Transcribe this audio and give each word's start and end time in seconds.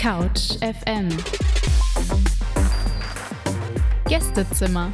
Couch 0.00 0.56
FM 0.60 1.08
Gästezimmer 4.08 4.92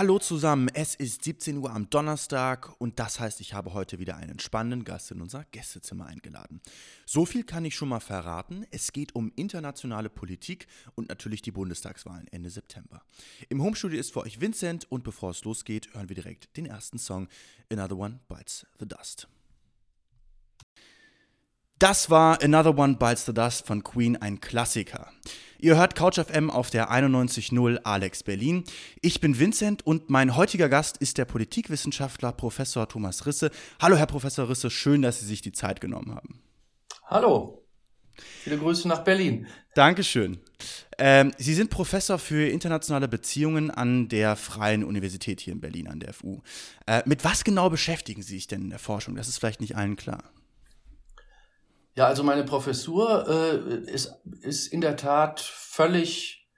Hallo 0.00 0.18
zusammen, 0.18 0.70
es 0.72 0.94
ist 0.94 1.24
17 1.24 1.58
Uhr 1.58 1.70
am 1.70 1.90
Donnerstag 1.90 2.72
und 2.78 2.98
das 2.98 3.20
heißt, 3.20 3.38
ich 3.42 3.52
habe 3.52 3.74
heute 3.74 3.98
wieder 3.98 4.16
einen 4.16 4.38
spannenden 4.38 4.84
Gast 4.84 5.10
in 5.10 5.20
unser 5.20 5.44
Gästezimmer 5.50 6.06
eingeladen. 6.06 6.62
So 7.04 7.26
viel 7.26 7.44
kann 7.44 7.66
ich 7.66 7.74
schon 7.74 7.90
mal 7.90 8.00
verraten, 8.00 8.64
es 8.70 8.92
geht 8.92 9.14
um 9.14 9.30
internationale 9.36 10.08
Politik 10.08 10.68
und 10.94 11.10
natürlich 11.10 11.42
die 11.42 11.50
Bundestagswahlen 11.50 12.28
Ende 12.28 12.48
September. 12.48 13.02
Im 13.50 13.62
Homestudio 13.62 14.00
ist 14.00 14.14
für 14.14 14.22
euch 14.22 14.40
Vincent 14.40 14.90
und 14.90 15.04
bevor 15.04 15.32
es 15.32 15.44
losgeht, 15.44 15.92
hören 15.92 16.08
wir 16.08 16.16
direkt 16.16 16.56
den 16.56 16.64
ersten 16.64 16.98
Song, 16.98 17.28
Another 17.70 17.98
One 17.98 18.20
Bites 18.26 18.66
the 18.78 18.88
Dust. 18.88 19.28
Das 21.78 22.08
war 22.08 22.42
Another 22.42 22.78
One 22.78 22.96
Bites 22.96 23.26
the 23.26 23.34
Dust 23.34 23.66
von 23.66 23.84
Queen, 23.84 24.16
ein 24.16 24.40
Klassiker. 24.40 25.12
Ihr 25.62 25.76
hört 25.76 25.94
CouchFM 25.94 26.48
auf 26.48 26.70
der 26.70 26.90
91.0 26.90 27.80
Alex 27.84 28.22
Berlin. 28.22 28.64
Ich 29.02 29.20
bin 29.20 29.38
Vincent 29.38 29.86
und 29.86 30.08
mein 30.08 30.34
heutiger 30.34 30.70
Gast 30.70 30.96
ist 30.96 31.18
der 31.18 31.26
Politikwissenschaftler 31.26 32.32
Professor 32.32 32.88
Thomas 32.88 33.26
Risse. 33.26 33.50
Hallo, 33.78 33.96
Herr 33.96 34.06
Professor 34.06 34.48
Risse, 34.48 34.70
schön, 34.70 35.02
dass 35.02 35.20
Sie 35.20 35.26
sich 35.26 35.42
die 35.42 35.52
Zeit 35.52 35.82
genommen 35.82 36.14
haben. 36.14 36.40
Hallo. 37.04 37.66
Viele 38.42 38.56
Grüße 38.56 38.88
nach 38.88 39.04
Berlin. 39.04 39.48
Dankeschön. 39.74 40.40
Ähm, 40.96 41.32
Sie 41.36 41.54
sind 41.54 41.68
Professor 41.68 42.18
für 42.18 42.48
internationale 42.48 43.08
Beziehungen 43.08 43.70
an 43.70 44.08
der 44.08 44.36
Freien 44.36 44.82
Universität 44.82 45.42
hier 45.42 45.52
in 45.52 45.60
Berlin, 45.60 45.88
an 45.88 46.00
der 46.00 46.14
FU. 46.14 46.40
Äh, 46.86 47.02
mit 47.04 47.22
was 47.22 47.44
genau 47.44 47.68
beschäftigen 47.68 48.22
Sie 48.22 48.34
sich 48.36 48.46
denn 48.46 48.62
in 48.62 48.70
der 48.70 48.78
Forschung? 48.78 49.14
Das 49.14 49.28
ist 49.28 49.36
vielleicht 49.36 49.60
nicht 49.60 49.76
allen 49.76 49.96
klar. 49.96 50.24
Ja, 51.94 52.06
also 52.06 52.22
meine 52.22 52.44
Professur 52.44 53.26
äh, 53.28 53.90
ist, 53.90 54.12
ist 54.42 54.68
in 54.68 54.80
der 54.80 54.96
Tat 54.96 55.40
völlig 55.40 56.48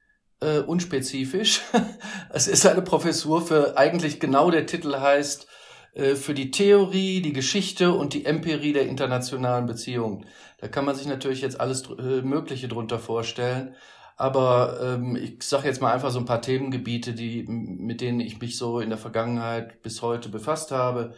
äh, 0.40 0.58
unspezifisch. 0.58 1.62
es 2.30 2.48
ist 2.48 2.66
eine 2.66 2.82
Professur 2.82 3.40
für 3.40 3.76
eigentlich 3.76 4.20
genau 4.20 4.50
der 4.50 4.66
Titel 4.66 4.94
heißt 4.94 5.46
äh, 5.94 6.14
für 6.14 6.34
die 6.34 6.50
Theorie, 6.50 7.22
die 7.22 7.32
Geschichte 7.32 7.92
und 7.92 8.14
die 8.14 8.24
Empirie 8.24 8.72
der 8.72 8.86
internationalen 8.86 9.66
Beziehungen. 9.66 10.26
Da 10.58 10.68
kann 10.68 10.84
man 10.84 10.94
sich 10.94 11.06
natürlich 11.06 11.40
jetzt 11.40 11.60
alles 11.60 11.88
äh, 11.90 12.22
Mögliche 12.22 12.68
drunter 12.68 12.98
vorstellen. 12.98 13.74
Aber 14.16 14.78
ähm, 14.80 15.16
ich 15.16 15.42
sage 15.42 15.66
jetzt 15.66 15.80
mal 15.80 15.92
einfach 15.92 16.10
so 16.10 16.18
ein 16.18 16.26
paar 16.26 16.42
Themengebiete, 16.42 17.14
die, 17.14 17.44
mit 17.48 18.00
denen 18.00 18.20
ich 18.20 18.40
mich 18.40 18.56
so 18.56 18.78
in 18.78 18.90
der 18.90 18.98
Vergangenheit 18.98 19.82
bis 19.82 20.02
heute 20.02 20.28
befasst 20.28 20.70
habe. 20.70 21.14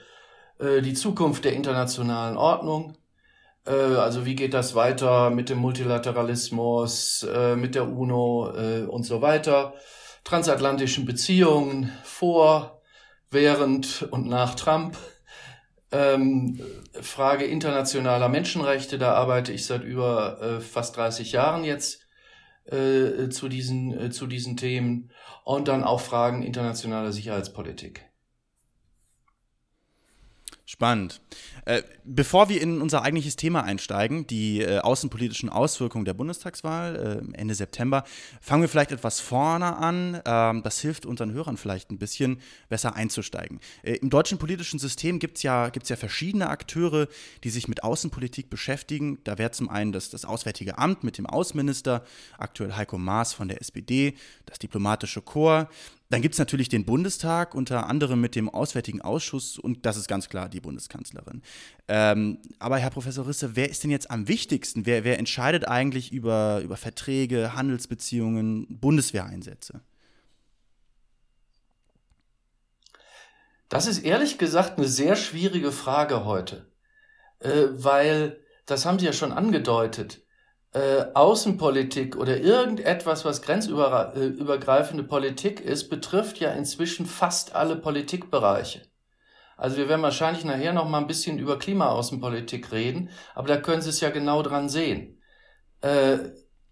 Äh, 0.59 0.81
die 0.81 0.95
Zukunft 0.95 1.45
der 1.45 1.53
internationalen 1.53 2.37
Ordnung, 2.37 2.97
also 3.71 4.27
wie 4.27 4.35
geht 4.35 4.55
das 4.55 4.75
weiter 4.75 5.31
mit 5.31 5.49
dem 5.49 5.59
Multilateralismus, 5.59 7.23
äh, 7.23 7.57
mit 7.57 7.75
der 7.75 7.89
UNO 7.89 8.53
äh, 8.55 8.83
und 8.83 9.05
so 9.05 9.23
weiter. 9.23 9.75
Transatlantischen 10.25 11.05
Beziehungen 11.05 11.93
vor, 12.03 12.83
während 13.31 14.09
und 14.11 14.27
nach 14.27 14.55
Trump. 14.55 14.97
Ähm, 15.93 16.61
Frage 17.01 17.45
internationaler 17.45 18.29
Menschenrechte, 18.29 18.99
da 18.99 19.13
arbeite 19.13 19.53
ich 19.53 19.67
seit 19.67 19.85
über 19.85 20.41
äh, 20.41 20.61
fast 20.61 20.97
30 20.97 21.33
Jahren 21.33 21.65
jetzt 21.65 22.01
äh, 22.65 23.29
zu, 23.29 23.49
diesen, 23.49 23.99
äh, 23.99 24.11
zu 24.11 24.27
diesen 24.27 24.57
Themen. 24.57 25.11
Und 25.45 25.69
dann 25.69 25.85
auch 25.85 26.01
Fragen 26.01 26.43
internationaler 26.43 27.13
Sicherheitspolitik. 27.13 28.07
Spannend. 30.67 31.21
Äh, 31.67 31.83
bevor 32.05 32.49
wir 32.49 32.63
in 32.63 32.81
unser 32.81 33.03
eigentliches 33.03 33.37
Thema 33.37 33.65
einsteigen, 33.65 34.27
die 34.27 34.63
äh, 34.63 34.79
außenpolitischen 34.79 35.51
Auswirkungen 35.51 36.07
der 36.07 36.15
Bundestagswahl 36.15 37.23
äh, 37.35 37.39
Ende 37.39 37.55
September, 37.55 38.05
fangen 38.41 38.63
wir 38.63 38.71
vielleicht 38.71 38.91
etwas 38.91 39.21
vorne 39.21 39.77
an. 39.77 40.23
Ähm, 40.25 40.63
das 40.63 40.81
hilft 40.81 41.05
unseren 41.05 41.33
Hörern 41.33 41.59
vielleicht 41.59 41.91
ein 41.91 41.99
bisschen 41.99 42.41
besser 42.71 42.95
einzusteigen. 42.97 43.61
Äh, 43.83 43.97
Im 43.97 44.09
deutschen 44.09 44.39
politischen 44.39 44.79
System 44.79 45.19
gibt 45.19 45.37
es 45.37 45.43
ja, 45.43 45.69
gibt's 45.69 45.91
ja 45.91 45.97
verschiedene 45.97 46.49
Akteure, 46.49 47.09
die 47.45 47.51
sich 47.51 47.69
mit 47.69 47.85
Außenpolitik 47.85 48.49
beschäftigen. 48.49 49.19
Da 49.25 49.37
wäre 49.37 49.51
zum 49.51 49.69
einen 49.69 49.93
das, 49.93 50.09
das 50.09 50.25
Auswärtige 50.25 50.79
Amt 50.79 51.05
mit 51.05 51.19
dem 51.19 51.27
Außenminister, 51.27 52.07
aktuell 52.39 52.73
Heiko 52.73 52.97
Maas 52.97 53.35
von 53.35 53.49
der 53.49 53.61
SPD, 53.61 54.15
das 54.47 54.61
Diplomatische 54.61 55.21
Korps, 55.21 55.69
dann 56.15 56.23
gibt 56.23 56.37
es 56.37 56.39
natürlich 56.39 56.69
den 56.69 56.85
Bundestag, 56.85 57.57
unter 57.57 57.89
anderem 57.89 58.21
mit 58.21 58.37
dem 58.37 58.49
Auswärtigen 58.49 59.01
Ausschuss 59.01 59.59
und 59.59 59.85
das 59.85 59.97
ist 59.97 60.07
ganz 60.07 60.29
klar 60.29 60.49
die 60.49 60.61
Bundeskanzlerin. 60.61 61.43
Ähm, 61.89 62.39
aber 62.61 62.79
Herr 62.79 62.91
Professor 62.91 63.27
Risse, 63.27 63.57
wer 63.57 63.69
ist 63.69 63.83
denn 63.83 63.91
jetzt 63.91 64.13
am 64.13 64.29
wichtigsten? 64.29 64.87
Wer, 64.87 65.03
wer 65.03 65.19
entscheidet 65.19 65.67
eigentlich 65.67 66.13
über, 66.13 66.61
über 66.63 66.77
Verträge, 66.77 67.57
Handelsbeziehungen, 67.57 68.79
Bundeswehreinsätze? 68.79 69.81
Das 73.69 73.89
ist 73.89 74.05
ehrlich 74.05 74.39
gesagt 74.39 74.79
eine 74.79 74.87
sehr 74.87 75.17
schwierige 75.17 75.73
Frage 75.73 76.25
heute, 76.25 76.69
äh, 77.41 77.65
weil, 77.73 78.39
das 78.67 78.87
haben 78.87 79.01
Sie 79.01 79.07
ja 79.07 79.13
schon 79.13 79.33
angedeutet, 79.33 80.24
äh, 80.75 81.07
Außenpolitik 81.15 82.17
oder 82.17 82.41
irgendetwas, 82.41 83.25
was 83.25 83.43
grenzübergreifende 83.43 85.05
Politik 85.05 85.61
ist, 85.61 85.89
betrifft 85.89 86.41
ja 86.41 86.51
inzwischen 86.51 87.07
fast 87.07 87.55
alle 87.55 87.77
Politikbereiche. 87.77 88.83
Also 89.57 89.77
wir 89.77 89.89
werden 89.89 90.03
wahrscheinlich 90.03 90.45
nachher 90.45 90.73
noch 90.73 90.89
mal 90.89 90.99
ein 90.99 91.07
bisschen 91.07 91.39
über 91.39 91.59
Klimaaußenpolitik 91.59 92.73
reden, 92.73 93.11
aber 93.37 93.47
da 93.47 93.57
können 93.57 93.83
Sie 93.83 93.91
es 93.91 94.01
ja 94.01 94.11
genau 94.11 94.43
dran 94.43 94.69
sehen. 94.69 95.23
Äh, 95.81 96.19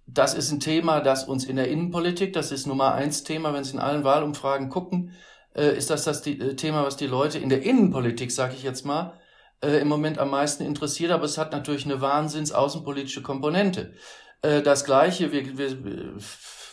das 0.07 0.35
ist 0.35 0.51
ein 0.51 0.59
Thema, 0.59 1.01
das 1.01 1.25
uns 1.25 1.45
in 1.45 1.55
der 1.55 1.69
Innenpolitik, 1.69 2.33
das 2.33 2.51
ist 2.51 2.67
Nummer 2.67 2.95
eins 2.95 3.23
Thema, 3.23 3.55
wenn 3.55 3.63
Sie 3.63 3.75
in 3.75 3.79
allen 3.79 4.03
Wahlumfragen 4.03 4.69
gucken, 4.69 5.13
äh, 5.55 5.77
ist 5.77 5.91
das 5.91 6.05
das 6.05 6.27
äh, 6.27 6.57
Thema, 6.57 6.85
was 6.85 6.97
die 6.97 7.07
Leute 7.07 7.39
in 7.39 7.49
der 7.49 7.63
Innenpolitik, 7.63 8.33
sage 8.33 8.55
ich 8.55 8.65
jetzt 8.65 8.85
mal, 8.85 9.21
äh, 9.63 9.79
im 9.79 9.89
Moment 9.89 10.19
am 10.19 10.31
meisten 10.31 10.65
interessiert, 10.65 11.11
aber 11.11 11.25
es 11.25 11.39
hat 11.39 11.53
natürlich 11.53 11.85
eine 11.85 12.01
wahnsinns 12.01 12.53
außenpolitische 12.53 13.23
Komponente. 13.23 13.95
Äh, 14.43 14.63
das 14.63 14.85
Gleiche, 14.85 15.33
wir, 15.33 15.57
wir 15.57 16.15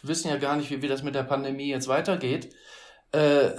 wissen 0.04 0.30
ja 0.30 0.38
gar 0.38 0.56
nicht, 0.56 0.70
wie, 0.72 0.82
wie 0.82 0.88
das 0.88 1.04
mit 1.04 1.16
der 1.16 1.24
Pandemie 1.24 1.70
jetzt 1.70 1.88
weitergeht. 1.88 2.54
Äh, 3.12 3.52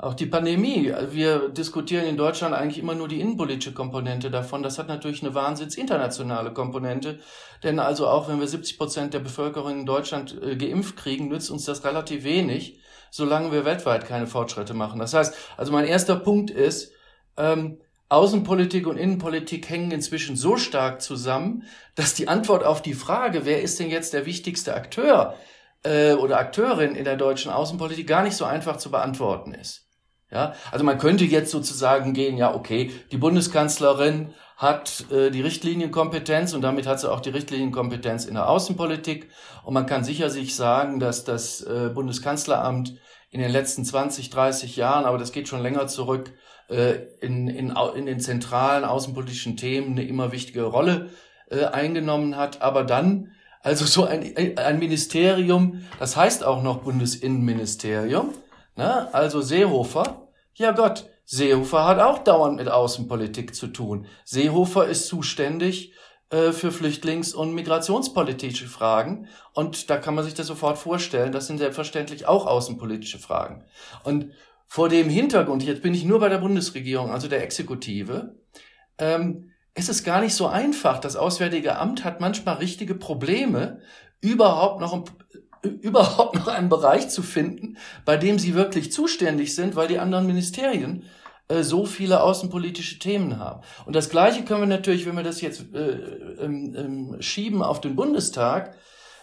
auch 0.00 0.14
die 0.14 0.26
Pandemie, 0.26 0.92
wir 1.10 1.48
diskutieren 1.48 2.06
in 2.06 2.16
Deutschland 2.16 2.54
eigentlich 2.54 2.78
immer 2.78 2.94
nur 2.94 3.08
die 3.08 3.20
innenpolitische 3.20 3.74
Komponente 3.74 4.30
davon. 4.30 4.62
Das 4.62 4.78
hat 4.78 4.86
natürlich 4.86 5.24
eine 5.24 5.34
wahnsinns 5.34 5.76
internationale 5.76 6.52
Komponente. 6.52 7.18
Denn 7.64 7.80
also 7.80 8.06
auch 8.06 8.28
wenn 8.28 8.38
wir 8.38 8.46
70 8.46 8.78
Prozent 8.78 9.12
der 9.12 9.18
Bevölkerung 9.18 9.80
in 9.80 9.86
Deutschland 9.86 10.40
äh, 10.40 10.56
geimpft 10.56 10.96
kriegen, 10.96 11.28
nützt 11.28 11.50
uns 11.50 11.64
das 11.64 11.82
relativ 11.84 12.22
wenig, 12.22 12.80
solange 13.10 13.50
wir 13.50 13.64
weltweit 13.64 14.06
keine 14.06 14.28
Fortschritte 14.28 14.72
machen. 14.72 15.00
Das 15.00 15.14
heißt, 15.14 15.34
also 15.56 15.72
mein 15.72 15.84
erster 15.84 16.14
Punkt 16.14 16.50
ist, 16.50 16.92
ähm, 17.36 17.80
Außenpolitik 18.08 18.86
und 18.86 18.96
Innenpolitik 18.96 19.68
hängen 19.68 19.90
inzwischen 19.90 20.36
so 20.36 20.56
stark 20.56 21.02
zusammen, 21.02 21.64
dass 21.94 22.14
die 22.14 22.28
Antwort 22.28 22.64
auf 22.64 22.80
die 22.80 22.94
Frage, 22.94 23.44
wer 23.44 23.62
ist 23.62 23.78
denn 23.78 23.90
jetzt 23.90 24.14
der 24.14 24.24
wichtigste 24.24 24.74
Akteur 24.74 25.34
äh, 25.82 26.14
oder 26.14 26.38
Akteurin 26.38 26.94
in 26.94 27.04
der 27.04 27.16
deutschen 27.16 27.52
Außenpolitik, 27.52 28.06
gar 28.06 28.22
nicht 28.22 28.36
so 28.36 28.44
einfach 28.44 28.78
zu 28.78 28.90
beantworten 28.90 29.52
ist. 29.52 29.88
Ja, 30.30 30.54
also 30.70 30.84
man 30.84 30.98
könnte 30.98 31.24
jetzt 31.24 31.50
sozusagen 31.50 32.12
gehen, 32.12 32.36
ja, 32.36 32.54
okay, 32.54 32.90
die 33.12 33.16
Bundeskanzlerin 33.16 34.34
hat 34.58 35.06
äh, 35.10 35.30
die 35.30 35.40
Richtlinienkompetenz 35.40 36.52
und 36.52 36.60
damit 36.60 36.86
hat 36.86 37.00
sie 37.00 37.10
auch 37.10 37.20
die 37.20 37.30
Richtlinienkompetenz 37.30 38.26
in 38.26 38.34
der 38.34 38.48
Außenpolitik. 38.48 39.30
Und 39.64 39.72
man 39.72 39.86
kann 39.86 40.04
sicher 40.04 40.28
sich 40.28 40.54
sagen, 40.54 41.00
dass 41.00 41.24
das 41.24 41.62
äh, 41.62 41.90
Bundeskanzleramt 41.94 42.94
in 43.30 43.40
den 43.40 43.50
letzten 43.50 43.84
20, 43.84 44.28
30 44.30 44.76
Jahren, 44.76 45.04
aber 45.04 45.16
das 45.16 45.32
geht 45.32 45.48
schon 45.48 45.62
länger 45.62 45.86
zurück, 45.86 46.32
in, 46.68 47.48
in, 47.48 47.74
in 47.94 48.06
den 48.06 48.20
zentralen 48.20 48.84
außenpolitischen 48.84 49.56
Themen 49.56 49.92
eine 49.92 50.04
immer 50.04 50.32
wichtige 50.32 50.64
Rolle 50.64 51.10
äh, 51.50 51.64
eingenommen 51.64 52.36
hat. 52.36 52.60
Aber 52.60 52.84
dann, 52.84 53.32
also 53.62 53.86
so 53.86 54.04
ein, 54.04 54.36
ein 54.56 54.78
Ministerium, 54.78 55.84
das 55.98 56.16
heißt 56.16 56.44
auch 56.44 56.62
noch 56.62 56.82
Bundesinnenministerium, 56.82 58.34
ne? 58.76 59.12
also 59.14 59.40
Seehofer, 59.40 60.28
ja 60.54 60.72
Gott, 60.72 61.08
Seehofer 61.24 61.86
hat 61.86 62.00
auch 62.00 62.18
dauernd 62.18 62.56
mit 62.56 62.68
Außenpolitik 62.68 63.54
zu 63.54 63.68
tun. 63.68 64.06
Seehofer 64.24 64.86
ist 64.86 65.08
zuständig 65.08 65.92
äh, 66.30 66.52
für 66.52 66.70
Flüchtlings- 66.70 67.34
und 67.34 67.54
migrationspolitische 67.54 68.66
Fragen. 68.66 69.28
Und 69.54 69.88
da 69.88 69.96
kann 69.96 70.14
man 70.14 70.24
sich 70.24 70.34
das 70.34 70.46
sofort 70.46 70.78
vorstellen. 70.78 71.32
Das 71.32 71.46
sind 71.46 71.58
selbstverständlich 71.58 72.26
auch 72.26 72.46
außenpolitische 72.46 73.18
Fragen. 73.18 73.64
Und 74.04 74.32
vor 74.68 74.90
dem 74.90 75.08
Hintergrund, 75.08 75.62
jetzt 75.64 75.82
bin 75.82 75.94
ich 75.94 76.04
nur 76.04 76.20
bei 76.20 76.28
der 76.28 76.38
Bundesregierung, 76.38 77.10
also 77.10 77.26
der 77.26 77.42
Exekutive, 77.42 78.36
ähm, 78.98 79.50
es 79.74 79.88
ist 79.88 80.04
gar 80.04 80.20
nicht 80.20 80.34
so 80.34 80.46
einfach. 80.46 80.98
Das 80.98 81.16
Auswärtige 81.16 81.78
Amt 81.78 82.04
hat 82.04 82.20
manchmal 82.20 82.56
richtige 82.56 82.94
Probleme, 82.94 83.80
überhaupt 84.20 84.80
noch, 84.80 85.04
überhaupt 85.62 86.34
noch 86.34 86.48
einen 86.48 86.68
Bereich 86.68 87.08
zu 87.08 87.22
finden, 87.22 87.78
bei 88.04 88.16
dem 88.16 88.38
sie 88.38 88.54
wirklich 88.54 88.92
zuständig 88.92 89.54
sind, 89.54 89.74
weil 89.74 89.88
die 89.88 90.00
anderen 90.00 90.26
Ministerien 90.26 91.04
äh, 91.48 91.62
so 91.62 91.86
viele 91.86 92.22
außenpolitische 92.22 92.98
Themen 92.98 93.38
haben. 93.38 93.62
Und 93.86 93.96
das 93.96 94.10
Gleiche 94.10 94.44
können 94.44 94.60
wir 94.60 94.66
natürlich, 94.66 95.06
wenn 95.06 95.16
wir 95.16 95.22
das 95.22 95.40
jetzt 95.40 95.72
äh, 95.74 95.92
ähm, 96.40 96.74
ähm, 96.76 97.16
schieben 97.22 97.62
auf 97.62 97.80
den 97.80 97.96
Bundestag, 97.96 98.74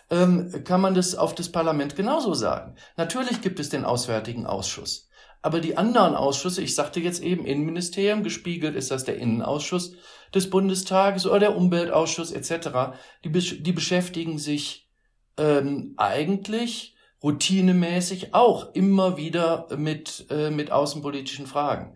ähm, 0.10 0.64
kann 0.64 0.82
man 0.82 0.96
das 0.96 1.16
auf 1.16 1.36
das 1.36 1.52
Parlament 1.52 1.96
genauso 1.96 2.34
sagen. 2.34 2.76
Natürlich 2.98 3.42
gibt 3.42 3.60
es 3.60 3.70
den 3.70 3.86
Auswärtigen 3.86 4.46
Ausschuss. 4.46 5.10
Aber 5.46 5.60
die 5.60 5.78
anderen 5.78 6.16
Ausschüsse, 6.16 6.64
ich 6.64 6.74
sagte 6.74 7.00
jetzt 7.00 7.22
eben 7.22 7.46
Innenministerium, 7.46 8.24
gespiegelt 8.24 8.76
ist 8.76 8.90
das 8.90 9.04
der 9.04 9.18
Innenausschuss 9.18 9.94
des 10.34 10.50
Bundestages 10.50 11.28
oder 11.28 11.38
der 11.38 11.56
Umweltausschuss 11.56 12.32
etc., 12.32 12.98
die, 13.24 13.30
die 13.62 13.72
beschäftigen 13.72 14.40
sich 14.40 14.90
ähm, 15.38 15.94
eigentlich 15.98 16.96
routinemäßig 17.22 18.34
auch 18.34 18.74
immer 18.74 19.18
wieder 19.18 19.68
mit, 19.78 20.26
äh, 20.32 20.50
mit 20.50 20.72
außenpolitischen 20.72 21.46
Fragen. 21.46 21.96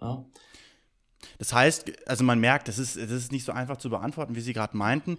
Ja. 0.00 0.24
Das 1.38 1.52
heißt, 1.52 2.08
also 2.08 2.22
man 2.22 2.38
merkt, 2.38 2.68
das 2.68 2.78
ist, 2.78 2.96
das 2.96 3.10
ist 3.10 3.32
nicht 3.32 3.44
so 3.44 3.50
einfach 3.50 3.78
zu 3.78 3.90
beantworten, 3.90 4.36
wie 4.36 4.40
Sie 4.40 4.52
gerade 4.52 4.76
meinten 4.76 5.18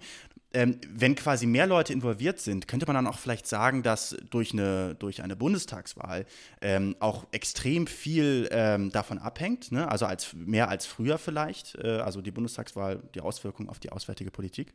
ähm, 0.52 0.80
wenn 0.88 1.14
quasi 1.14 1.46
mehr 1.46 1.66
Leute 1.66 1.92
involviert 1.92 2.40
sind, 2.40 2.66
könnte 2.66 2.86
man 2.86 2.94
dann 2.94 3.06
auch 3.06 3.18
vielleicht 3.18 3.46
sagen, 3.46 3.82
dass 3.82 4.16
durch 4.30 4.52
eine, 4.52 4.94
durch 4.96 5.22
eine 5.22 5.36
Bundestagswahl 5.36 6.26
ähm, 6.60 6.96
auch 6.98 7.26
extrem 7.30 7.86
viel 7.86 8.48
ähm, 8.50 8.90
davon 8.90 9.18
abhängt, 9.18 9.70
ne? 9.70 9.88
also 9.90 10.06
als, 10.06 10.32
mehr 10.34 10.68
als 10.68 10.86
früher 10.86 11.18
vielleicht, 11.18 11.76
äh, 11.76 11.98
also 11.98 12.20
die 12.20 12.32
Bundestagswahl, 12.32 13.02
die 13.14 13.20
Auswirkungen 13.20 13.68
auf 13.68 13.78
die 13.78 13.92
auswärtige 13.92 14.30
Politik? 14.30 14.74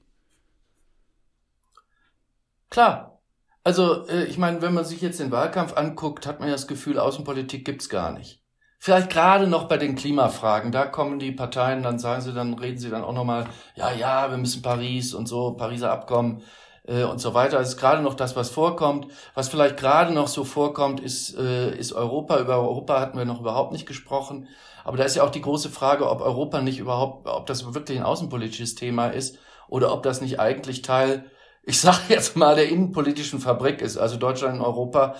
Klar. 2.69 3.19
Also 3.63 4.07
äh, 4.07 4.25
ich 4.25 4.37
meine, 4.37 4.61
wenn 4.61 4.73
man 4.73 4.85
sich 4.85 5.01
jetzt 5.01 5.19
den 5.19 5.31
Wahlkampf 5.31 5.73
anguckt, 5.73 6.25
hat 6.27 6.39
man 6.39 6.47
ja 6.47 6.55
das 6.55 6.67
Gefühl, 6.67 6.99
Außenpolitik 6.99 7.65
gibt's 7.65 7.89
gar 7.89 8.13
nicht. 8.13 8.44
Vielleicht 8.85 9.09
gerade 9.09 9.47
noch 9.47 9.63
bei 9.63 9.77
den 9.77 9.95
Klimafragen, 9.95 10.71
da 10.71 10.85
kommen 10.85 11.17
die 11.17 11.31
Parteien, 11.31 11.81
dann 11.81 11.97
sagen 11.97 12.21
sie, 12.21 12.33
dann 12.33 12.53
reden 12.53 12.77
sie 12.77 12.91
dann 12.91 13.03
auch 13.03 13.13
nochmal, 13.13 13.47
ja, 13.73 13.91
ja, 13.91 14.29
wir 14.29 14.37
müssen 14.37 14.61
Paris 14.61 15.15
und 15.15 15.25
so, 15.27 15.53
Pariser 15.53 15.91
Abkommen 15.91 16.43
äh, 16.85 17.01
und 17.01 17.17
so 17.17 17.33
weiter. 17.33 17.57
Das 17.57 17.69
ist 17.69 17.77
gerade 17.77 18.03
noch 18.03 18.13
das, 18.13 18.35
was 18.35 18.51
vorkommt. 18.51 19.07
Was 19.33 19.49
vielleicht 19.49 19.77
gerade 19.77 20.13
noch 20.13 20.27
so 20.27 20.43
vorkommt, 20.43 20.99
ist, 20.99 21.35
äh, 21.35 21.75
ist 21.75 21.93
Europa. 21.93 22.39
Über 22.39 22.59
Europa 22.59 22.99
hatten 22.99 23.17
wir 23.17 23.25
noch 23.25 23.39
überhaupt 23.39 23.71
nicht 23.71 23.87
gesprochen. 23.87 24.47
Aber 24.83 24.97
da 24.97 25.03
ist 25.03 25.15
ja 25.15 25.23
auch 25.23 25.31
die 25.31 25.41
große 25.41 25.69
Frage, 25.71 26.07
ob 26.07 26.21
Europa 26.21 26.61
nicht 26.61 26.77
überhaupt, 26.77 27.27
ob 27.27 27.47
das 27.47 27.73
wirklich 27.73 27.97
ein 27.97 28.05
außenpolitisches 28.05 28.75
Thema 28.75 29.07
ist 29.07 29.39
oder 29.67 29.91
ob 29.93 30.03
das 30.03 30.21
nicht 30.21 30.39
eigentlich 30.39 30.83
Teil, 30.83 31.25
ich 31.63 31.81
sage 31.81 32.01
jetzt 32.09 32.37
mal, 32.37 32.53
der 32.53 32.69
innenpolitischen 32.69 33.39
Fabrik 33.39 33.81
ist. 33.81 33.97
Also 33.97 34.17
Deutschland 34.17 34.59
und 34.59 34.63
Europa 34.63 35.15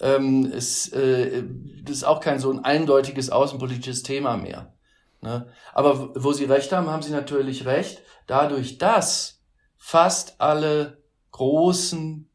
ähm, 0.00 0.44
ist, 0.50 0.92
äh, 0.92 1.44
das 1.82 1.96
ist 1.96 2.04
auch 2.04 2.20
kein 2.20 2.38
so 2.38 2.50
ein 2.50 2.64
eindeutiges 2.64 3.30
außenpolitisches 3.30 4.02
Thema 4.02 4.36
mehr. 4.36 4.74
Ne? 5.22 5.48
Aber 5.72 6.14
wo 6.14 6.32
Sie 6.32 6.44
recht 6.44 6.72
haben, 6.72 6.88
haben 6.88 7.02
Sie 7.02 7.12
natürlich 7.12 7.66
recht. 7.66 8.02
Dadurch, 8.26 8.78
dass 8.78 9.42
fast 9.76 10.40
alle 10.40 11.02
großen 11.32 12.28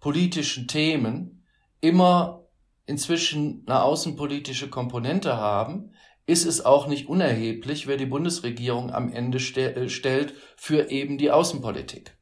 politischen 0.00 0.68
Themen 0.68 1.44
immer 1.80 2.46
inzwischen 2.86 3.64
eine 3.66 3.82
außenpolitische 3.82 4.68
Komponente 4.68 5.36
haben, 5.36 5.92
ist 6.26 6.46
es 6.46 6.64
auch 6.64 6.86
nicht 6.86 7.08
unerheblich, 7.08 7.86
wer 7.86 7.96
die 7.96 8.06
Bundesregierung 8.06 8.92
am 8.92 9.12
Ende 9.12 9.40
ste 9.40 9.74
äh, 9.76 9.88
stellt 9.88 10.34
für 10.56 10.90
eben 10.90 11.18
die 11.18 11.30
Außenpolitik. 11.30 12.16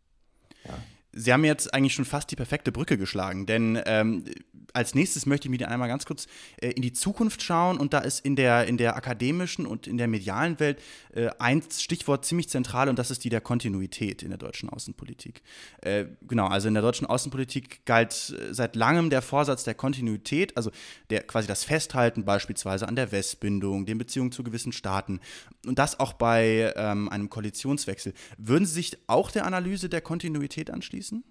Ja. 0.65 0.75
Sie 1.13 1.33
haben 1.33 1.45
jetzt 1.45 1.73
eigentlich 1.75 1.95
schon 1.95 2.05
fast 2.05 2.31
die 2.31 2.37
perfekte 2.37 2.73
Brücke 2.73 2.97
geschlagen, 2.97 3.47
denn 3.47 3.81
ähm, 3.85 4.25
als 4.73 4.95
nächstes 4.95 5.27
möchte 5.27 5.49
ich 5.49 5.51
mit 5.51 5.61
dir 5.61 5.69
einmal 5.69 5.89
ganz 5.89 6.07
kurz 6.07 6.27
äh, 6.61 6.71
in 6.71 6.83
die 6.83 6.93
Zukunft 6.93 7.43
schauen 7.43 7.79
und 7.79 7.93
da 7.93 7.99
ist 7.99 8.25
in 8.25 8.37
der, 8.37 8.67
in 8.67 8.77
der 8.77 8.97
akademischen 8.97 9.67
und 9.67 9.87
in 9.87 9.99
der 9.99 10.09
medialen 10.09 10.59
Welt 10.61 10.81
äh, 11.15 11.31
ein 11.39 11.63
Stichwort 11.63 12.25
ziemlich 12.25 12.49
zentral 12.49 12.89
und 12.89 12.99
das 12.99 13.11
ist 13.11 13.25
die 13.25 13.29
der 13.29 13.41
Kontinuität 13.41 14.23
in 14.23 14.31
der 14.31 14.39
deutschen 14.39 14.69
Außenpolitik. 14.69 15.43
Äh, 15.81 16.07
genau, 16.27 16.47
also 16.47 16.69
in 16.69 16.75
der 16.75 16.83
deutschen 16.83 17.07
Außenpolitik 17.07 17.85
galt 17.85 18.35
äh, 18.39 18.55
seit 18.55 18.77
langem 18.77 19.11
der 19.11 19.23
Vorsatz 19.23 19.65
der 19.65 19.75
Kontinuität, 19.75 20.57
also 20.57 20.71
der 21.11 21.23
quasi 21.23 21.49
das 21.49 21.65
Festhalten 21.65 22.25
beispielsweise 22.25 22.89
an 22.89 22.97
der 22.97 23.13
Westbindung, 23.13 23.87
den 23.87 23.99
Beziehungen 23.99 24.33
zu 24.33 24.43
gewissen 24.43 24.73
Staaten 24.73 25.21
und 25.67 25.79
das 25.79 26.01
auch 26.01 26.13
bei 26.13 26.73
ähm, 26.77 27.09
einem 27.09 27.31
Koalitionswechsel. 27.31 28.15
Würden 28.39 28.67
Sie 28.67 28.75
sich 28.75 28.99
auch 29.07 29.31
der 29.31 29.47
Analyse 29.47 29.89
der 29.89 30.01
Kontinuität 30.01 30.71
anschließen? 30.71 31.25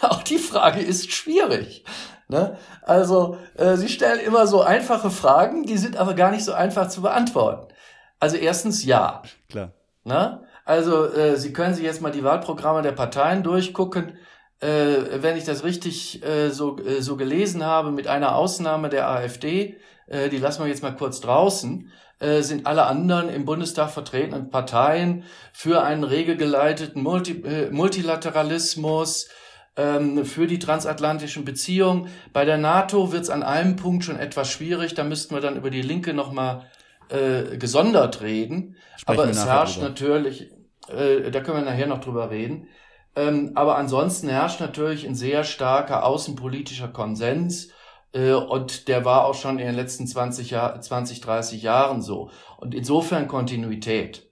Auch 0.08 0.22
die 0.22 0.38
Frage 0.38 0.80
ist 0.80 1.12
schwierig. 1.12 1.84
Ne? 2.28 2.56
Also, 2.82 3.36
äh, 3.56 3.76
Sie 3.76 3.88
stellen 3.88 4.20
immer 4.20 4.46
so 4.46 4.62
einfache 4.62 5.10
Fragen, 5.10 5.64
die 5.64 5.78
sind 5.78 5.96
aber 5.96 6.14
gar 6.14 6.30
nicht 6.30 6.44
so 6.44 6.52
einfach 6.52 6.88
zu 6.88 7.02
beantworten. 7.02 7.72
Also 8.20 8.36
erstens 8.36 8.84
ja. 8.84 9.22
Klar. 9.48 9.72
Ne? 10.04 10.42
Also, 10.64 11.12
äh, 11.12 11.36
Sie 11.36 11.52
können 11.52 11.74
sich 11.74 11.84
jetzt 11.84 12.00
mal 12.00 12.12
die 12.12 12.24
Wahlprogramme 12.24 12.82
der 12.82 12.92
Parteien 12.92 13.42
durchgucken. 13.42 14.16
Äh, 14.60 15.22
wenn 15.22 15.36
ich 15.36 15.44
das 15.44 15.64
richtig 15.64 16.22
äh, 16.22 16.50
so, 16.50 16.78
äh, 16.78 17.00
so 17.00 17.16
gelesen 17.16 17.64
habe, 17.64 17.90
mit 17.90 18.06
einer 18.06 18.36
Ausnahme 18.36 18.90
der 18.90 19.08
AfD, 19.08 19.78
äh, 20.06 20.28
die 20.28 20.38
lassen 20.38 20.62
wir 20.62 20.68
jetzt 20.68 20.82
mal 20.82 20.94
kurz 20.94 21.20
draußen, 21.20 21.90
äh, 22.20 22.42
sind 22.42 22.66
alle 22.66 22.84
anderen 22.84 23.30
im 23.30 23.46
Bundestag 23.46 23.90
vertretenen 23.90 24.50
Parteien 24.50 25.24
für 25.52 25.82
einen 25.82 26.04
regelgeleiteten 26.04 27.02
Multi 27.02 27.42
äh, 27.42 27.70
Multilateralismus, 27.70 29.28
ähm, 29.76 30.24
für 30.24 30.46
die 30.46 30.58
transatlantischen 30.58 31.44
Beziehungen. 31.44 32.08
Bei 32.32 32.44
der 32.44 32.58
NATO 32.58 33.12
wird 33.12 33.22
es 33.22 33.30
an 33.30 33.42
einem 33.42 33.76
Punkt 33.76 34.04
schon 34.04 34.18
etwas 34.18 34.50
schwierig. 34.50 34.94
Da 34.94 35.04
müssten 35.04 35.34
wir 35.34 35.40
dann 35.40 35.56
über 35.56 35.70
die 35.70 35.82
Linke 35.82 36.14
nochmal 36.14 36.66
äh, 37.08 37.56
gesondert 37.56 38.20
reden. 38.20 38.76
Sprechen 38.96 39.20
aber 39.20 39.30
es 39.30 39.44
herrscht 39.44 39.76
drüber. 39.76 39.88
natürlich, 39.88 40.50
äh, 40.88 41.30
da 41.30 41.40
können 41.40 41.64
wir 41.64 41.70
nachher 41.70 41.86
noch 41.86 42.00
drüber 42.00 42.30
reden. 42.30 42.68
Ähm, 43.16 43.52
aber 43.54 43.76
ansonsten 43.76 44.28
herrscht 44.28 44.60
natürlich 44.60 45.06
ein 45.06 45.14
sehr 45.14 45.44
starker 45.44 46.04
außenpolitischer 46.04 46.88
Konsens. 46.88 47.70
Äh, 48.12 48.32
und 48.32 48.88
der 48.88 49.04
war 49.04 49.24
auch 49.24 49.34
schon 49.34 49.58
in 49.58 49.66
den 49.66 49.74
letzten 49.74 50.06
20, 50.06 50.50
Jahr, 50.50 50.80
20, 50.80 51.20
30 51.20 51.62
Jahren 51.62 52.02
so. 52.02 52.30
Und 52.58 52.74
insofern 52.74 53.28
Kontinuität. 53.28 54.30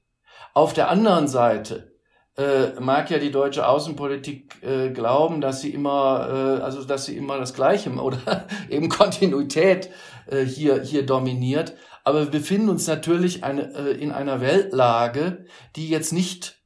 Auf 0.54 0.72
der 0.72 0.88
anderen 0.88 1.28
Seite 1.28 1.97
äh, 2.38 2.78
mag 2.78 3.10
ja 3.10 3.18
die 3.18 3.32
deutsche 3.32 3.66
Außenpolitik 3.66 4.62
äh, 4.62 4.90
glauben, 4.90 5.40
dass 5.40 5.60
sie 5.60 5.70
immer, 5.70 6.58
äh, 6.60 6.62
also 6.62 6.84
dass 6.84 7.04
sie 7.04 7.16
immer 7.16 7.38
das 7.38 7.52
Gleiche 7.52 7.90
oder 7.94 8.46
eben 8.70 8.88
Kontinuität 8.88 9.90
äh, 10.30 10.44
hier 10.44 10.82
hier 10.82 11.04
dominiert. 11.04 11.74
Aber 12.04 12.20
wir 12.20 12.30
befinden 12.30 12.68
uns 12.68 12.86
natürlich 12.86 13.44
eine, 13.44 13.74
äh, 13.74 13.90
in 14.00 14.12
einer 14.12 14.40
Weltlage, 14.40 15.46
die 15.74 15.88
jetzt 15.88 16.12
nicht 16.12 16.58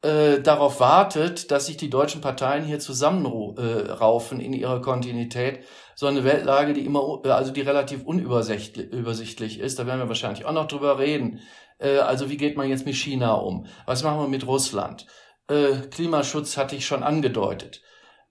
äh, 0.00 0.40
darauf 0.40 0.80
wartet, 0.80 1.50
dass 1.50 1.66
sich 1.66 1.76
die 1.76 1.90
deutschen 1.90 2.20
Parteien 2.20 2.64
hier 2.64 2.78
zusammenraufen 2.78 4.40
äh, 4.40 4.44
in 4.44 4.52
ihrer 4.52 4.80
Kontinuität, 4.80 5.64
sondern 5.94 6.24
eine 6.24 6.32
Weltlage, 6.32 6.72
die 6.72 6.86
immer, 6.86 7.20
äh, 7.24 7.30
also 7.30 7.52
die 7.52 7.60
relativ 7.60 8.04
unübersichtlich 8.04 9.58
ist. 9.58 9.78
Da 9.78 9.86
werden 9.86 10.00
wir 10.00 10.08
wahrscheinlich 10.08 10.46
auch 10.46 10.52
noch 10.52 10.68
drüber 10.68 10.98
reden. 10.98 11.40
Äh, 11.78 11.98
also 11.98 12.30
wie 12.30 12.36
geht 12.36 12.56
man 12.56 12.68
jetzt 12.68 12.86
mit 12.86 12.96
China 12.96 13.34
um? 13.34 13.66
Was 13.86 14.02
machen 14.02 14.20
wir 14.20 14.28
mit 14.28 14.46
Russland? 14.46 15.06
Äh, 15.48 15.76
Klimaschutz 15.90 16.56
hatte 16.56 16.76
ich 16.76 16.86
schon 16.86 17.02
angedeutet. 17.02 17.82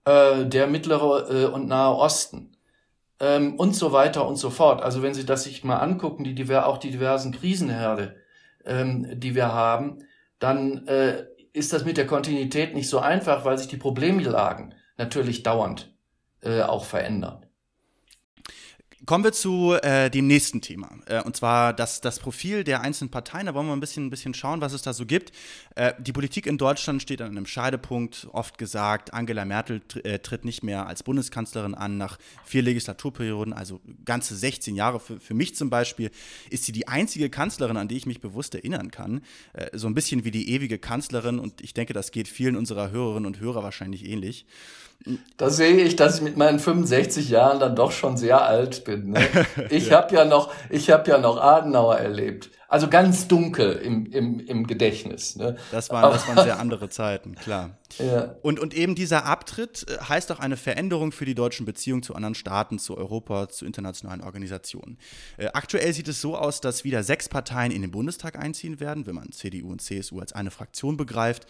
Äh, 0.04 0.46
der 0.46 0.66
mittlere 0.66 1.30
äh, 1.30 1.44
und 1.46 1.68
nahe 1.68 1.94
Osten. 1.94 2.56
Ähm, 3.20 3.56
und 3.56 3.74
so 3.74 3.92
weiter 3.92 4.26
und 4.26 4.36
so 4.36 4.50
fort. 4.50 4.82
Also 4.82 5.02
wenn 5.02 5.14
Sie 5.14 5.26
das 5.26 5.44
sich 5.44 5.64
mal 5.64 5.78
angucken, 5.78 6.24
die, 6.24 6.34
die 6.34 6.54
auch 6.56 6.78
die 6.78 6.90
diversen 6.90 7.32
Krisenherde, 7.32 8.16
ähm, 8.64 9.20
die 9.20 9.34
wir 9.34 9.52
haben, 9.52 9.98
dann 10.38 10.86
äh, 10.86 11.26
ist 11.52 11.72
das 11.72 11.84
mit 11.84 11.96
der 11.96 12.06
Kontinuität 12.06 12.74
nicht 12.74 12.88
so 12.88 13.00
einfach, 13.00 13.44
weil 13.44 13.58
sich 13.58 13.68
die 13.68 13.76
Problemlagen 13.76 14.74
natürlich 14.96 15.42
dauernd 15.42 15.92
auch 16.44 16.84
verändern. 16.84 17.47
Kommen 19.06 19.22
wir 19.22 19.32
zu 19.32 19.74
äh, 19.74 20.10
dem 20.10 20.26
nächsten 20.26 20.60
Thema. 20.60 20.90
Äh, 21.06 21.22
und 21.22 21.36
zwar 21.36 21.72
das, 21.72 22.00
das 22.00 22.18
Profil 22.18 22.64
der 22.64 22.80
einzelnen 22.80 23.10
Parteien. 23.10 23.46
Da 23.46 23.54
wollen 23.54 23.68
wir 23.68 23.72
ein 23.72 23.80
bisschen, 23.80 24.06
ein 24.06 24.10
bisschen 24.10 24.34
schauen, 24.34 24.60
was 24.60 24.72
es 24.72 24.82
da 24.82 24.92
so 24.92 25.06
gibt. 25.06 25.30
Äh, 25.76 25.92
die 26.00 26.12
Politik 26.12 26.46
in 26.46 26.58
Deutschland 26.58 27.00
steht 27.00 27.22
an 27.22 27.30
einem 27.30 27.46
Scheidepunkt. 27.46 28.26
Oft 28.32 28.58
gesagt, 28.58 29.14
Angela 29.14 29.44
Merkel 29.44 29.82
äh, 30.02 30.18
tritt 30.18 30.44
nicht 30.44 30.64
mehr 30.64 30.88
als 30.88 31.04
Bundeskanzlerin 31.04 31.76
an 31.76 31.96
nach 31.96 32.18
vier 32.44 32.62
Legislaturperioden, 32.62 33.52
also 33.52 33.80
ganze 34.04 34.34
16 34.34 34.74
Jahre. 34.74 34.98
Für, 34.98 35.20
für 35.20 35.34
mich 35.34 35.54
zum 35.54 35.70
Beispiel 35.70 36.10
ist 36.50 36.64
sie 36.64 36.72
die 36.72 36.88
einzige 36.88 37.30
Kanzlerin, 37.30 37.76
an 37.76 37.86
die 37.86 37.96
ich 37.96 38.06
mich 38.06 38.20
bewusst 38.20 38.56
erinnern 38.56 38.90
kann. 38.90 39.22
Äh, 39.52 39.78
so 39.78 39.86
ein 39.86 39.94
bisschen 39.94 40.24
wie 40.24 40.32
die 40.32 40.50
ewige 40.50 40.78
Kanzlerin. 40.78 41.38
Und 41.38 41.60
ich 41.60 41.72
denke, 41.72 41.92
das 41.92 42.10
geht 42.10 42.26
vielen 42.26 42.56
unserer 42.56 42.90
Hörerinnen 42.90 43.26
und 43.26 43.38
Hörer 43.38 43.62
wahrscheinlich 43.62 44.04
ähnlich. 44.04 44.44
Da 45.36 45.48
sehe 45.48 45.76
ich, 45.76 45.94
dass 45.94 46.16
ich 46.16 46.22
mit 46.22 46.36
meinen 46.36 46.58
65 46.58 47.30
Jahren 47.30 47.60
dann 47.60 47.76
doch 47.76 47.92
schon 47.92 48.16
sehr 48.16 48.42
alt 48.42 48.84
bin. 48.88 49.10
Ne? 49.10 49.20
Ich 49.70 49.88
ja. 49.88 49.98
habe 49.98 50.14
ja 50.14 50.24
noch, 50.24 50.52
ich 50.70 50.90
habe 50.90 51.10
ja 51.10 51.18
noch 51.18 51.36
Adenauer 51.36 51.98
erlebt. 51.98 52.50
Also 52.70 52.88
ganz 52.88 53.28
dunkel 53.28 53.72
im, 53.76 54.06
im, 54.06 54.40
im 54.40 54.66
Gedächtnis. 54.66 55.36
Ne? 55.36 55.56
Das, 55.70 55.90
waren, 55.90 56.12
das 56.12 56.26
waren 56.28 56.44
sehr 56.44 56.58
andere 56.58 56.88
Zeiten, 56.88 57.34
klar. 57.34 57.70
Ja. 57.98 58.36
Und, 58.42 58.60
und 58.60 58.74
eben 58.74 58.94
dieser 58.94 59.24
Abtritt 59.24 59.86
äh, 59.88 59.96
heißt 59.96 60.30
auch 60.30 60.40
eine 60.40 60.58
Veränderung 60.58 61.10
für 61.10 61.24
die 61.24 61.34
deutschen 61.34 61.64
Beziehungen 61.64 62.02
zu 62.02 62.14
anderen 62.14 62.34
Staaten, 62.34 62.78
zu 62.78 62.98
Europa, 62.98 63.48
zu 63.48 63.64
internationalen 63.64 64.20
Organisationen. 64.20 64.98
Äh, 65.38 65.46
aktuell 65.54 65.94
sieht 65.94 66.06
es 66.06 66.20
so 66.20 66.36
aus, 66.36 66.60
dass 66.60 66.84
wieder 66.84 67.02
sechs 67.02 67.30
Parteien 67.30 67.72
in 67.72 67.80
den 67.80 67.90
Bundestag 67.90 68.38
einziehen 68.38 68.78
werden, 68.78 69.06
wenn 69.06 69.14
man 69.14 69.32
CDU 69.32 69.72
und 69.72 69.80
CSU 69.80 70.20
als 70.20 70.34
eine 70.34 70.50
Fraktion 70.50 70.98
begreift. 70.98 71.46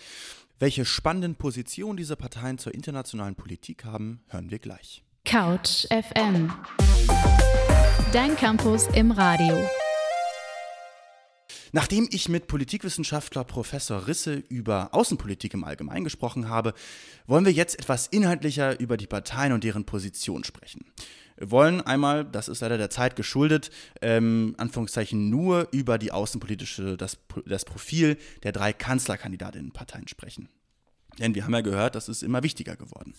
Welche 0.61 0.85
spannenden 0.85 1.35
Positionen 1.35 1.97
diese 1.97 2.15
Parteien 2.15 2.57
zur 2.57 2.73
internationalen 2.73 3.35
Politik 3.35 3.85
haben, 3.85 4.23
hören 4.29 4.51
wir 4.53 4.61
gleich. 4.61 5.03
Couch 5.29 5.87
FM. 5.91 6.51
Dein 8.15 8.35
Campus 8.37 8.89
im 8.95 9.11
Radio. 9.11 9.59
Nachdem 11.73 12.09
ich 12.11 12.31
mit 12.31 12.47
Politikwissenschaftler 12.47 13.45
Professor 13.45 14.07
Risse 14.07 14.43
über 14.49 14.89
Außenpolitik 14.93 15.53
im 15.53 15.65
Allgemeinen 15.65 16.05
gesprochen 16.05 16.49
habe, 16.49 16.73
wollen 17.27 17.45
wir 17.45 17.53
jetzt 17.53 17.79
etwas 17.79 18.07
inhaltlicher 18.07 18.81
über 18.81 18.97
die 18.97 19.07
Parteien 19.07 19.53
und 19.53 19.65
deren 19.65 19.85
Position 19.85 20.45
sprechen. 20.45 20.87
Wir 21.37 21.51
wollen 21.51 21.83
einmal, 21.83 22.25
das 22.25 22.49
ist 22.49 22.63
leider 22.63 22.79
der 22.79 22.89
Zeit 22.89 23.15
geschuldet, 23.15 23.69
ähm, 24.01 24.55
Anführungszeichen 24.57 25.29
nur 25.29 25.69
über 25.73 25.99
die 25.99 26.11
außenpolitische, 26.11 26.97
das, 26.97 27.19
das 27.45 27.67
Profil 27.67 28.17
der 28.45 28.53
drei 28.53 28.73
Kanzlerkandidatinnenparteien 28.73 30.09
sprechen. 30.09 30.49
Denn 31.19 31.35
wir 31.35 31.45
haben 31.45 31.55
ja 31.55 31.61
gehört, 31.61 31.95
das 31.95 32.09
ist 32.09 32.23
immer 32.23 32.43
wichtiger 32.43 32.77
geworden. 32.77 33.15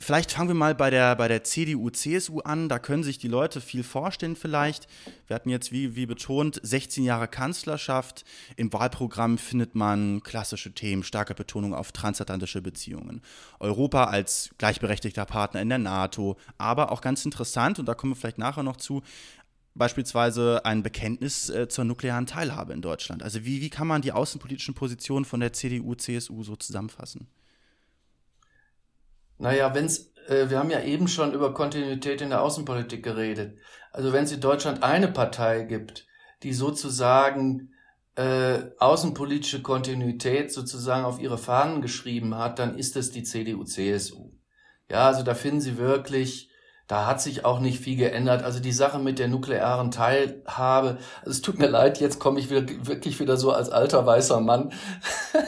Vielleicht 0.00 0.32
fangen 0.32 0.48
wir 0.48 0.54
mal 0.54 0.74
bei 0.74 0.90
der, 0.90 1.14
bei 1.14 1.28
der 1.28 1.44
CDU, 1.44 1.90
CSU 1.90 2.40
an. 2.40 2.68
Da 2.68 2.78
können 2.78 3.04
sich 3.04 3.18
die 3.18 3.28
Leute 3.28 3.60
viel 3.60 3.84
vorstellen 3.84 4.34
vielleicht. 4.34 4.88
Wir 5.28 5.36
hatten 5.36 5.48
jetzt, 5.48 5.70
wie, 5.70 5.94
wie 5.94 6.06
betont, 6.06 6.60
16 6.62 7.04
Jahre 7.04 7.28
Kanzlerschaft. 7.28 8.24
Im 8.56 8.72
Wahlprogramm 8.72 9.38
findet 9.38 9.76
man 9.76 10.22
klassische 10.24 10.72
Themen, 10.72 11.04
starke 11.04 11.34
Betonung 11.34 11.72
auf 11.72 11.92
transatlantische 11.92 12.62
Beziehungen. 12.62 13.22
Europa 13.60 14.04
als 14.04 14.50
gleichberechtigter 14.58 15.24
Partner 15.24 15.62
in 15.62 15.68
der 15.68 15.78
NATO. 15.78 16.36
Aber 16.58 16.90
auch 16.90 17.00
ganz 17.00 17.24
interessant, 17.24 17.78
und 17.78 17.86
da 17.86 17.94
kommen 17.94 18.12
wir 18.12 18.16
vielleicht 18.16 18.38
nachher 18.38 18.64
noch 18.64 18.76
zu, 18.76 19.02
beispielsweise 19.76 20.64
ein 20.64 20.82
Bekenntnis 20.82 21.48
äh, 21.48 21.68
zur 21.68 21.84
nuklearen 21.84 22.26
Teilhabe 22.26 22.72
in 22.72 22.82
Deutschland. 22.82 23.22
Also 23.22 23.44
wie, 23.44 23.60
wie 23.60 23.70
kann 23.70 23.86
man 23.86 24.02
die 24.02 24.12
außenpolitischen 24.12 24.74
Positionen 24.74 25.24
von 25.24 25.38
der 25.38 25.52
CDU, 25.52 25.94
CSU 25.94 26.42
so 26.42 26.56
zusammenfassen? 26.56 27.28
Naja, 29.38 29.74
wenn's, 29.74 30.12
äh, 30.28 30.50
wir 30.50 30.58
haben 30.58 30.70
ja 30.70 30.80
eben 30.80 31.08
schon 31.08 31.32
über 31.32 31.54
Kontinuität 31.54 32.20
in 32.20 32.30
der 32.30 32.42
Außenpolitik 32.42 33.02
geredet. 33.02 33.58
Also 33.92 34.12
wenn 34.12 34.24
es 34.24 34.32
in 34.32 34.40
Deutschland 34.40 34.82
eine 34.82 35.08
Partei 35.08 35.62
gibt, 35.62 36.06
die 36.42 36.52
sozusagen 36.52 37.72
äh, 38.14 38.58
außenpolitische 38.78 39.62
Kontinuität 39.62 40.52
sozusagen 40.52 41.04
auf 41.04 41.20
ihre 41.20 41.38
Fahnen 41.38 41.82
geschrieben 41.82 42.36
hat, 42.36 42.58
dann 42.58 42.78
ist 42.78 42.96
es 42.96 43.10
die 43.10 43.22
CDU-CSU. 43.22 44.32
Ja, 44.90 45.08
also 45.08 45.22
da 45.22 45.34
finden 45.34 45.60
Sie 45.60 45.78
wirklich 45.78 46.50
da 46.86 47.06
hat 47.06 47.20
sich 47.20 47.44
auch 47.44 47.58
nicht 47.58 47.80
viel 47.80 47.96
geändert. 47.96 48.44
Also 48.44 48.60
die 48.60 48.72
Sache 48.72 48.98
mit 49.00 49.18
der 49.18 49.26
nuklearen 49.26 49.90
Teilhabe, 49.90 50.98
also 51.20 51.30
es 51.30 51.42
tut 51.42 51.58
mir 51.58 51.66
leid, 51.66 52.00
jetzt 52.00 52.20
komme 52.20 52.38
ich 52.38 52.48
wirklich 52.48 53.18
wieder 53.18 53.36
so 53.36 53.50
als 53.50 53.70
alter 53.70 54.06
weißer 54.06 54.40
Mann. 54.40 54.72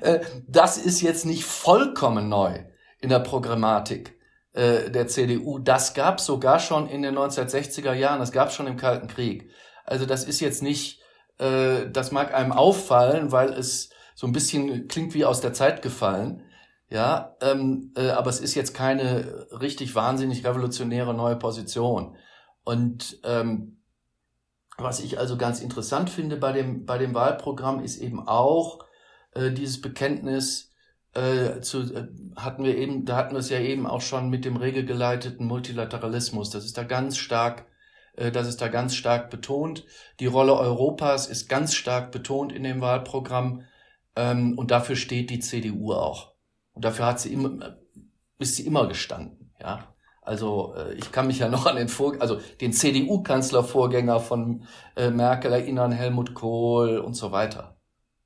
Äh, 0.00 0.20
das 0.48 0.78
ist 0.78 1.00
jetzt 1.00 1.26
nicht 1.26 1.44
vollkommen 1.44 2.28
neu 2.28 2.64
in 3.02 3.10
der 3.10 3.18
Programmatik 3.18 4.18
äh, 4.52 4.90
der 4.90 5.08
CDU. 5.08 5.58
Das 5.58 5.92
gab 5.92 6.20
sogar 6.20 6.58
schon 6.58 6.88
in 6.88 7.02
den 7.02 7.18
1960er 7.18 7.92
Jahren, 7.92 8.20
das 8.20 8.32
gab 8.32 8.52
schon 8.52 8.66
im 8.66 8.78
Kalten 8.78 9.08
Krieg. 9.08 9.50
Also 9.84 10.06
das 10.06 10.24
ist 10.24 10.40
jetzt 10.40 10.62
nicht, 10.62 11.02
äh, 11.38 11.90
das 11.90 12.12
mag 12.12 12.32
einem 12.32 12.52
auffallen, 12.52 13.32
weil 13.32 13.52
es 13.52 13.90
so 14.14 14.26
ein 14.26 14.32
bisschen 14.32 14.88
klingt 14.88 15.14
wie 15.14 15.24
aus 15.24 15.40
der 15.40 15.52
Zeit 15.52 15.82
gefallen. 15.82 16.44
Ja, 16.88 17.36
ähm, 17.40 17.92
äh, 17.96 18.10
aber 18.10 18.28
es 18.28 18.40
ist 18.40 18.54
jetzt 18.54 18.74
keine 18.74 19.46
richtig 19.50 19.94
wahnsinnig 19.94 20.44
revolutionäre 20.46 21.14
neue 21.14 21.36
Position. 21.36 22.16
Und 22.64 23.18
ähm, 23.24 23.78
was 24.76 25.00
ich 25.00 25.18
also 25.18 25.38
ganz 25.38 25.60
interessant 25.60 26.10
finde 26.10 26.36
bei 26.36 26.52
dem, 26.52 26.84
bei 26.84 26.98
dem 26.98 27.14
Wahlprogramm 27.14 27.80
ist 27.80 27.96
eben 27.96 28.26
auch 28.28 28.84
äh, 29.34 29.50
dieses 29.50 29.80
Bekenntnis 29.80 30.71
äh, 31.14 31.60
zu, 31.60 31.82
äh, 31.94 32.08
hatten 32.36 32.64
wir 32.64 32.76
eben, 32.76 33.04
da 33.04 33.16
hatten 33.16 33.34
wir 33.34 33.40
es 33.40 33.50
ja 33.50 33.58
eben 33.58 33.86
auch 33.86 34.00
schon 34.00 34.30
mit 34.30 34.44
dem 34.44 34.56
regelgeleiteten 34.56 35.46
Multilateralismus. 35.46 36.50
Das 36.50 36.64
ist 36.64 36.78
da 36.78 36.84
ganz 36.84 37.18
stark, 37.18 37.66
äh, 38.16 38.32
das 38.32 38.48
ist 38.48 38.60
da 38.60 38.68
ganz 38.68 38.94
stark 38.94 39.30
betont. 39.30 39.84
Die 40.20 40.26
Rolle 40.26 40.54
Europas 40.54 41.26
ist 41.26 41.48
ganz 41.48 41.74
stark 41.74 42.12
betont 42.12 42.52
in 42.52 42.62
dem 42.62 42.80
Wahlprogramm 42.80 43.64
ähm, 44.16 44.58
und 44.58 44.70
dafür 44.70 44.96
steht 44.96 45.30
die 45.30 45.40
CDU 45.40 45.92
auch. 45.92 46.32
Und 46.72 46.84
dafür 46.84 47.06
hat 47.06 47.20
sie 47.20 47.32
immer, 47.32 47.76
ist 48.38 48.56
sie 48.56 48.66
immer 48.66 48.88
gestanden, 48.88 49.52
ja. 49.60 49.88
Also 50.22 50.74
äh, 50.76 50.94
ich 50.94 51.10
kann 51.12 51.26
mich 51.26 51.40
ja 51.40 51.48
noch 51.50 51.66
an 51.66 51.76
den 51.76 51.88
Vor 51.88 52.14
also 52.20 52.40
den 52.60 52.72
CDU-Kanzlervorgänger 52.72 54.20
von 54.20 54.64
äh, 54.96 55.10
Merkel 55.10 55.52
erinnern, 55.52 55.92
Helmut 55.92 56.32
Kohl 56.34 56.98
und 56.98 57.14
so 57.14 57.32
weiter. 57.32 57.71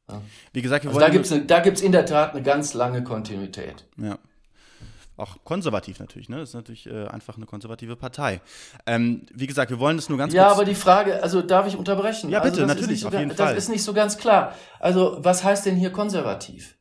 Ja. 0.09 0.23
Wie 0.53 0.63
gesagt, 0.63 0.85
wir 0.85 0.91
also 0.91 1.01
da 1.01 1.09
gibt's 1.09 1.31
ne, 1.31 1.45
da 1.45 1.61
gibt's 1.61 1.81
in 1.81 1.93
der 1.93 2.07
Tat 2.07 2.33
eine 2.33 2.43
ganz 2.43 2.75
lange 2.75 3.03
Kontinuität. 3.03 3.85
Ja. 3.97 4.19
Auch 5.17 5.39
konservativ 5.45 5.99
natürlich, 5.99 6.29
ne? 6.29 6.39
Das 6.39 6.51
ist 6.51 6.55
natürlich 6.55 6.87
äh, 6.87 7.07
einfach 7.07 7.39
eine 7.39 7.47
konservative 7.47 7.97
Partei. 7.97 8.43
Ähm, 8.85 9.25
wie 9.35 9.47
gesagt, 9.47 9.71
wir 9.71 9.79
wollen 9.79 9.97
das 9.97 10.11
nur 10.11 10.19
ganz 10.19 10.35
ja, 10.35 10.43
kurz. 10.43 10.51
Ja, 10.51 10.57
aber 10.57 10.65
die 10.67 10.75
Frage, 10.75 11.23
also 11.23 11.41
darf 11.41 11.67
ich 11.67 11.77
unterbrechen? 11.77 12.29
Ja, 12.29 12.41
bitte, 12.41 12.63
also, 12.63 12.67
natürlich, 12.67 13.01
so 13.01 13.09
auf 13.09 13.15
jeden 13.15 13.31
das 13.31 13.39
Fall. 13.39 13.55
Das 13.55 13.65
ist 13.65 13.71
nicht 13.71 13.83
so 13.83 13.95
ganz 13.95 14.19
klar. 14.19 14.55
Also, 14.79 15.17
was 15.21 15.43
heißt 15.43 15.65
denn 15.65 15.77
hier 15.77 15.91
konservativ? 15.91 16.77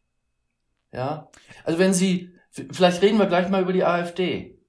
Ja, 0.91 1.29
also 1.63 1.79
wenn 1.79 1.93
Sie, 1.93 2.35
vielleicht 2.49 3.01
reden 3.01 3.19
wir 3.19 3.27
gleich 3.27 3.47
mal 3.47 3.61
über 3.61 3.73
die 3.73 3.85
AfD. 3.85 4.59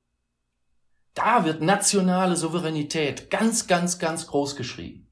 Da 1.15 1.45
wird 1.45 1.61
nationale 1.61 2.37
Souveränität 2.37 3.31
ganz, 3.31 3.67
ganz, 3.67 3.99
ganz 3.99 4.29
groß 4.29 4.55
geschrieben. 4.55 5.09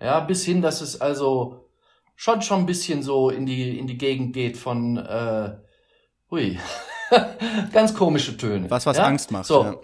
Ja, 0.00 0.20
bis 0.20 0.44
hin, 0.44 0.60
dass 0.60 0.82
es 0.82 1.00
also 1.00 1.65
schon 2.16 2.42
schon 2.42 2.60
ein 2.60 2.66
bisschen 2.66 3.02
so 3.02 3.30
in 3.30 3.46
die 3.46 3.78
in 3.78 3.86
die 3.86 3.98
Gegend 3.98 4.32
geht 4.32 4.56
von 4.56 4.96
äh, 4.96 5.56
hui, 6.30 6.58
ganz 7.72 7.94
komische 7.94 8.36
Töne. 8.36 8.68
Was 8.70 8.86
was 8.86 8.96
ja? 8.96 9.04
Angst 9.04 9.30
macht. 9.30 9.46
So, 9.46 9.62
ja. 9.62 9.76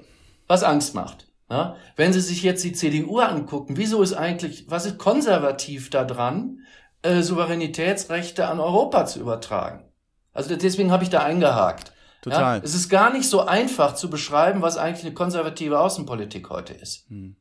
was 0.49 0.65
Angst 0.65 0.95
macht. 0.95 1.29
Ja? 1.49 1.77
Wenn 1.97 2.13
Sie 2.13 2.21
sich 2.21 2.43
jetzt 2.43 2.65
die 2.65 2.73
CDU 2.73 3.19
angucken, 3.19 3.77
wieso 3.77 4.03
ist 4.03 4.15
eigentlich, 4.15 4.71
was 4.71 4.87
ist 4.87 4.99
konservativ 4.99 5.91
daran, 5.91 6.61
äh, 7.03 7.21
Souveränitätsrechte 7.21 8.49
an 8.49 8.59
Europa 8.59 9.05
zu 9.05 9.21
übertragen? 9.21 9.85
Also 10.33 10.57
deswegen 10.57 10.91
habe 10.91 11.05
ich 11.05 11.11
da 11.11 11.23
eingehakt. 11.23 11.93
Total. 12.23 12.59
Ja, 12.59 12.65
es 12.65 12.75
ist 12.75 12.89
gar 12.89 13.13
nicht 13.13 13.29
so 13.29 13.41
einfach 13.41 13.95
zu 13.95 14.09
beschreiben, 14.09 14.63
was 14.63 14.79
eigentlich 14.79 15.05
eine 15.05 15.13
konservative 15.13 15.79
Außenpolitik 15.79 16.49
heute 16.49 16.73
ist. 16.73 17.05
Hm. 17.11 17.37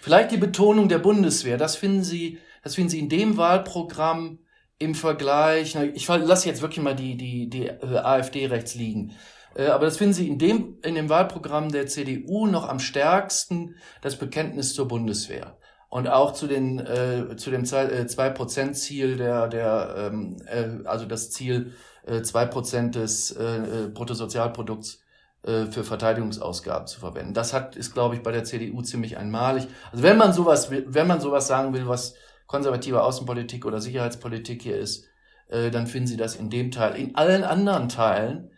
Vielleicht 0.00 0.30
die 0.30 0.36
Betonung 0.36 0.88
der 0.88 0.98
Bundeswehr, 0.98 1.56
das 1.56 1.74
finden 1.74 2.04
Sie, 2.04 2.38
das 2.68 2.74
finden 2.74 2.90
Sie 2.90 2.98
in 2.98 3.08
dem 3.08 3.38
Wahlprogramm 3.38 4.40
im 4.78 4.94
Vergleich, 4.94 5.74
ich 5.74 6.06
lasse 6.06 6.48
jetzt 6.48 6.60
wirklich 6.62 6.84
mal 6.84 6.94
die, 6.94 7.16
die, 7.16 7.48
die 7.48 7.66
äh, 7.66 7.96
AfD 7.96 8.46
rechts 8.46 8.74
liegen. 8.74 9.12
Äh, 9.54 9.68
aber 9.68 9.86
das 9.86 9.96
finden 9.96 10.12
Sie 10.12 10.28
in 10.28 10.38
dem, 10.38 10.78
in 10.82 10.94
dem 10.94 11.08
Wahlprogramm 11.08 11.72
der 11.72 11.86
CDU 11.86 12.46
noch 12.46 12.68
am 12.68 12.78
stärksten, 12.78 13.76
das 14.02 14.16
Bekenntnis 14.16 14.74
zur 14.74 14.86
Bundeswehr 14.86 15.56
und 15.88 16.08
auch 16.08 16.34
zu 16.34 16.46
den 16.46 16.78
äh, 16.78 17.36
zu 17.36 17.50
dem 17.50 17.64
äh, 17.64 18.06
zwei 18.06 18.28
Prozent 18.28 18.76
Ziel 18.76 19.16
der 19.16 19.48
der 19.48 19.94
ähm, 19.96 20.36
äh, 20.46 20.86
also 20.86 21.06
das 21.06 21.30
Ziel 21.30 21.72
äh, 22.04 22.20
zwei 22.20 22.44
Prozent 22.44 22.94
des 22.96 23.30
äh, 23.30 23.44
äh, 23.44 23.88
Bruttosozialprodukts 23.88 25.00
äh, 25.42 25.64
für 25.64 25.84
Verteidigungsausgaben 25.84 26.86
zu 26.86 27.00
verwenden. 27.00 27.32
Das 27.32 27.54
hat 27.54 27.76
ist 27.76 27.94
glaube 27.94 28.16
ich 28.16 28.22
bei 28.22 28.32
der 28.32 28.44
CDU 28.44 28.82
ziemlich 28.82 29.16
einmalig. 29.16 29.66
Also 29.90 30.04
wenn 30.04 30.18
man 30.18 30.34
sowas 30.34 30.70
wenn 30.70 31.06
man 31.06 31.22
sowas 31.22 31.46
sagen 31.46 31.72
will, 31.72 31.88
was 31.88 32.14
konservative 32.48 33.04
Außenpolitik 33.04 33.64
oder 33.64 33.80
Sicherheitspolitik 33.80 34.60
hier 34.62 34.76
ist, 34.76 35.06
äh, 35.46 35.70
dann 35.70 35.86
finden 35.86 36.08
Sie 36.08 36.16
das 36.16 36.34
in 36.34 36.50
dem 36.50 36.72
Teil. 36.72 36.96
In 36.96 37.14
allen 37.14 37.44
anderen 37.44 37.88
Teilen 37.88 38.50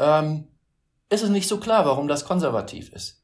ähm, 0.00 0.48
ist 1.08 1.22
es 1.22 1.30
nicht 1.30 1.46
so 1.46 1.60
klar, 1.60 1.86
warum 1.86 2.08
das 2.08 2.24
konservativ 2.24 2.92
ist 2.92 3.22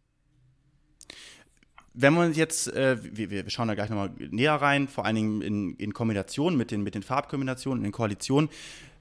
wenn 1.95 2.14
man 2.14 2.33
jetzt, 2.33 2.73
äh, 2.73 2.97
wir, 3.02 3.31
wir 3.31 3.49
schauen 3.50 3.69
da 3.69 3.75
gleich 3.75 3.90
nochmal 3.90 4.11
näher 4.31 4.54
rein, 4.54 4.88
vor 4.88 5.04
allen 5.04 5.16
Dingen 5.16 5.42
in, 5.42 5.75
in 5.76 5.92
Kombination 5.92 6.57
mit 6.57 6.71
den, 6.71 6.83
mit 6.83 6.95
den 6.95 7.02
Farbkombinationen, 7.02 7.85
in 7.85 7.92
Koalitionen. 7.92 8.50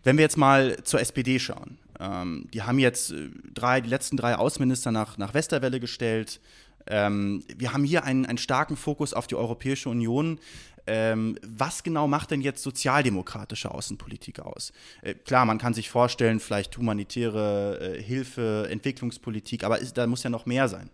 Wenn 0.03 0.17
wir 0.17 0.23
jetzt 0.23 0.37
mal 0.37 0.77
zur 0.83 0.99
SPD 0.99 1.39
schauen, 1.39 1.77
ähm, 1.99 2.47
die 2.53 2.63
haben 2.63 2.79
jetzt 2.79 3.11
äh, 3.11 3.29
drei, 3.53 3.81
die 3.81 3.89
letzten 3.89 4.17
drei 4.17 4.35
Außenminister 4.35 4.91
nach, 4.91 5.17
nach 5.17 5.33
Westerwelle 5.33 5.79
gestellt. 5.79 6.41
Ähm, 6.87 7.43
wir 7.55 7.73
haben 7.73 7.83
hier 7.83 8.03
einen, 8.03 8.25
einen 8.25 8.39
starken 8.39 8.75
Fokus 8.75 9.13
auf 9.13 9.27
die 9.27 9.35
Europäische 9.35 9.89
Union. 9.89 10.39
Ähm, 10.87 11.37
was 11.45 11.83
genau 11.83 12.07
macht 12.07 12.31
denn 12.31 12.41
jetzt 12.41 12.63
sozialdemokratische 12.63 13.71
Außenpolitik 13.71 14.39
aus? 14.39 14.73
Äh, 15.01 15.13
klar, 15.13 15.45
man 15.45 15.57
kann 15.57 15.73
sich 15.73 15.89
vorstellen, 15.89 16.39
vielleicht 16.39 16.77
humanitäre 16.77 17.79
äh, 17.79 18.01
Hilfe, 18.01 18.67
Entwicklungspolitik, 18.69 19.63
aber 19.63 19.79
ist, 19.79 19.97
da 19.97 20.07
muss 20.07 20.23
ja 20.23 20.29
noch 20.29 20.45
mehr 20.45 20.67
sein. 20.67 20.89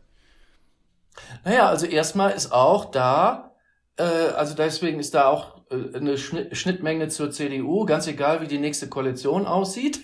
Naja, 1.44 1.68
also 1.68 1.86
erstmal 1.86 2.32
ist 2.32 2.52
auch 2.52 2.86
da, 2.86 3.56
äh, 3.98 4.04
also 4.04 4.56
deswegen 4.56 5.00
ist 5.00 5.14
da 5.14 5.28
auch 5.28 5.58
äh, 5.70 5.98
eine 5.98 6.18
Schnittmenge 6.18 7.10
zur 7.10 7.32
CDU, 7.32 7.86
ganz 7.86 8.08
egal, 8.08 8.42
wie 8.42 8.48
die 8.48 8.60
nächste 8.60 8.88
Koalition 8.88 9.46
aussieht. 9.46 10.02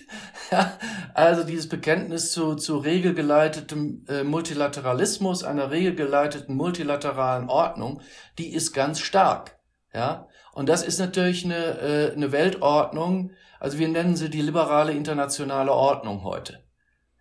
also 1.14 1.44
dieses 1.44 1.68
Bekenntnis 1.68 2.32
zu, 2.32 2.56
zu 2.56 2.78
regelgeleitetem 2.78 4.04
äh, 4.08 4.24
Multilateralismus, 4.24 5.44
einer 5.44 5.70
regelgeleiteten 5.70 6.56
multilateralen 6.56 7.48
Ordnung, 7.48 8.00
die 8.38 8.52
ist 8.52 8.72
ganz 8.72 9.00
stark. 9.00 9.58
Ja, 9.94 10.28
und 10.52 10.68
das 10.68 10.82
ist 10.82 10.98
natürlich 10.98 11.44
eine, 11.44 11.78
äh, 11.78 12.12
eine 12.12 12.32
Weltordnung, 12.32 13.30
also 13.60 13.78
wir 13.78 13.88
nennen 13.88 14.16
sie 14.16 14.28
die 14.28 14.42
liberale 14.42 14.92
internationale 14.92 15.72
Ordnung 15.72 16.24
heute. 16.24 16.64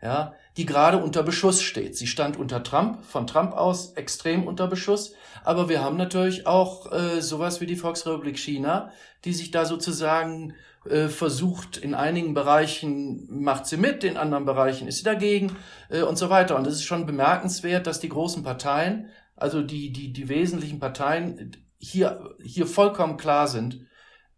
Ja, 0.02 0.34
die 0.58 0.66
gerade 0.66 0.98
unter 0.98 1.24
Beschuss 1.24 1.62
steht. 1.62 1.96
Sie 1.96 2.08
stand 2.08 2.36
unter 2.36 2.62
Trump, 2.62 3.06
von 3.06 3.26
Trump 3.26 3.54
aus 3.54 3.94
extrem 3.94 4.46
unter 4.46 4.68
Beschuss. 4.68 5.14
Aber 5.46 5.70
wir 5.70 5.82
haben 5.82 5.96
natürlich 5.96 6.46
auch 6.46 6.92
äh, 6.92 7.22
sowas 7.22 7.62
wie 7.62 7.66
die 7.68 7.78
Volksrepublik 7.78 8.38
China, 8.38 8.92
die 9.24 9.32
sich 9.32 9.52
da 9.52 9.64
sozusagen 9.64 10.56
äh, 10.86 11.08
versucht, 11.08 11.78
in 11.78 11.94
einigen 11.94 12.34
Bereichen 12.34 13.28
macht 13.30 13.66
sie 13.66 13.78
mit, 13.78 14.04
in 14.04 14.18
anderen 14.18 14.44
Bereichen 14.44 14.90
ist 14.90 14.98
sie 14.98 15.06
dagegen 15.06 15.56
äh, 15.90 16.02
und 16.02 16.18
so 16.18 16.30
weiter. 16.30 16.58
Und 16.58 16.68
es 16.68 16.74
ist 16.74 16.84
schon 16.84 17.06
bemerkenswert, 17.06 17.88
dass 17.88 18.02
die 18.02 18.10
großen 18.10 18.44
Parteien, 18.44 19.08
also 19.38 19.62
die, 19.62 19.94
die, 19.94 20.12
die 20.12 20.28
wesentlichen 20.28 20.80
Parteien 20.80 21.63
hier, 21.84 22.36
hier 22.42 22.68
vollkommen 22.68 23.18
klar 23.18 23.48
sind, 23.48 23.86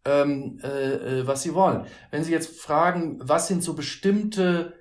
ähm, 0.06 0.60
äh, 0.64 1.20
äh 1.20 1.28
was 1.28 1.44
sie 1.44 1.54
wollen. 1.54 1.86
Wenn 2.12 2.24
Sie 2.24 2.32
jetzt 2.32 2.60
fragen, 2.60 3.20
was 3.22 3.48
sind 3.48 3.64
so 3.64 3.74
bestimmte 3.74 4.74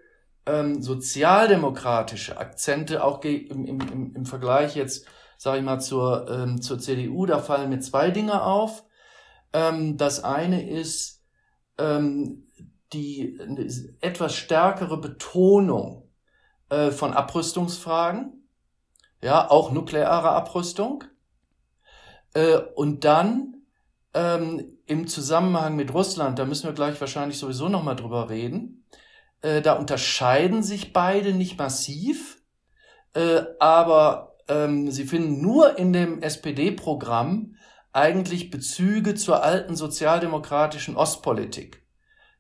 ähm, 0.47 0.83
sozialdemokratische 0.83 2.37
Akzente 2.37 3.05
auch 3.05 3.23
im, 3.23 3.65
im, 3.65 4.15
im 4.15 4.27
Vergleich 4.27 4.77
jetzt, 4.77 5.07
sage 5.39 5.59
ich 5.59 5.65
mal, 5.65 5.81
zur, 5.81 6.29
ähm, 6.29 6.61
zur 6.61 6.79
CDU, 6.79 7.27
da 7.27 7.39
fallen 7.39 7.71
mir 7.71 7.81
zwei 7.81 8.11
Dinge 8.11 8.43
auf. 8.43 8.85
Ähm, 9.53 9.97
das 9.97 10.23
eine 10.25 10.69
ist 10.69 11.23
ähm, 11.79 12.51
die 12.93 13.39
etwas 14.01 14.35
stärkere 14.35 14.99
Betonung 14.99 16.09
äh, 16.69 16.91
von 16.91 17.13
Abrüstungsfragen, 17.13 18.49
ja, 19.23 19.51
auch 19.51 19.73
nukleare 19.73 20.31
Abrüstung. 20.31 21.05
Äh, 22.35 22.59
und 22.75 23.05
dann 23.05 23.63
ähm, 24.13 24.79
im 24.87 25.07
Zusammenhang 25.07 25.77
mit 25.77 25.95
Russland, 25.95 26.39
da 26.39 26.45
müssen 26.45 26.67
wir 26.67 26.75
gleich 26.75 27.01
wahrscheinlich 27.01 27.39
sowieso 27.39 27.69
nochmal 27.69 27.97
drüber 27.97 28.29
reden, 28.29 28.85
äh, 29.43 29.63
da 29.63 29.75
unterscheiden 29.75 30.63
sich 30.63 30.93
beide 30.93 31.33
nicht 31.33 31.59
massiv, 31.59 32.43
äh, 33.15 33.43
aber 33.61 34.37
ähm, 34.49 34.91
sie 34.91 35.05
finden 35.05 35.41
nur 35.41 35.79
in 35.79 35.93
dem 35.93 36.23
SPD-Programm 36.23 37.57
eigentlich 37.93 38.51
Bezüge 38.51 39.15
zur 39.15 39.43
alten 39.43 39.77
sozialdemokratischen 39.77 40.97
Ostpolitik. 40.97 41.87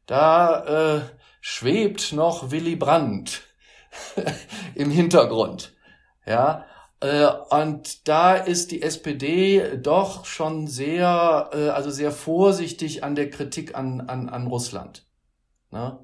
Da 0.07 0.97
äh, 0.97 1.01
schwebt 1.41 2.13
noch 2.13 2.51
Willy 2.51 2.77
Brandt 2.77 3.43
im 4.75 4.91
Hintergrund. 4.91 5.75
Ja, 6.27 6.67
und 7.01 8.09
da 8.09 8.35
ist 8.35 8.71
die 8.71 8.83
SPD 8.83 9.77
doch 9.77 10.25
schon 10.25 10.67
sehr, 10.67 11.51
äh, 11.53 11.69
also 11.69 11.91
sehr 11.91 12.13
vorsichtig 12.13 13.05
an 13.05 13.15
der 13.15 13.31
Kritik 13.31 13.75
an, 13.75 14.01
an, 14.03 14.29
an 14.29 14.47
Russland. 14.47 15.07
Ne? 15.71 15.99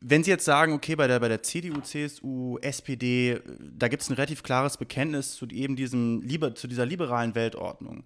wenn 0.00 0.24
Sie 0.24 0.30
jetzt 0.30 0.44
sagen, 0.44 0.72
okay, 0.72 0.96
bei 0.96 1.06
der, 1.06 1.20
bei 1.20 1.28
der 1.28 1.42
CDU, 1.42 1.80
CSU, 1.80 2.58
SPD, 2.58 3.40
da 3.58 3.88
gibt 3.88 4.02
es 4.02 4.08
ein 4.08 4.14
relativ 4.14 4.42
klares 4.42 4.76
Bekenntnis 4.76 5.34
zu 5.34 5.46
eben 5.46 5.76
diesem, 5.76 6.22
zu 6.54 6.68
dieser 6.68 6.86
liberalen 6.86 7.34
Weltordnung, 7.34 8.04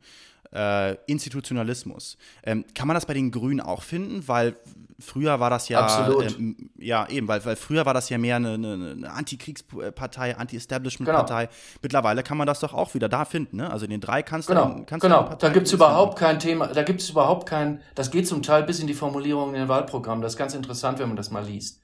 äh, 0.54 0.94
Institutionalismus. 1.06 2.16
Ähm, 2.42 2.64
kann 2.74 2.88
man 2.88 2.94
das 2.94 3.06
bei 3.06 3.14
den 3.14 3.30
Grünen 3.30 3.60
auch 3.60 3.82
finden? 3.82 4.26
Weil 4.26 4.56
früher 4.98 5.40
war 5.40 5.50
das 5.50 5.68
ja. 5.68 6.08
Ähm, 6.08 6.70
ja, 6.78 7.08
eben, 7.08 7.28
weil, 7.28 7.44
weil 7.44 7.56
früher 7.56 7.84
war 7.86 7.94
das 7.94 8.08
ja 8.08 8.18
mehr 8.18 8.36
eine, 8.36 8.54
eine, 8.54 8.92
eine 8.92 9.10
Antikriegspartei, 9.10 10.36
Anti-Establishment-Partei. 10.36 11.46
Genau. 11.46 11.56
Mittlerweile 11.82 12.22
kann 12.22 12.38
man 12.38 12.46
das 12.46 12.60
doch 12.60 12.72
auch 12.72 12.94
wieder 12.94 13.08
da 13.08 13.24
finden, 13.24 13.56
ne? 13.56 13.70
Also 13.70 13.84
in 13.84 13.90
den 13.90 14.00
drei 14.00 14.22
Kanzler. 14.22 14.54
Genau, 14.54 14.84
Kanzler 14.84 15.08
genau. 15.08 15.34
da 15.34 15.48
gibt 15.50 15.66
es 15.66 15.72
überhaupt 15.72 16.18
kein 16.18 16.38
Thema, 16.38 16.68
da 16.68 16.82
gibt 16.82 17.00
es 17.00 17.10
überhaupt 17.10 17.48
kein, 17.48 17.80
das 17.94 18.10
geht 18.10 18.28
zum 18.28 18.42
Teil 18.42 18.62
bis 18.62 18.80
in 18.80 18.86
die 18.86 18.94
Formulierung 18.94 19.50
in 19.50 19.60
den 19.60 19.68
Wahlprogrammen. 19.68 20.22
Das 20.22 20.34
ist 20.34 20.38
ganz 20.38 20.54
interessant, 20.54 20.98
wenn 20.98 21.08
man 21.08 21.16
das 21.16 21.30
mal 21.30 21.44
liest. 21.44 21.83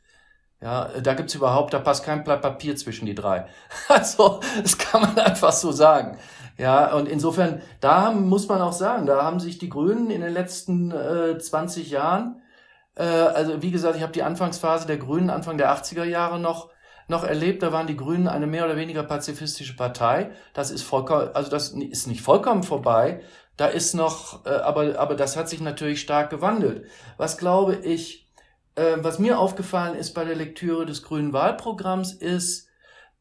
Ja, 0.63 0.91
da 1.03 1.15
gibt's 1.15 1.35
überhaupt, 1.35 1.73
da 1.73 1.79
passt 1.79 2.05
kein 2.05 2.23
Blatt 2.23 2.43
Papier 2.43 2.77
zwischen 2.77 3.07
die 3.07 3.15
drei. 3.15 3.47
Also, 3.89 4.41
das 4.63 4.77
kann 4.77 5.03
man 5.03 5.19
einfach 5.19 5.53
so 5.53 5.73
sagen. 5.73 6.19
Ja, 6.59 6.93
und 6.95 7.09
insofern, 7.09 7.63
da 7.81 8.11
muss 8.13 8.47
man 8.49 8.61
auch 8.61 8.73
sagen, 8.73 9.07
da 9.07 9.23
haben 9.23 9.41
sich 9.41 9.59
die 9.59 9.71
Grünen 9.71 10.11
in 10.11 10.21
den 10.21 10.33
letzten 10.33 10.91
äh, 10.91 11.39
20 11.39 11.91
Jahren, 11.91 12.43
äh, 12.97 13.05
also 13.05 13.63
wie 13.63 13.71
gesagt, 13.71 13.97
ich 13.97 14.03
habe 14.03 14.13
die 14.13 14.23
Anfangsphase 14.23 14.87
der 14.87 14.99
Grünen 14.99 15.31
Anfang 15.31 15.57
der 15.57 15.73
80er 15.75 16.05
Jahre 16.05 16.39
noch 16.39 16.71
noch 17.09 17.25
erlebt, 17.25 17.63
da 17.63 17.73
waren 17.73 17.89
die 17.89 17.97
Grünen 17.97 18.29
eine 18.29 18.47
mehr 18.47 18.65
oder 18.65 18.77
weniger 18.77 19.03
pazifistische 19.03 19.77
Partei. 19.77 20.31
Das 20.55 20.71
ist 20.71 20.83
vollkommen, 20.83 21.31
also 21.35 21.51
das 21.51 21.71
ist 21.71 22.07
nicht 22.07 22.23
vollkommen 22.23 22.63
vorbei. 22.63 23.21
Da 23.57 23.67
ist 23.67 23.95
noch, 23.95 24.47
äh, 24.47 24.51
aber 24.51 24.99
aber 24.99 25.17
das 25.17 25.37
hat 25.37 25.49
sich 25.49 25.61
natürlich 25.61 26.01
stark 26.01 26.31
gewandelt. 26.31 26.87
Was 27.17 27.37
glaube 27.37 27.77
ich 27.77 28.30
äh, 28.75 28.97
was 28.99 29.19
mir 29.19 29.39
aufgefallen 29.39 29.97
ist 29.97 30.13
bei 30.15 30.25
der 30.25 30.37
Lektüre 30.37 30.87
des 30.87 31.03
grünen 31.03 31.33
Wahlprogramms 31.33 32.13
ist, 32.13 32.69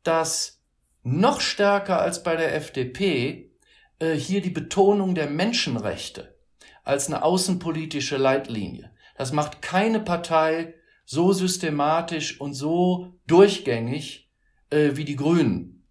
dass 0.04 0.62
noch 1.04 1.42
stärker 1.42 2.00
als 2.02 2.24
bei 2.24 2.36
der 2.36 2.56
FDP 2.56 3.52
äh, 4.00 4.14
hier 4.14 4.42
die 4.42 4.50
Betonung 4.50 5.16
der 5.16 5.30
Menschenrechte 5.30 6.36
als 6.84 7.08
eine 7.08 7.24
außenpolitische 7.24 8.18
Leitlinie. 8.18 8.92
Das 9.16 9.32
macht 9.34 9.62
keine 9.62 10.00
Partei 10.00 10.76
so 11.06 11.34
systematisch 11.34 12.40
und 12.40 12.54
so 12.54 13.14
durchgängig 13.28 14.30
äh, 14.70 14.92
wie 14.94 15.06
die 15.06 15.16
Grünen. 15.16 15.88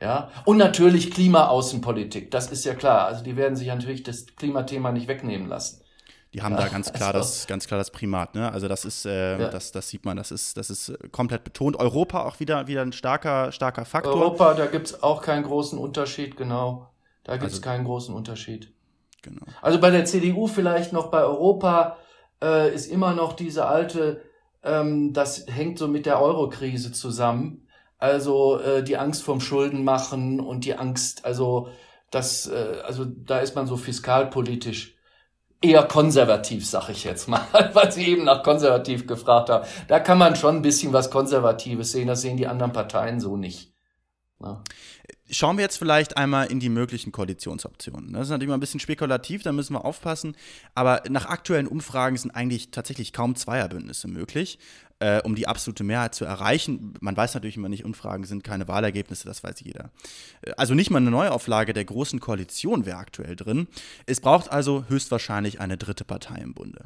Ja, 0.00 0.30
und 0.46 0.56
natürlich 0.56 1.10
Klimaaußenpolitik, 1.10 2.30
das 2.30 2.50
ist 2.50 2.64
ja 2.64 2.74
klar. 2.74 3.06
Also 3.06 3.22
die 3.22 3.36
werden 3.36 3.56
sich 3.56 3.68
natürlich 3.68 4.02
das 4.02 4.26
Klimathema 4.36 4.92
nicht 4.92 5.08
wegnehmen 5.08 5.46
lassen. 5.46 5.82
Die 6.32 6.42
haben 6.42 6.56
da 6.56 6.68
ganz 6.68 6.92
klar, 6.92 7.08
also. 7.14 7.18
das, 7.18 7.46
ganz 7.46 7.66
klar 7.66 7.78
das 7.78 7.90
Primat. 7.90 8.34
Ne? 8.34 8.50
Also 8.52 8.68
das 8.68 8.84
ist, 8.84 9.04
äh, 9.04 9.38
ja. 9.38 9.48
das, 9.48 9.72
das 9.72 9.88
sieht 9.88 10.04
man, 10.04 10.16
das 10.16 10.30
ist, 10.30 10.56
das 10.56 10.70
ist 10.70 10.92
komplett 11.10 11.44
betont. 11.44 11.76
Europa 11.76 12.24
auch 12.24 12.38
wieder, 12.40 12.66
wieder 12.66 12.82
ein 12.82 12.92
starker, 12.92 13.52
starker 13.52 13.84
Faktor. 13.84 14.14
Europa, 14.14 14.54
da 14.54 14.66
gibt 14.66 14.86
es 14.86 15.02
auch 15.02 15.22
keinen 15.22 15.42
großen 15.42 15.78
Unterschied, 15.78 16.36
genau. 16.36 16.88
Da 17.24 17.32
gibt 17.32 17.46
es 17.46 17.58
also, 17.58 17.62
keinen 17.62 17.84
großen 17.84 18.14
Unterschied. 18.14 18.72
Genau. 19.22 19.42
Also 19.60 19.80
bei 19.80 19.90
der 19.90 20.04
CDU 20.04 20.46
vielleicht 20.46 20.92
noch 20.92 21.10
bei 21.10 21.22
Europa 21.22 21.98
äh, 22.42 22.72
ist 22.72 22.86
immer 22.86 23.12
noch 23.12 23.34
diese 23.34 23.66
alte, 23.66 24.22
ähm, 24.62 25.12
das 25.12 25.46
hängt 25.48 25.78
so 25.78 25.88
mit 25.88 26.06
der 26.06 26.20
Euro-Krise 26.20 26.92
zusammen. 26.92 27.66
Also 27.98 28.58
äh, 28.60 28.82
die 28.82 28.96
Angst 28.96 29.22
vorm 29.22 29.40
Schuldenmachen 29.40 30.40
und 30.40 30.64
die 30.64 30.74
Angst, 30.74 31.24
also 31.26 31.68
das, 32.10 32.46
äh, 32.48 32.78
also 32.84 33.04
da 33.04 33.40
ist 33.40 33.54
man 33.54 33.66
so 33.66 33.76
fiskalpolitisch 33.76 34.96
eher 35.62 35.82
konservativ, 35.84 36.66
sag 36.66 36.88
ich 36.88 37.04
jetzt 37.04 37.28
mal, 37.28 37.46
weil 37.74 37.92
Sie 37.92 38.06
eben 38.06 38.24
nach 38.24 38.42
konservativ 38.42 39.06
gefragt 39.06 39.50
haben. 39.50 39.66
Da 39.88 40.00
kann 40.00 40.18
man 40.18 40.36
schon 40.36 40.56
ein 40.56 40.62
bisschen 40.62 40.92
was 40.92 41.10
Konservatives 41.10 41.92
sehen, 41.92 42.08
das 42.08 42.22
sehen 42.22 42.36
die 42.36 42.46
anderen 42.46 42.72
Parteien 42.72 43.20
so 43.20 43.36
nicht. 43.36 43.72
Ja. 44.42 44.62
Schauen 45.32 45.58
wir 45.58 45.62
jetzt 45.62 45.76
vielleicht 45.76 46.16
einmal 46.16 46.50
in 46.50 46.58
die 46.58 46.70
möglichen 46.70 47.12
Koalitionsoptionen. 47.12 48.12
Das 48.12 48.22
ist 48.22 48.30
natürlich 48.30 48.48
mal 48.48 48.54
ein 48.54 48.60
bisschen 48.60 48.80
spekulativ, 48.80 49.42
da 49.42 49.52
müssen 49.52 49.74
wir 49.74 49.84
aufpassen. 49.84 50.36
Aber 50.74 51.02
nach 51.08 51.26
aktuellen 51.26 51.68
Umfragen 51.68 52.16
sind 52.16 52.32
eigentlich 52.32 52.70
tatsächlich 52.72 53.12
kaum 53.12 53.36
Zweierbündnisse 53.36 54.08
möglich 54.08 54.58
äh, 55.00 55.20
um 55.22 55.34
die 55.34 55.48
absolute 55.48 55.82
Mehrheit 55.82 56.14
zu 56.14 56.24
erreichen. 56.24 56.94
Man 57.00 57.16
weiß 57.16 57.34
natürlich 57.34 57.56
immer 57.56 57.68
nicht, 57.68 57.84
Umfragen 57.84 58.24
sind 58.24 58.44
keine 58.44 58.68
Wahlergebnisse, 58.68 59.26
das 59.26 59.42
weiß 59.42 59.60
jeder. 59.60 59.90
Äh, 60.42 60.52
also 60.56 60.74
nicht 60.74 60.90
mal 60.90 60.98
eine 60.98 61.10
Neuauflage 61.10 61.72
der 61.72 61.84
Großen 61.84 62.20
Koalition 62.20 62.86
wäre 62.86 62.98
aktuell 62.98 63.34
drin. 63.34 63.66
Es 64.06 64.20
braucht 64.20 64.52
also 64.52 64.84
höchstwahrscheinlich 64.88 65.60
eine 65.60 65.76
dritte 65.76 66.04
Partei 66.04 66.36
im 66.36 66.54
Bunde. 66.54 66.84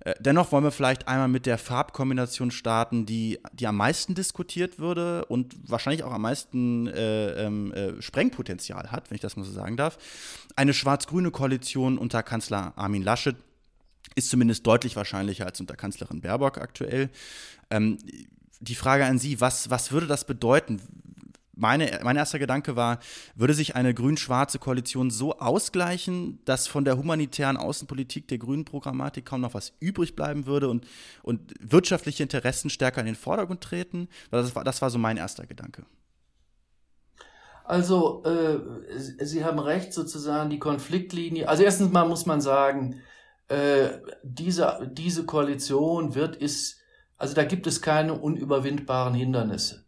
Äh, 0.00 0.14
dennoch 0.20 0.52
wollen 0.52 0.64
wir 0.64 0.70
vielleicht 0.70 1.08
einmal 1.08 1.28
mit 1.28 1.44
der 1.44 1.58
Farbkombination 1.58 2.52
starten, 2.52 3.04
die, 3.04 3.40
die 3.52 3.66
am 3.66 3.76
meisten 3.76 4.14
diskutiert 4.14 4.78
würde 4.78 5.24
und 5.26 5.56
wahrscheinlich 5.68 6.04
auch 6.04 6.12
am 6.12 6.22
meisten 6.22 6.86
äh, 6.86 7.46
ähm, 7.46 7.72
äh, 7.72 8.00
Sprengpotenzial 8.00 8.92
hat, 8.92 9.10
wenn 9.10 9.16
ich 9.16 9.20
das 9.20 9.36
mal 9.36 9.44
so 9.44 9.52
sagen 9.52 9.76
darf. 9.76 9.98
Eine 10.54 10.72
schwarz-grüne 10.72 11.32
Koalition 11.32 11.98
unter 11.98 12.22
Kanzler 12.22 12.72
Armin 12.76 13.02
Laschet 13.02 13.36
ist 14.16 14.30
zumindest 14.30 14.66
deutlich 14.66 14.96
wahrscheinlicher 14.96 15.46
als 15.46 15.60
unter 15.60 15.76
Kanzlerin 15.76 16.22
Baerbock 16.22 16.58
aktuell. 16.58 17.10
Ähm, 17.70 17.98
die 18.60 18.74
Frage 18.74 19.04
an 19.04 19.18
Sie, 19.18 19.40
was, 19.40 19.70
was 19.70 19.92
würde 19.92 20.06
das 20.06 20.24
bedeuten? 20.24 20.80
Meine, 21.54 22.00
mein 22.02 22.16
erster 22.16 22.38
Gedanke 22.38 22.76
war, 22.76 22.98
würde 23.34 23.54
sich 23.54 23.76
eine 23.76 23.94
grün-schwarze 23.94 24.58
Koalition 24.58 25.10
so 25.10 25.38
ausgleichen, 25.38 26.38
dass 26.44 26.66
von 26.66 26.84
der 26.84 26.98
humanitären 26.98 27.56
Außenpolitik 27.56 28.28
der 28.28 28.38
grünen 28.38 28.64
Programmatik 28.66 29.24
kaum 29.24 29.40
noch 29.40 29.54
was 29.54 29.72
übrig 29.80 30.16
bleiben 30.16 30.46
würde 30.46 30.68
und, 30.68 30.86
und 31.22 31.54
wirtschaftliche 31.60 32.22
Interessen 32.22 32.68
stärker 32.68 33.00
in 33.00 33.06
den 33.06 33.14
Vordergrund 33.14 33.62
treten? 33.62 34.08
Das 34.30 34.54
war, 34.54 34.64
das 34.64 34.82
war 34.82 34.90
so 34.90 34.98
mein 34.98 35.16
erster 35.16 35.46
Gedanke. 35.46 35.84
Also, 37.64 38.22
äh, 38.24 38.58
Sie 39.24 39.44
haben 39.44 39.58
recht, 39.58 39.92
sozusagen 39.92 40.50
die 40.50 40.58
Konfliktlinie. 40.58 41.48
Also 41.48 41.64
erstens 41.64 41.90
mal 41.90 42.06
muss 42.06 42.26
man 42.26 42.40
sagen, 42.40 43.00
äh, 43.48 43.88
diese, 44.22 44.90
diese 44.92 45.24
Koalition 45.24 46.14
wird, 46.14 46.36
ist, 46.36 46.80
also 47.16 47.34
da 47.34 47.44
gibt 47.44 47.66
es 47.66 47.80
keine 47.82 48.14
unüberwindbaren 48.14 49.14
Hindernisse. 49.14 49.84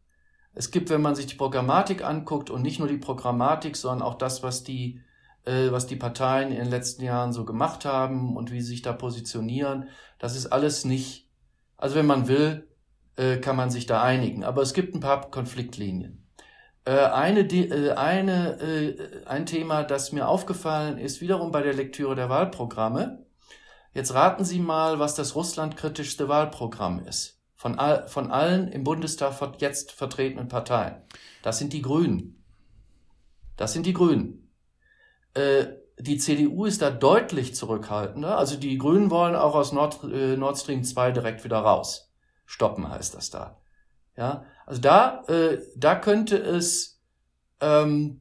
Es 0.54 0.70
gibt, 0.70 0.90
wenn 0.90 1.02
man 1.02 1.14
sich 1.14 1.26
die 1.26 1.36
Programmatik 1.36 2.04
anguckt 2.04 2.50
und 2.50 2.62
nicht 2.62 2.78
nur 2.78 2.88
die 2.88 2.98
Programmatik, 2.98 3.76
sondern 3.76 4.06
auch 4.06 4.14
das, 4.14 4.42
was 4.42 4.64
die, 4.64 5.00
äh, 5.44 5.70
was 5.70 5.86
die 5.86 5.96
Parteien 5.96 6.50
in 6.50 6.58
den 6.58 6.70
letzten 6.70 7.04
Jahren 7.04 7.32
so 7.32 7.44
gemacht 7.44 7.84
haben 7.84 8.36
und 8.36 8.50
wie 8.50 8.60
sie 8.60 8.68
sich 8.68 8.82
da 8.82 8.92
positionieren, 8.92 9.88
das 10.18 10.36
ist 10.36 10.46
alles 10.46 10.84
nicht, 10.84 11.28
also 11.76 11.96
wenn 11.96 12.06
man 12.06 12.28
will, 12.28 12.68
äh, 13.16 13.38
kann 13.38 13.56
man 13.56 13.70
sich 13.70 13.86
da 13.86 14.02
einigen. 14.02 14.44
Aber 14.44 14.62
es 14.62 14.74
gibt 14.74 14.94
ein 14.94 15.00
paar 15.00 15.30
Konfliktlinien. 15.30 16.26
Äh, 16.84 16.92
eine, 16.92 17.40
äh, 17.40 17.90
eine, 17.92 19.22
ein 19.26 19.46
Thema, 19.46 19.84
das 19.84 20.12
mir 20.12 20.28
aufgefallen 20.28 20.98
ist, 20.98 21.20
wiederum 21.20 21.50
bei 21.50 21.62
der 21.62 21.74
Lektüre 21.74 22.14
der 22.14 22.28
Wahlprogramme. 22.28 23.26
Jetzt 23.98 24.14
raten 24.14 24.44
Sie 24.44 24.60
mal, 24.60 25.00
was 25.00 25.16
das 25.16 25.34
russlandkritischste 25.34 26.28
Wahlprogramm 26.28 27.04
ist. 27.04 27.42
Von, 27.56 27.80
all, 27.80 28.06
von 28.06 28.30
allen 28.30 28.68
im 28.68 28.84
Bundestag 28.84 29.34
jetzt 29.58 29.90
vertretenen 29.90 30.46
Parteien. 30.46 31.02
Das 31.42 31.58
sind 31.58 31.72
die 31.72 31.82
Grünen. 31.82 32.40
Das 33.56 33.72
sind 33.72 33.86
die 33.86 33.94
Grünen. 33.94 34.52
Äh, 35.34 35.66
die 35.98 36.16
CDU 36.16 36.64
ist 36.64 36.80
da 36.80 36.92
deutlich 36.92 37.56
zurückhaltender. 37.56 38.38
Also 38.38 38.56
die 38.56 38.78
Grünen 38.78 39.10
wollen 39.10 39.34
auch 39.34 39.56
aus 39.56 39.72
Nord, 39.72 40.04
äh, 40.04 40.36
Nord 40.36 40.58
Stream 40.58 40.84
2 40.84 41.10
direkt 41.10 41.42
wieder 41.42 41.58
raus. 41.58 42.14
Stoppen 42.46 42.88
heißt 42.88 43.16
das 43.16 43.30
da. 43.30 43.60
Ja, 44.16 44.44
also 44.64 44.80
da, 44.80 45.24
äh, 45.26 45.58
da 45.74 45.96
könnte 45.96 46.36
es, 46.36 47.02
ähm, 47.60 48.20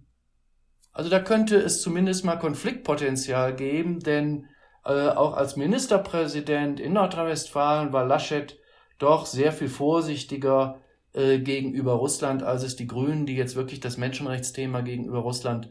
also 0.91 1.11
da 1.11 1.19
könnte 1.19 1.57
es 1.57 1.83
zumindest 1.83 2.25
mal 2.25 2.37
Konfliktpotenzial 2.37 3.55
geben, 3.55 3.99
denn 3.99 4.47
äh, 4.88 5.10
auch 5.10 5.36
als 5.36 5.58
Ministerpräsident 5.58 6.80
in 6.80 6.93
Nordrhein-Westfalen 6.93 7.91
war 7.91 8.06
Laschet 8.06 8.58
doch 9.00 9.26
sehr 9.26 9.52
viel 9.52 9.67
vorsichtiger 9.67 10.80
äh, 11.13 11.39
gegenüber 11.39 11.93
Russland, 11.93 12.41
als 12.41 12.63
es 12.63 12.78
die 12.78 12.88
Grünen, 12.88 13.26
die 13.26 13.36
jetzt 13.36 13.56
wirklich 13.56 13.80
das 13.82 13.97
Menschenrechtsthema 13.97 14.82
gegenüber 14.82 15.19
Russland 15.19 15.69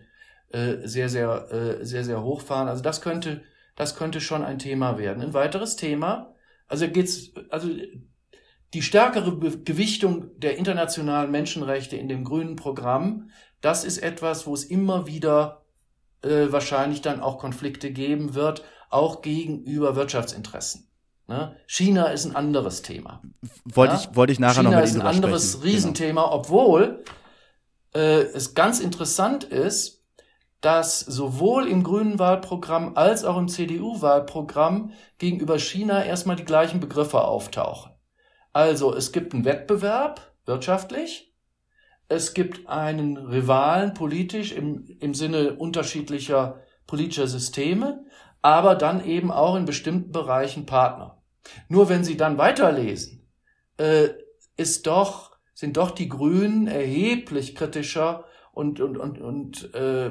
äh, 0.51 0.87
sehr, 0.87 1.09
sehr, 1.09 1.51
äh, 1.51 1.85
sehr, 1.85 2.05
sehr 2.05 2.23
hochfahren. 2.23 2.69
Also 2.69 2.83
das 2.83 3.01
könnte, 3.01 3.43
das 3.75 3.97
könnte 3.97 4.21
schon 4.21 4.45
ein 4.45 4.59
Thema 4.59 4.99
werden. 4.99 5.23
Ein 5.23 5.35
weiteres 5.35 5.77
Thema, 5.77 6.35
also 6.69 6.87
geht's, 6.89 7.33
also 7.49 7.69
die 8.75 8.83
stärkere 8.83 9.39
Gewichtung 9.39 10.39
der 10.39 10.59
internationalen 10.59 11.31
Menschenrechte 11.31 11.97
in 11.97 12.09
dem 12.09 12.25
grünen 12.25 12.57
Programm, 12.57 13.31
das 13.61 13.85
ist 13.85 13.99
etwas, 13.99 14.47
wo 14.47 14.53
es 14.53 14.65
immer 14.65 15.07
wieder 15.07 15.65
äh, 16.23 16.47
wahrscheinlich 16.51 17.01
dann 17.01 17.21
auch 17.21 17.39
Konflikte 17.39 17.91
geben 17.93 18.35
wird, 18.35 18.63
auch 18.91 19.23
gegenüber 19.23 19.97
Wirtschaftsinteressen. 19.97 20.89
Ne? 21.29 21.57
China 21.67 22.07
ist 22.07 22.25
ein 22.25 22.37
anderes 22.37 22.83
Thema. 22.83 23.21
Wollte 23.65 23.95
ja? 23.95 24.01
ich, 24.01 24.17
wollte 24.17 24.33
ich 24.33 24.39
nachher 24.39 24.63
China 24.63 24.71
noch 24.71 24.81
mit 24.81 24.89
China 24.89 24.99
ist 24.99 25.01
ein 25.01 25.15
anderes 25.25 25.53
sprechen. 25.53 25.65
Riesenthema, 25.65 26.23
genau. 26.23 26.35
obwohl 26.35 27.05
äh, 27.95 28.23
es 28.23 28.55
ganz 28.55 28.81
interessant 28.81 29.45
ist, 29.45 30.05
dass 30.61 31.01
sowohl 31.01 31.69
im 31.69 31.83
grünen 31.83 32.19
Wahlprogramm 32.19 32.97
als 32.97 33.25
auch 33.25 33.37
im 33.37 33.49
CDU-Wahlprogramm 33.49 34.93
gegenüber 35.19 35.59
China 35.59 36.05
erstmal 36.05 36.37
die 36.37 36.45
gleichen 36.45 36.81
Begriffe 36.81 37.23
auftauchen. 37.23 37.93
Also 38.53 38.95
es 38.95 39.13
gibt 39.13 39.35
einen 39.35 39.45
Wettbewerb 39.45 40.33
wirtschaftlich, 40.47 41.35
es 42.09 42.35
gibt 42.35 42.69
einen 42.69 43.17
Rivalen 43.17 43.95
politisch 43.95 44.53
im, 44.53 44.87
im 45.01 45.13
Sinne 45.13 45.55
unterschiedlicher 45.55 46.61
politischer 46.87 47.27
Systeme, 47.27 48.05
aber 48.47 48.77
dann 48.77 49.05
eben 49.05 49.33
auch 49.33 49.57
in 49.57 49.65
bestimmten 49.65 50.13
Bereichen 50.13 50.67
Partner. 50.67 51.21
Nur 51.69 51.89
wenn 51.89 52.05
Sie 52.05 52.17
dann 52.17 52.39
weiterlesen, 52.39 53.27
äh, 53.77 54.11
ist 54.57 54.87
doch, 54.87 55.37
sind 55.53 55.77
doch 55.77 55.91
die 55.91 56.09
Grünen 56.09 56.69
erheblich 56.69 57.57
kritischer 57.57 58.25
und, 58.53 58.79
und, 58.79 58.99
und, 58.99 59.19
und 59.19 59.75
äh, 59.75 60.07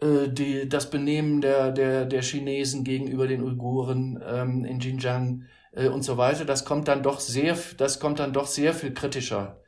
äh, 0.00 0.28
die, 0.28 0.68
das 0.68 0.90
Benehmen 0.90 1.40
der, 1.40 1.70
der, 1.70 2.06
der 2.06 2.22
Chinesen 2.22 2.82
gegenüber 2.82 3.28
den 3.28 3.44
Uiguren 3.44 4.20
ähm, 4.26 4.64
in 4.64 4.80
Xinjiang 4.80 5.44
äh, 5.70 5.86
und 5.86 6.02
so 6.02 6.16
weiter, 6.16 6.44
das 6.44 6.64
kommt 6.64 6.88
dann 6.88 7.04
doch 7.04 7.20
sehr, 7.20 7.56
das 7.76 8.00
kommt 8.00 8.18
dann 8.18 8.32
doch 8.32 8.48
sehr 8.48 8.74
viel 8.74 8.92
kritischer 8.92 9.60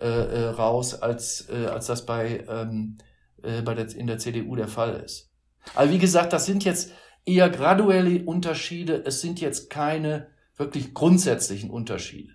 äh, 0.00 0.06
äh, 0.06 0.44
raus, 0.46 0.94
als, 0.94 1.46
äh, 1.50 1.66
als 1.66 1.88
das 1.88 2.06
bei, 2.06 2.42
ähm, 2.48 2.96
äh, 3.42 3.60
bei 3.60 3.74
der, 3.74 3.94
in 3.94 4.06
der 4.06 4.16
CDU 4.16 4.56
der 4.56 4.68
Fall 4.68 4.94
ist. 5.04 5.33
Aber 5.74 5.90
wie 5.90 5.98
gesagt, 5.98 6.32
das 6.32 6.46
sind 6.46 6.64
jetzt 6.64 6.92
eher 7.24 7.48
graduelle 7.48 8.24
Unterschiede, 8.24 9.02
es 9.06 9.20
sind 9.20 9.40
jetzt 9.40 9.70
keine 9.70 10.28
wirklich 10.56 10.94
grundsätzlichen 10.94 11.70
Unterschiede. 11.70 12.32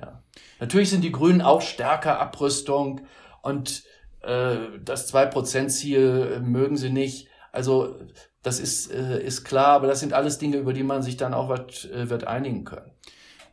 Ja. 0.00 0.22
Natürlich 0.60 0.90
sind 0.90 1.02
die 1.02 1.12
Grünen 1.12 1.42
auch 1.42 1.60
stärker 1.60 2.18
Abrüstung 2.18 3.02
und 3.42 3.84
äh, 4.22 4.56
das 4.82 5.12
2%-Ziel 5.12 6.40
mögen 6.40 6.76
sie 6.76 6.90
nicht. 6.90 7.28
Also 7.52 7.96
das 8.42 8.60
ist, 8.60 8.92
äh, 8.92 9.22
ist 9.22 9.44
klar, 9.44 9.68
aber 9.68 9.86
das 9.86 10.00
sind 10.00 10.12
alles 10.12 10.38
Dinge, 10.38 10.56
über 10.56 10.72
die 10.72 10.82
man 10.82 11.02
sich 11.02 11.16
dann 11.16 11.34
auch 11.34 11.48
wat, 11.48 11.84
äh, 11.86 12.10
wird 12.10 12.26
einigen 12.26 12.64
können. 12.64 12.90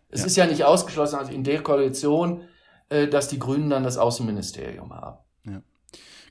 Es 0.09 0.21
ja. 0.21 0.25
ist 0.25 0.35
ja 0.37 0.45
nicht 0.45 0.65
ausgeschlossen, 0.65 1.17
also 1.17 1.31
in 1.31 1.43
der 1.43 1.63
Koalition, 1.63 2.47
äh, 2.89 3.07
dass 3.07 3.27
die 3.27 3.39
Grünen 3.39 3.69
dann 3.69 3.83
das 3.83 3.97
Außenministerium 3.97 4.93
haben. 4.93 5.19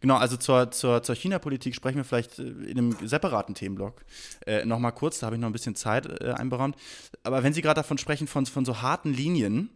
Genau, 0.00 0.16
also 0.16 0.36
zur, 0.36 0.70
zur, 0.70 1.02
zur 1.02 1.14
China-Politik 1.14 1.74
sprechen 1.74 1.98
wir 1.98 2.04
vielleicht 2.04 2.38
äh, 2.38 2.42
in 2.42 2.78
einem 2.78 2.96
separaten 3.06 3.54
Themenblock 3.54 4.04
äh, 4.46 4.64
nochmal 4.64 4.92
kurz, 4.92 5.20
da 5.20 5.26
habe 5.26 5.36
ich 5.36 5.40
noch 5.40 5.48
ein 5.48 5.52
bisschen 5.52 5.74
Zeit 5.74 6.06
äh, 6.22 6.32
einberaumt. 6.32 6.76
Aber 7.22 7.42
wenn 7.42 7.52
Sie 7.52 7.62
gerade 7.62 7.80
davon 7.80 7.98
sprechen, 7.98 8.26
von, 8.26 8.46
von 8.46 8.64
so 8.64 8.80
harten 8.80 9.12
Linien, 9.12 9.68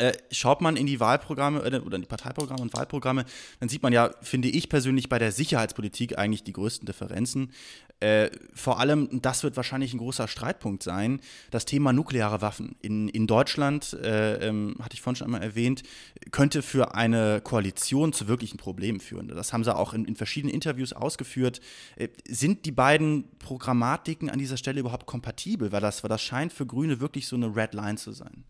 äh, 0.00 0.12
schaut 0.30 0.62
man 0.62 0.76
in 0.76 0.86
die 0.86 0.98
Wahlprogramme 0.98 1.60
äh, 1.60 1.78
oder 1.78 1.96
in 1.96 2.02
die 2.02 2.08
Parteiprogramme 2.08 2.62
und 2.62 2.74
Wahlprogramme, 2.74 3.26
dann 3.60 3.68
sieht 3.68 3.82
man 3.82 3.92
ja, 3.92 4.10
finde 4.22 4.48
ich 4.48 4.68
persönlich, 4.70 5.10
bei 5.10 5.18
der 5.18 5.30
Sicherheitspolitik 5.30 6.18
eigentlich 6.18 6.42
die 6.42 6.54
größten 6.54 6.86
Differenzen. 6.86 7.52
Äh, 8.00 8.30
vor 8.54 8.80
allem, 8.80 9.20
das 9.20 9.42
wird 9.42 9.58
wahrscheinlich 9.58 9.92
ein 9.92 9.98
großer 9.98 10.26
Streitpunkt 10.26 10.82
sein, 10.82 11.20
das 11.50 11.66
Thema 11.66 11.92
nukleare 11.92 12.40
Waffen. 12.40 12.76
In, 12.80 13.08
in 13.08 13.26
Deutschland, 13.26 13.92
äh, 13.92 14.36
ähm, 14.48 14.76
hatte 14.80 14.94
ich 14.94 15.02
vorhin 15.02 15.16
schon 15.16 15.26
einmal 15.26 15.42
erwähnt, 15.42 15.82
könnte 16.30 16.62
für 16.62 16.94
eine 16.94 17.42
Koalition 17.42 18.14
zu 18.14 18.26
wirklichen 18.26 18.56
Problemen 18.56 19.00
führen. 19.00 19.28
Das 19.28 19.52
haben 19.52 19.64
sie 19.64 19.76
auch 19.76 19.92
in, 19.92 20.06
in 20.06 20.16
verschiedenen 20.16 20.54
Interviews 20.54 20.94
ausgeführt. 20.94 21.60
Äh, 21.96 22.08
sind 22.26 22.64
die 22.64 22.72
beiden 22.72 23.24
Programmatiken 23.38 24.30
an 24.30 24.38
dieser 24.38 24.56
Stelle 24.56 24.80
überhaupt 24.80 25.04
kompatibel? 25.04 25.72
Weil 25.72 25.82
das, 25.82 26.02
weil 26.02 26.08
das 26.08 26.22
scheint 26.22 26.54
für 26.54 26.64
Grüne 26.64 27.00
wirklich 27.00 27.28
so 27.28 27.36
eine 27.36 27.54
Red 27.54 27.74
Line 27.74 27.96
zu 27.96 28.12
sein. 28.12 28.44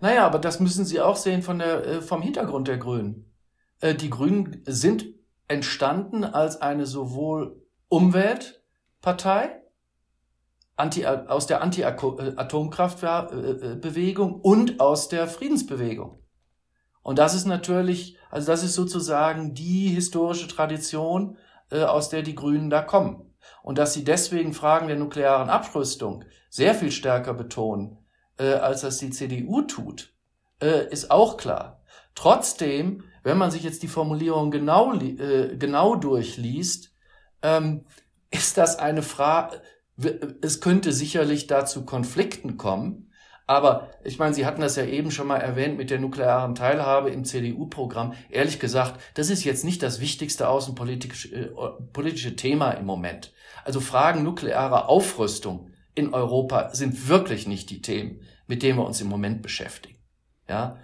Naja, 0.00 0.26
aber 0.26 0.38
das 0.38 0.60
müssen 0.60 0.84
Sie 0.84 1.00
auch 1.00 1.16
sehen 1.16 1.42
von 1.42 1.58
der, 1.58 1.86
äh, 1.86 2.00
vom 2.00 2.22
Hintergrund 2.22 2.68
der 2.68 2.78
Grünen. 2.78 3.32
Äh, 3.80 3.94
die 3.94 4.10
Grünen 4.10 4.62
sind 4.66 5.06
entstanden 5.48 6.22
als 6.24 6.62
eine 6.62 6.86
sowohl 6.86 7.60
Umweltpartei, 7.88 9.56
Anti, 10.76 11.04
aus 11.06 11.46
der 11.46 11.60
Anti-Atomkraftbewegung 11.60 14.36
äh, 14.36 14.40
und 14.42 14.80
aus 14.80 15.08
der 15.08 15.26
Friedensbewegung. 15.26 16.22
Und 17.02 17.18
das 17.18 17.34
ist 17.34 17.46
natürlich, 17.46 18.16
also 18.30 18.46
das 18.46 18.62
ist 18.62 18.74
sozusagen 18.74 19.54
die 19.54 19.88
historische 19.88 20.48
Tradition, 20.48 21.36
aus 21.70 22.08
der 22.08 22.22
die 22.22 22.34
Grünen 22.34 22.68
da 22.68 22.82
kommen. 22.82 23.32
Und 23.62 23.78
dass 23.78 23.94
sie 23.94 24.02
deswegen 24.02 24.52
Fragen 24.52 24.88
der 24.88 24.96
nuklearen 24.96 25.50
Abrüstung 25.50 26.24
sehr 26.50 26.74
viel 26.74 26.90
stärker 26.90 27.32
betonen 27.32 27.99
äh, 28.40 28.54
als 28.54 28.80
das 28.80 28.98
die 28.98 29.10
CDU 29.10 29.62
tut, 29.62 30.14
äh, 30.62 30.88
ist 30.90 31.10
auch 31.10 31.36
klar. 31.36 31.82
Trotzdem, 32.14 33.04
wenn 33.22 33.38
man 33.38 33.50
sich 33.50 33.62
jetzt 33.62 33.82
die 33.82 33.88
Formulierung 33.88 34.50
genau, 34.50 34.94
äh, 34.94 35.56
genau 35.56 35.94
durchliest, 35.94 36.92
ähm, 37.42 37.84
ist 38.30 38.56
das 38.56 38.78
eine 38.78 39.02
Frage, 39.02 39.60
es 40.40 40.60
könnte 40.62 40.92
sicherlich 40.92 41.46
dazu 41.46 41.84
Konflikten 41.84 42.56
kommen, 42.56 43.10
aber 43.46 43.90
ich 44.04 44.20
meine, 44.20 44.32
Sie 44.32 44.46
hatten 44.46 44.60
das 44.60 44.76
ja 44.76 44.84
eben 44.84 45.10
schon 45.10 45.26
mal 45.26 45.38
erwähnt 45.38 45.76
mit 45.76 45.90
der 45.90 45.98
nuklearen 45.98 46.54
Teilhabe 46.54 47.10
im 47.10 47.24
CDU-Programm. 47.24 48.14
Ehrlich 48.30 48.60
gesagt, 48.60 49.00
das 49.14 49.28
ist 49.28 49.42
jetzt 49.42 49.64
nicht 49.64 49.82
das 49.82 50.00
wichtigste 50.00 50.48
außenpolitische 50.48 51.34
äh, 51.34 52.36
Thema 52.36 52.70
im 52.70 52.86
Moment. 52.86 53.32
Also 53.64 53.80
Fragen 53.80 54.22
nuklearer 54.22 54.88
Aufrüstung 54.88 55.70
in 55.96 56.14
Europa 56.14 56.72
sind 56.72 57.08
wirklich 57.08 57.48
nicht 57.48 57.70
die 57.70 57.82
Themen, 57.82 58.20
mit 58.50 58.62
denen 58.64 58.78
wir 58.78 58.84
uns 58.84 59.00
im 59.00 59.06
Moment 59.06 59.42
beschäftigen. 59.42 60.00
Ja, 60.48 60.78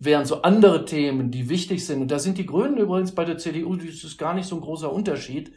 während 0.00 0.26
so 0.26 0.42
andere 0.42 0.84
Themen, 0.84 1.30
die 1.30 1.48
wichtig 1.48 1.86
sind, 1.86 2.02
und 2.02 2.10
da 2.10 2.18
sind 2.18 2.36
die 2.36 2.46
Grünen 2.46 2.78
übrigens 2.78 3.14
bei 3.14 3.24
der 3.24 3.38
CDU, 3.38 3.76
das 3.76 4.02
ist 4.02 4.18
gar 4.18 4.34
nicht 4.34 4.48
so 4.48 4.56
ein 4.56 4.60
großer 4.60 4.92
Unterschied, 4.92 5.52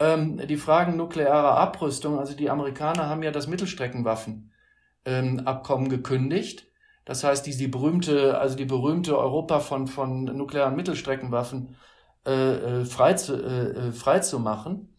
ähm, 0.00 0.44
die 0.48 0.56
Fragen 0.56 0.96
nuklearer 0.96 1.56
Abrüstung, 1.58 2.18
also 2.18 2.34
die 2.34 2.50
Amerikaner 2.50 3.08
haben 3.08 3.22
ja 3.22 3.30
das 3.30 3.46
Mittelstreckenwaffenabkommen 3.46 5.86
ähm, 5.86 5.90
gekündigt. 5.90 6.66
Das 7.04 7.22
heißt, 7.22 7.46
die, 7.46 7.56
die 7.56 7.68
berühmte, 7.68 8.36
also 8.36 8.56
die 8.56 8.64
berühmte 8.64 9.16
Europa 9.16 9.60
von, 9.60 9.86
von 9.86 10.24
nuklearen 10.24 10.74
Mittelstreckenwaffen 10.74 11.76
äh, 12.26 12.80
äh 12.80 12.84
frei, 12.84 13.14
zu, 13.14 13.36
äh, 13.36 13.88
äh, 13.88 13.92
frei 13.92 14.18
zu 14.18 14.40
machen. 14.40 14.92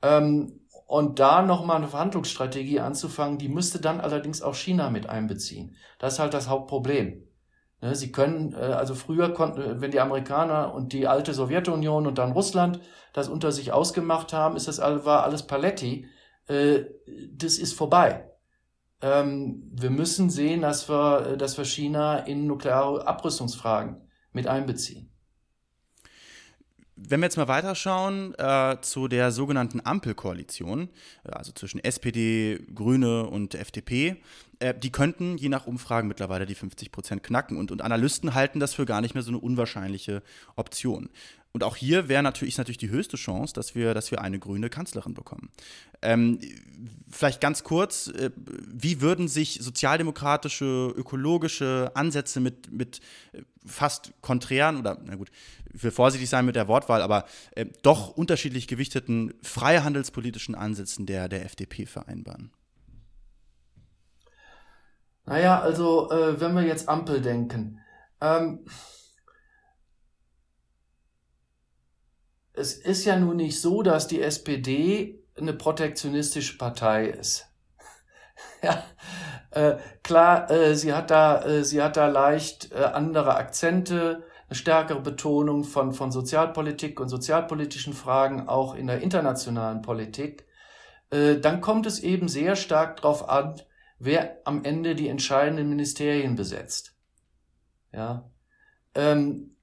Ähm, 0.00 0.60
und 0.86 1.18
da 1.18 1.42
nochmal 1.42 1.76
eine 1.76 1.88
Verhandlungsstrategie 1.88 2.80
anzufangen, 2.80 3.38
die 3.38 3.48
müsste 3.48 3.80
dann 3.80 4.00
allerdings 4.00 4.42
auch 4.42 4.54
China 4.54 4.90
mit 4.90 5.08
einbeziehen. 5.08 5.76
Das 5.98 6.14
ist 6.14 6.18
halt 6.18 6.34
das 6.34 6.48
Hauptproblem. 6.48 7.24
Ne, 7.80 7.94
sie 7.94 8.12
können, 8.12 8.52
äh, 8.54 8.56
also 8.56 8.94
früher 8.94 9.32
konnten, 9.34 9.80
wenn 9.80 9.90
die 9.90 10.00
Amerikaner 10.00 10.74
und 10.74 10.92
die 10.92 11.06
alte 11.06 11.34
Sowjetunion 11.34 12.06
und 12.06 12.18
dann 12.18 12.32
Russland 12.32 12.80
das 13.12 13.28
unter 13.28 13.52
sich 13.52 13.72
ausgemacht 13.72 14.32
haben, 14.32 14.56
ist 14.56 14.68
das 14.68 14.78
war 14.78 15.24
alles 15.24 15.46
Paletti. 15.46 16.06
Äh, 16.46 16.84
das 17.32 17.58
ist 17.58 17.74
vorbei. 17.74 18.30
Ähm, 19.00 19.70
wir 19.72 19.90
müssen 19.90 20.30
sehen, 20.30 20.62
dass 20.62 20.88
wir, 20.88 21.36
dass 21.36 21.58
wir 21.58 21.64
China 21.64 22.18
in 22.18 22.46
nukleare 22.46 23.06
Abrüstungsfragen 23.06 24.08
mit 24.32 24.46
einbeziehen. 24.46 25.13
Wenn 26.96 27.20
wir 27.20 27.26
jetzt 27.26 27.36
mal 27.36 27.48
weiterschauen 27.48 28.34
äh, 28.38 28.76
zu 28.80 29.08
der 29.08 29.32
sogenannten 29.32 29.80
Ampelkoalition, 29.84 30.88
äh, 31.24 31.30
also 31.30 31.50
zwischen 31.50 31.82
SPD, 31.82 32.60
Grüne 32.72 33.26
und 33.26 33.56
FDP, 33.56 34.22
äh, 34.60 34.74
die 34.74 34.92
könnten 34.92 35.36
je 35.36 35.48
nach 35.48 35.66
Umfragen 35.66 36.06
mittlerweile 36.06 36.46
die 36.46 36.54
50 36.54 36.92
Prozent 36.92 37.22
knacken 37.24 37.56
und, 37.56 37.72
und 37.72 37.82
Analysten 37.82 38.34
halten 38.34 38.60
das 38.60 38.74
für 38.74 38.86
gar 38.86 39.00
nicht 39.00 39.14
mehr 39.14 39.24
so 39.24 39.30
eine 39.30 39.38
unwahrscheinliche 39.38 40.22
Option. 40.54 41.10
Und 41.54 41.62
auch 41.62 41.76
hier 41.76 42.08
wäre 42.08 42.24
natürlich, 42.24 42.58
natürlich 42.58 42.78
die 42.78 42.90
höchste 42.90 43.16
Chance, 43.16 43.54
dass 43.54 43.76
wir, 43.76 43.94
dass 43.94 44.10
wir 44.10 44.20
eine 44.20 44.40
grüne 44.40 44.68
Kanzlerin 44.68 45.14
bekommen. 45.14 45.50
Ähm, 46.02 46.40
vielleicht 47.08 47.40
ganz 47.40 47.62
kurz, 47.62 48.08
äh, 48.08 48.32
wie 48.36 49.00
würden 49.00 49.28
sich 49.28 49.60
sozialdemokratische, 49.62 50.92
ökologische 50.96 51.92
Ansätze 51.94 52.40
mit, 52.40 52.72
mit 52.72 52.98
äh, 53.32 53.42
fast 53.64 54.12
konträren 54.20 54.78
oder, 54.78 54.98
na 55.04 55.14
gut, 55.14 55.30
ich 55.72 55.84
will 55.84 55.92
vorsichtig 55.92 56.28
sein 56.28 56.44
mit 56.44 56.56
der 56.56 56.66
Wortwahl, 56.66 57.02
aber 57.02 57.24
äh, 57.52 57.66
doch 57.82 58.16
unterschiedlich 58.16 58.66
gewichteten 58.66 59.32
freihandelspolitischen 59.42 60.56
Ansätzen 60.56 61.06
der, 61.06 61.28
der 61.28 61.44
FDP 61.44 61.86
vereinbaren? 61.86 62.50
Naja, 65.24 65.60
also 65.60 66.10
äh, 66.10 66.40
wenn 66.40 66.56
wir 66.56 66.62
jetzt 66.62 66.88
Ampel 66.88 67.20
denken, 67.20 67.78
ähm, 68.20 68.66
es 72.54 72.74
ist 72.74 73.04
ja 73.04 73.16
nun 73.16 73.36
nicht 73.36 73.60
so, 73.60 73.82
dass 73.82 74.06
die 74.06 74.22
SPD 74.22 75.22
eine 75.36 75.52
protektionistische 75.52 76.56
Partei 76.56 77.06
ist. 77.06 77.46
ja, 78.62 78.84
äh, 79.50 79.76
klar, 80.02 80.50
äh, 80.50 80.74
sie 80.76 80.94
hat 80.94 81.10
da, 81.10 81.44
äh, 81.44 81.64
sie 81.64 81.82
hat 81.82 81.96
da 81.96 82.06
leicht 82.06 82.72
äh, 82.72 82.76
andere 82.76 83.36
Akzente, 83.36 84.24
eine 84.48 84.56
stärkere 84.56 85.00
Betonung 85.00 85.64
von, 85.64 85.92
von 85.92 86.12
Sozialpolitik 86.12 87.00
und 87.00 87.08
sozialpolitischen 87.08 87.92
Fragen 87.92 88.48
auch 88.48 88.74
in 88.74 88.86
der 88.86 89.00
internationalen 89.00 89.82
Politik. 89.82 90.46
Äh, 91.10 91.36
dann 91.40 91.60
kommt 91.60 91.86
es 91.86 92.00
eben 92.00 92.28
sehr 92.28 92.54
stark 92.54 92.96
darauf 92.96 93.28
an, 93.28 93.60
wer 93.98 94.38
am 94.44 94.64
Ende 94.64 94.94
die 94.94 95.08
entscheidenden 95.08 95.68
Ministerien 95.68 96.36
besetzt. 96.36 96.94
Ja, 97.92 98.30
ähm, 98.94 99.53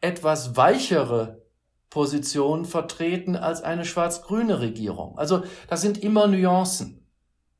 etwas 0.00 0.56
weichere 0.56 1.42
Positionen 1.90 2.64
vertreten 2.64 3.36
als 3.36 3.62
eine 3.62 3.84
schwarz-grüne 3.84 4.60
Regierung. 4.60 5.16
Also 5.16 5.44
das 5.68 5.80
sind 5.80 6.02
immer 6.02 6.26
Nuancen. 6.26 7.06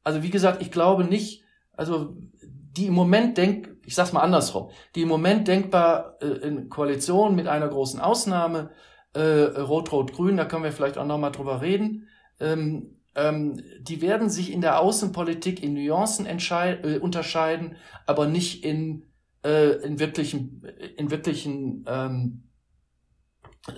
Also 0.02 0.22
wie 0.22 0.30
gesagt, 0.30 0.60
ich 0.60 0.70
glaube 0.70 1.04
nicht, 1.04 1.44
also 1.72 2.16
die 2.42 2.86
im 2.86 2.94
Moment 2.94 3.38
denk, 3.38 3.73
ich 3.86 3.94
sag's 3.94 4.12
mal 4.12 4.20
andersrum, 4.20 4.70
die 4.94 5.02
im 5.02 5.08
Moment 5.08 5.48
denkbar 5.48 6.16
äh, 6.20 6.26
in 6.26 6.68
Koalition 6.68 7.34
mit 7.34 7.46
einer 7.46 7.68
großen 7.68 8.00
Ausnahme, 8.00 8.70
äh, 9.14 9.20
Rot-Rot-Grün, 9.20 10.36
da 10.36 10.44
können 10.44 10.64
wir 10.64 10.72
vielleicht 10.72 10.98
auch 10.98 11.06
nochmal 11.06 11.32
drüber 11.32 11.60
reden, 11.60 12.08
ähm, 12.40 12.94
ähm, 13.14 13.62
die 13.80 14.02
werden 14.02 14.28
sich 14.28 14.52
in 14.52 14.60
der 14.60 14.80
Außenpolitik 14.80 15.62
in 15.62 15.74
Nuancen 15.74 16.26
äh, 16.26 16.98
unterscheiden, 16.98 17.76
aber 18.06 18.26
nicht 18.26 18.64
in, 18.64 19.04
äh, 19.44 19.72
in 19.84 20.00
wirklichen, 20.00 20.64
in 20.96 21.10
wirklichen, 21.10 21.84
ähm, 21.86 22.44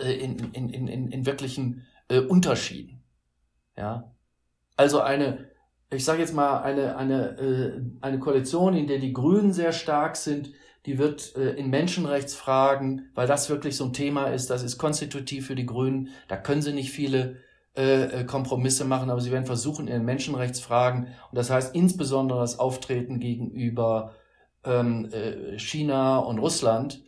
äh, 0.03 0.15
in, 0.15 0.39
in, 0.53 0.71
in, 0.71 1.09
in, 1.13 1.27
wirklichen 1.27 1.87
äh, 2.09 2.21
Unterschieden. 2.21 3.05
Ja, 3.77 4.15
also 4.77 5.01
eine 5.01 5.51
ich 5.91 6.05
sage 6.05 6.21
jetzt 6.21 6.35
mal, 6.35 6.63
eine, 6.63 6.97
eine, 6.97 7.39
äh, 7.39 7.81
eine 8.01 8.19
Koalition, 8.19 8.75
in 8.75 8.87
der 8.87 8.99
die 8.99 9.13
Grünen 9.13 9.53
sehr 9.53 9.73
stark 9.73 10.17
sind, 10.17 10.53
die 10.85 10.99
wird 10.99 11.37
äh, 11.37 11.51
in 11.55 11.71
Menschenrechtsfragen, 11.71 13.11
weil 13.15 13.27
das 13.27 13.51
wirklich 13.51 13.77
so 13.77 13.85
ein 13.85 13.93
Thema 13.93 14.27
ist, 14.27 14.51
das 14.51 14.63
ist 14.63 14.79
konstitutiv 14.79 15.47
für 15.47 15.55
die 15.55 15.67
Grünen, 15.67 16.09
da 16.29 16.37
können 16.37 16.63
sie 16.63 16.73
nicht 16.73 16.91
viele 16.91 17.37
äh, 17.75 18.25
Kompromisse 18.25 18.85
machen, 18.85 19.11
aber 19.11 19.21
sie 19.21 19.31
werden 19.31 19.47
versuchen 19.47 19.89
in 19.89 20.05
Menschenrechtsfragen, 20.05 21.05
und 21.05 21.35
das 21.39 21.51
heißt 21.51 21.75
insbesondere 21.75 22.41
das 22.41 22.59
Auftreten 22.59 23.21
gegenüber 23.21 24.15
ähm, 24.65 25.09
äh, 25.13 25.59
China 25.59 26.19
und 26.19 26.39
Russland, 26.39 27.03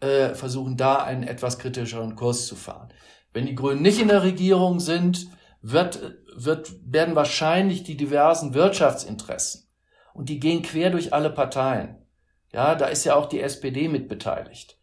äh, 0.00 0.34
versuchen 0.34 0.76
da 0.76 0.96
einen 0.96 1.22
etwas 1.22 1.58
kritischeren 1.58 2.16
Kurs 2.16 2.46
zu 2.46 2.56
fahren. 2.56 2.88
Wenn 3.32 3.46
die 3.46 3.54
Grünen 3.54 3.82
nicht 3.82 4.00
in 4.00 4.08
der 4.08 4.22
Regierung 4.22 4.80
sind, 4.80 5.28
wird, 5.62 6.16
wird, 6.34 6.72
werden 6.84 7.14
wahrscheinlich 7.14 7.82
die 7.82 7.96
diversen 7.96 8.54
Wirtschaftsinteressen 8.54 9.68
und 10.14 10.28
die 10.28 10.40
gehen 10.40 10.62
quer 10.62 10.90
durch 10.90 11.12
alle 11.12 11.30
Parteien. 11.30 12.06
Ja, 12.52 12.74
da 12.74 12.86
ist 12.86 13.04
ja 13.04 13.14
auch 13.14 13.26
die 13.26 13.40
SPD 13.40 13.88
mit 13.88 14.08
beteiligt. 14.08 14.78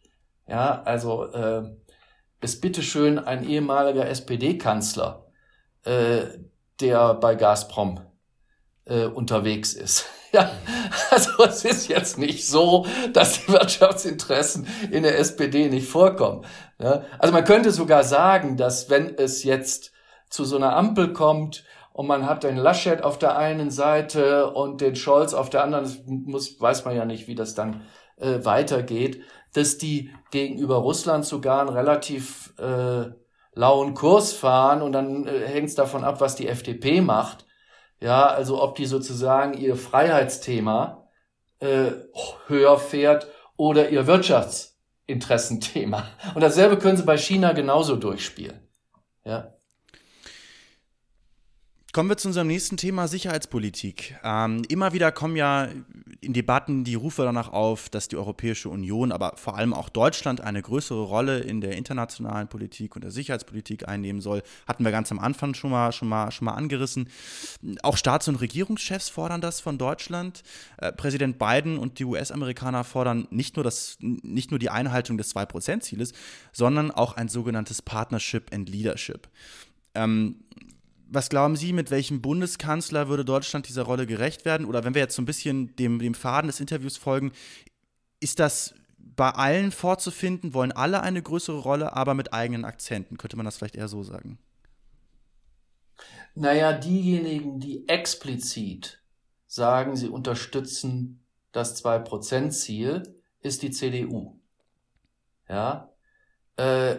Ja, 0.48 0.82
also 0.82 1.26
äh, 1.26 1.62
ist 2.40 2.60
bitteschön 2.60 3.18
ein 3.18 3.48
ehemaliger 3.48 4.08
SPD-Kanzler, 4.08 5.26
äh, 5.84 6.22
der 6.80 7.14
bei 7.14 7.34
Gazprom 7.34 8.00
äh, 8.86 9.04
unterwegs 9.04 9.74
ist. 9.74 10.06
Ja, 10.32 10.48
also 11.10 11.44
es 11.44 11.64
ist 11.64 11.88
jetzt 11.88 12.16
nicht 12.16 12.46
so, 12.46 12.86
dass 13.12 13.44
die 13.44 13.52
Wirtschaftsinteressen 13.52 14.68
in 14.92 15.02
der 15.02 15.18
SPD 15.18 15.68
nicht 15.68 15.88
vorkommen. 15.88 16.46
Ja, 16.78 17.02
also 17.18 17.32
man 17.34 17.44
könnte 17.44 17.72
sogar 17.72 18.04
sagen, 18.04 18.56
dass 18.56 18.88
wenn 18.90 19.12
es 19.18 19.42
jetzt 19.42 19.89
zu 20.30 20.44
so 20.44 20.56
einer 20.56 20.74
Ampel 20.76 21.12
kommt 21.12 21.64
und 21.92 22.06
man 22.06 22.26
hat 22.26 22.44
den 22.44 22.56
Laschet 22.56 23.02
auf 23.02 23.18
der 23.18 23.36
einen 23.36 23.70
Seite 23.70 24.50
und 24.50 24.80
den 24.80 24.96
Scholz 24.96 25.34
auf 25.34 25.50
der 25.50 25.62
anderen, 25.62 25.84
das 25.84 25.98
muss, 26.06 26.60
weiß 26.60 26.84
man 26.84 26.96
ja 26.96 27.04
nicht, 27.04 27.28
wie 27.28 27.34
das 27.34 27.54
dann 27.54 27.82
äh, 28.16 28.44
weitergeht, 28.44 29.22
dass 29.52 29.78
die 29.78 30.10
gegenüber 30.30 30.76
Russland 30.76 31.24
sogar 31.24 31.60
einen 31.60 31.70
relativ 31.70 32.54
äh, 32.58 33.10
lauen 33.54 33.94
Kurs 33.94 34.32
fahren 34.32 34.82
und 34.82 34.92
dann 34.92 35.26
äh, 35.26 35.46
hängt 35.46 35.68
es 35.68 35.74
davon 35.74 36.04
ab, 36.04 36.20
was 36.20 36.36
die 36.36 36.46
FDP 36.48 37.00
macht. 37.00 37.46
Ja, 38.00 38.26
also 38.26 38.62
ob 38.62 38.76
die 38.76 38.86
sozusagen 38.86 39.54
ihr 39.54 39.76
Freiheitsthema 39.76 41.08
äh, 41.58 41.90
höher 42.46 42.78
fährt 42.78 43.26
oder 43.56 43.90
ihr 43.90 44.06
Wirtschaftsinteressenthema. 44.06 46.04
Und 46.34 46.40
dasselbe 46.40 46.78
können 46.78 46.96
sie 46.96 47.04
bei 47.04 47.18
China 47.18 47.52
genauso 47.52 47.96
durchspielen. 47.96 48.66
Ja. 49.24 49.52
Kommen 51.92 52.08
wir 52.08 52.16
zu 52.16 52.28
unserem 52.28 52.46
nächsten 52.46 52.76
Thema 52.76 53.08
Sicherheitspolitik. 53.08 54.16
Ähm, 54.22 54.62
immer 54.68 54.92
wieder 54.92 55.10
kommen 55.10 55.34
ja 55.34 55.66
in 56.20 56.32
Debatten 56.32 56.84
die 56.84 56.94
Rufe 56.94 57.24
danach 57.24 57.48
auf, 57.48 57.88
dass 57.88 58.06
die 58.06 58.16
Europäische 58.16 58.68
Union, 58.68 59.10
aber 59.10 59.32
vor 59.34 59.56
allem 59.56 59.74
auch 59.74 59.88
Deutschland 59.88 60.40
eine 60.40 60.62
größere 60.62 61.02
Rolle 61.02 61.40
in 61.40 61.60
der 61.60 61.76
internationalen 61.76 62.46
Politik 62.46 62.94
und 62.94 63.02
der 63.02 63.10
Sicherheitspolitik 63.10 63.88
einnehmen 63.88 64.20
soll. 64.20 64.44
Hatten 64.68 64.84
wir 64.84 64.92
ganz 64.92 65.10
am 65.10 65.18
Anfang 65.18 65.54
schon 65.54 65.72
mal, 65.72 65.90
schon 65.90 66.06
mal, 66.06 66.30
schon 66.30 66.44
mal 66.44 66.54
angerissen. 66.54 67.08
Auch 67.82 67.96
Staats- 67.96 68.28
und 68.28 68.36
Regierungschefs 68.36 69.08
fordern 69.08 69.40
das 69.40 69.58
von 69.58 69.76
Deutschland. 69.76 70.44
Äh, 70.76 70.92
Präsident 70.92 71.40
Biden 71.40 71.76
und 71.76 71.98
die 71.98 72.04
US-Amerikaner 72.04 72.84
fordern 72.84 73.26
nicht 73.32 73.56
nur, 73.56 73.64
das, 73.64 73.98
nicht 74.00 74.52
nur 74.52 74.60
die 74.60 74.70
Einhaltung 74.70 75.18
des 75.18 75.34
2%-Zieles, 75.34 76.12
sondern 76.52 76.92
auch 76.92 77.16
ein 77.16 77.26
sogenanntes 77.26 77.82
Partnership 77.82 78.54
and 78.54 78.68
Leadership. 78.68 79.26
Ähm, 79.94 80.36
was 81.10 81.28
glauben 81.28 81.56
Sie, 81.56 81.72
mit 81.72 81.90
welchem 81.90 82.22
Bundeskanzler 82.22 83.08
würde 83.08 83.24
Deutschland 83.24 83.68
dieser 83.68 83.82
Rolle 83.82 84.06
gerecht 84.06 84.44
werden? 84.44 84.64
Oder 84.64 84.84
wenn 84.84 84.94
wir 84.94 85.02
jetzt 85.02 85.16
so 85.16 85.22
ein 85.22 85.26
bisschen 85.26 85.74
dem, 85.76 85.98
dem 85.98 86.14
Faden 86.14 86.46
des 86.46 86.60
Interviews 86.60 86.96
folgen, 86.96 87.32
ist 88.20 88.38
das 88.38 88.74
bei 88.96 89.30
allen 89.30 89.72
vorzufinden? 89.72 90.54
Wollen 90.54 90.72
alle 90.72 91.02
eine 91.02 91.20
größere 91.20 91.58
Rolle, 91.58 91.96
aber 91.96 92.14
mit 92.14 92.32
eigenen 92.32 92.64
Akzenten? 92.64 93.18
Könnte 93.18 93.36
man 93.36 93.44
das 93.44 93.56
vielleicht 93.56 93.74
eher 93.74 93.88
so 93.88 94.04
sagen? 94.04 94.38
Naja, 96.36 96.72
diejenigen, 96.72 97.58
die 97.58 97.88
explizit 97.88 99.02
sagen, 99.46 99.96
sie 99.96 100.08
unterstützen 100.08 101.24
das 101.50 101.84
2%-Ziel, 101.84 103.02
ist 103.40 103.62
die 103.62 103.72
CDU. 103.72 104.38
Ja, 105.48 105.92
äh, 106.56 106.98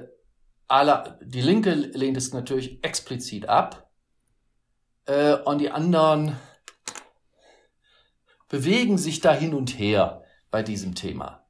alle, 0.67 1.17
die 1.24 1.41
Linke 1.41 1.74
lehnt 1.74 2.17
es 2.17 2.34
natürlich 2.34 2.84
explizit 2.84 3.47
ab 3.47 3.91
äh, 5.06 5.36
und 5.36 5.60
die 5.60 5.72
anderen 5.72 6.38
bewegen 8.50 8.98
sich 8.98 9.22
da 9.22 9.34
hin 9.34 9.54
und 9.54 9.80
her 9.80 10.24
bei 10.50 10.64
diesem 10.64 10.96
Thema. 10.96 11.46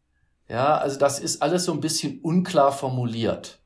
Ja, 0.47 0.77
also 0.77 0.99
das 0.99 1.19
ist 1.19 1.41
alles 1.41 1.65
so 1.65 1.71
ein 1.71 1.81
bisschen 1.81 2.19
unklar 2.21 2.71
formuliert. 2.71 3.59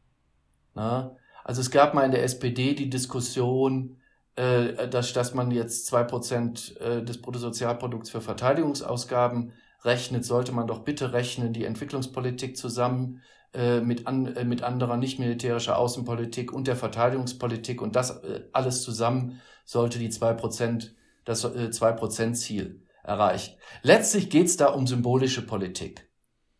Ne? 0.75 1.15
Also 1.43 1.61
es 1.61 1.71
gab 1.71 1.93
mal 1.93 2.05
in 2.05 2.11
der 2.11 2.23
SPD 2.23 2.73
die 2.75 2.89
Diskussion, 2.89 3.97
äh, 4.35 4.87
dass, 4.87 5.13
dass 5.13 5.33
man 5.33 5.51
jetzt 5.51 5.87
zwei 5.87 6.03
Prozent 6.03 6.77
äh, 6.79 7.03
des 7.03 7.21
Bruttosozialprodukts 7.21 8.09
für 8.09 8.21
Verteidigungsausgaben 8.21 9.53
rechnet, 9.83 10.25
sollte 10.25 10.51
man 10.51 10.67
doch 10.67 10.79
bitte 10.79 11.13
rechnen, 11.13 11.53
die 11.53 11.65
Entwicklungspolitik 11.65 12.57
zusammen 12.57 13.21
äh, 13.53 13.79
mit, 13.79 14.07
an, 14.07 14.35
äh, 14.35 14.43
mit 14.43 14.63
anderer 14.63 14.97
nicht 14.97 15.19
militärischer 15.19 15.77
Außenpolitik 15.77 16.51
und 16.51 16.67
der 16.67 16.75
Verteidigungspolitik 16.75 17.81
und 17.81 17.95
das 17.95 18.23
äh, 18.23 18.41
alles 18.51 18.81
zusammen 18.81 19.41
sollte 19.65 19.99
die 19.99 20.09
zwei 20.09 20.33
Prozent 20.33 20.95
das 21.25 21.43
äh, 21.43 21.71
zwei 21.71 21.91
Prozent 21.91 22.37
Ziel 22.37 22.81
erreichen. 23.03 23.55
Letztlich 23.81 24.29
geht's 24.29 24.57
da 24.57 24.67
um 24.67 24.87
symbolische 24.87 25.45
Politik. 25.45 26.09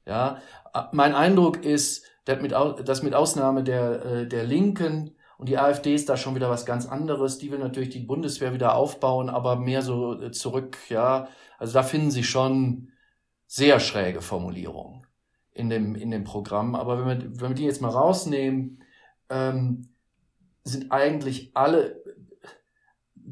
Ja, 0.05 0.41
mein 0.91 1.15
Eindruck 1.15 1.63
ist, 1.63 2.05
dass 2.25 2.41
mit, 2.41 2.51
dass 2.51 3.03
mit 3.03 3.13
Ausnahme 3.13 3.63
der, 3.63 4.05
äh, 4.05 4.27
der 4.27 4.43
Linken 4.43 5.15
und 5.37 5.49
die 5.49 5.57
AfD 5.57 5.93
ist 5.93 6.09
da 6.09 6.17
schon 6.17 6.35
wieder 6.35 6.49
was 6.49 6.65
ganz 6.65 6.85
anderes. 6.85 7.37
Die 7.37 7.51
will 7.51 7.59
natürlich 7.59 7.89
die 7.89 7.99
Bundeswehr 7.99 8.53
wieder 8.53 8.75
aufbauen, 8.75 9.29
aber 9.29 9.55
mehr 9.57 9.81
so 9.81 10.21
äh, 10.21 10.31
zurück, 10.31 10.77
ja. 10.89 11.27
Also 11.57 11.73
da 11.73 11.83
finden 11.83 12.11
Sie 12.11 12.23
schon 12.23 12.91
sehr 13.47 13.79
schräge 13.79 14.21
Formulierungen 14.21 15.05
in 15.51 15.69
dem, 15.69 15.95
in 15.95 16.11
dem 16.11 16.23
Programm. 16.23 16.75
Aber 16.75 16.99
wenn 16.99 17.07
wir, 17.07 17.41
wenn 17.41 17.49
wir 17.49 17.55
die 17.55 17.65
jetzt 17.65 17.81
mal 17.81 17.89
rausnehmen, 17.89 18.83
ähm, 19.29 19.89
sind 20.63 20.91
eigentlich 20.91 21.51
alle, 21.53 22.03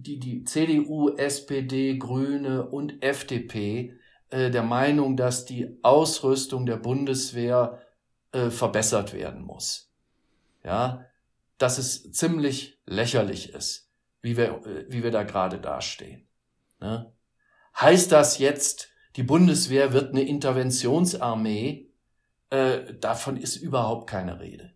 die, 0.03 0.19
die 0.19 0.43
CDU, 0.43 1.15
SPD, 1.15 1.97
Grüne 1.97 2.67
und 2.67 3.03
FDP 3.03 3.97
äh, 4.29 4.51
der 4.51 4.63
Meinung, 4.63 5.17
dass 5.17 5.45
die 5.45 5.77
Ausrüstung 5.81 6.65
der 6.65 6.77
Bundeswehr 6.77 7.81
äh, 8.31 8.49
verbessert 8.49 9.13
werden 9.13 9.41
muss. 9.41 9.91
Ja, 10.63 11.05
dass 11.57 11.77
es 11.77 12.11
ziemlich 12.11 12.79
lächerlich 12.85 13.53
ist, 13.53 13.89
wie 14.21 14.37
wir, 14.37 14.65
äh, 14.65 14.85
wie 14.89 15.03
wir 15.03 15.11
da 15.11 15.23
gerade 15.23 15.59
dastehen. 15.59 16.27
Ne? 16.79 17.11
Heißt 17.79 18.11
das 18.11 18.37
jetzt, 18.37 18.89
die 19.15 19.23
Bundeswehr 19.23 19.93
wird 19.93 20.11
eine 20.11 20.23
Interventionsarmee? 20.23 21.87
Äh, 22.49 22.93
davon 22.99 23.37
ist 23.37 23.55
überhaupt 23.55 24.09
keine 24.09 24.39
Rede. 24.39 24.72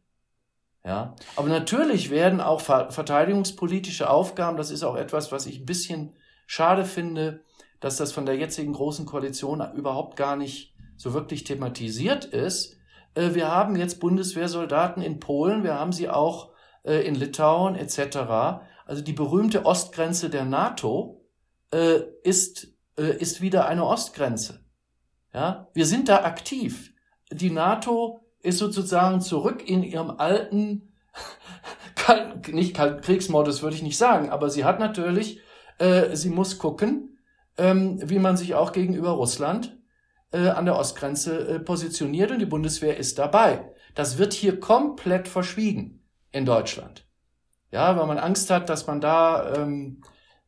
Ja, 0.87 1.15
aber 1.35 1.49
natürlich 1.49 2.11
werden 2.11 2.39
auch 2.39 2.61
verteidigungspolitische 2.61 4.09
Aufgaben, 4.09 4.55
das 4.55 4.71
ist 4.71 4.83
auch 4.83 4.95
etwas, 4.95 5.33
was 5.33 5.45
ich 5.45 5.59
ein 5.59 5.65
bisschen 5.65 6.15
schade 6.45 6.85
finde, 6.85 7.43
dass 7.81 7.97
das 7.97 8.13
von 8.13 8.25
der 8.25 8.37
jetzigen 8.37 8.71
großen 8.71 9.05
Koalition 9.05 9.61
überhaupt 9.75 10.15
gar 10.15 10.37
nicht 10.37 10.73
so 10.95 11.13
wirklich 11.13 11.43
thematisiert 11.43 12.23
ist. 12.23 12.77
Äh, 13.15 13.33
wir 13.33 13.51
haben 13.51 13.75
jetzt 13.75 13.99
Bundeswehrsoldaten 13.99 15.03
in 15.03 15.19
Polen, 15.19 15.65
wir 15.65 15.77
haben 15.77 15.91
sie 15.91 16.07
auch 16.07 16.53
äh, 16.83 17.05
in 17.05 17.15
Litauen 17.15 17.75
etc. 17.75 18.61
Also 18.85 19.01
die 19.03 19.11
berühmte 19.11 19.65
Ostgrenze 19.65 20.29
der 20.29 20.45
NATO 20.45 21.21
äh, 21.73 21.99
ist, 22.23 22.69
ist 22.95 23.41
wieder 23.41 23.67
eine 23.67 23.85
Ostgrenze. 23.85 24.61
Ja, 25.33 25.67
wir 25.73 25.85
sind 25.85 26.07
da 26.07 26.23
aktiv. 26.23 26.93
Die 27.29 27.51
NATO 27.51 28.26
ist 28.47 28.59
sozusagen 28.59 29.19
zurück 29.19 29.67
in 29.67 29.83
ihrem 29.83 30.09
alten, 30.09 30.93
nicht 32.51 32.75
Kriegsmodus 32.75 33.61
würde 33.61 33.75
ich 33.75 33.83
nicht 33.83 33.97
sagen, 33.97 34.29
aber 34.29 34.49
sie 34.49 34.63
hat 34.63 34.79
natürlich, 34.79 35.41
äh, 35.79 36.15
sie 36.15 36.29
muss 36.29 36.57
gucken, 36.57 37.19
ähm, 37.57 37.99
wie 38.09 38.19
man 38.19 38.37
sich 38.37 38.55
auch 38.55 38.71
gegenüber 38.71 39.11
Russland 39.11 39.77
äh, 40.31 40.47
an 40.47 40.65
der 40.65 40.77
Ostgrenze 40.77 41.47
äh, 41.47 41.59
positioniert 41.59 42.31
und 42.31 42.39
die 42.39 42.45
Bundeswehr 42.45 42.95
ist 42.95 43.19
dabei. 43.19 43.69
Das 43.95 44.17
wird 44.17 44.31
hier 44.31 44.61
komplett 44.61 45.27
verschwiegen 45.27 46.07
in 46.31 46.45
Deutschland. 46.45 47.05
Ja, 47.71 47.97
weil 47.97 48.07
man 48.07 48.17
Angst 48.17 48.49
hat, 48.49 48.69
dass 48.69 48.87
man 48.87 49.01
da, 49.01 49.55
ähm, 49.55 50.01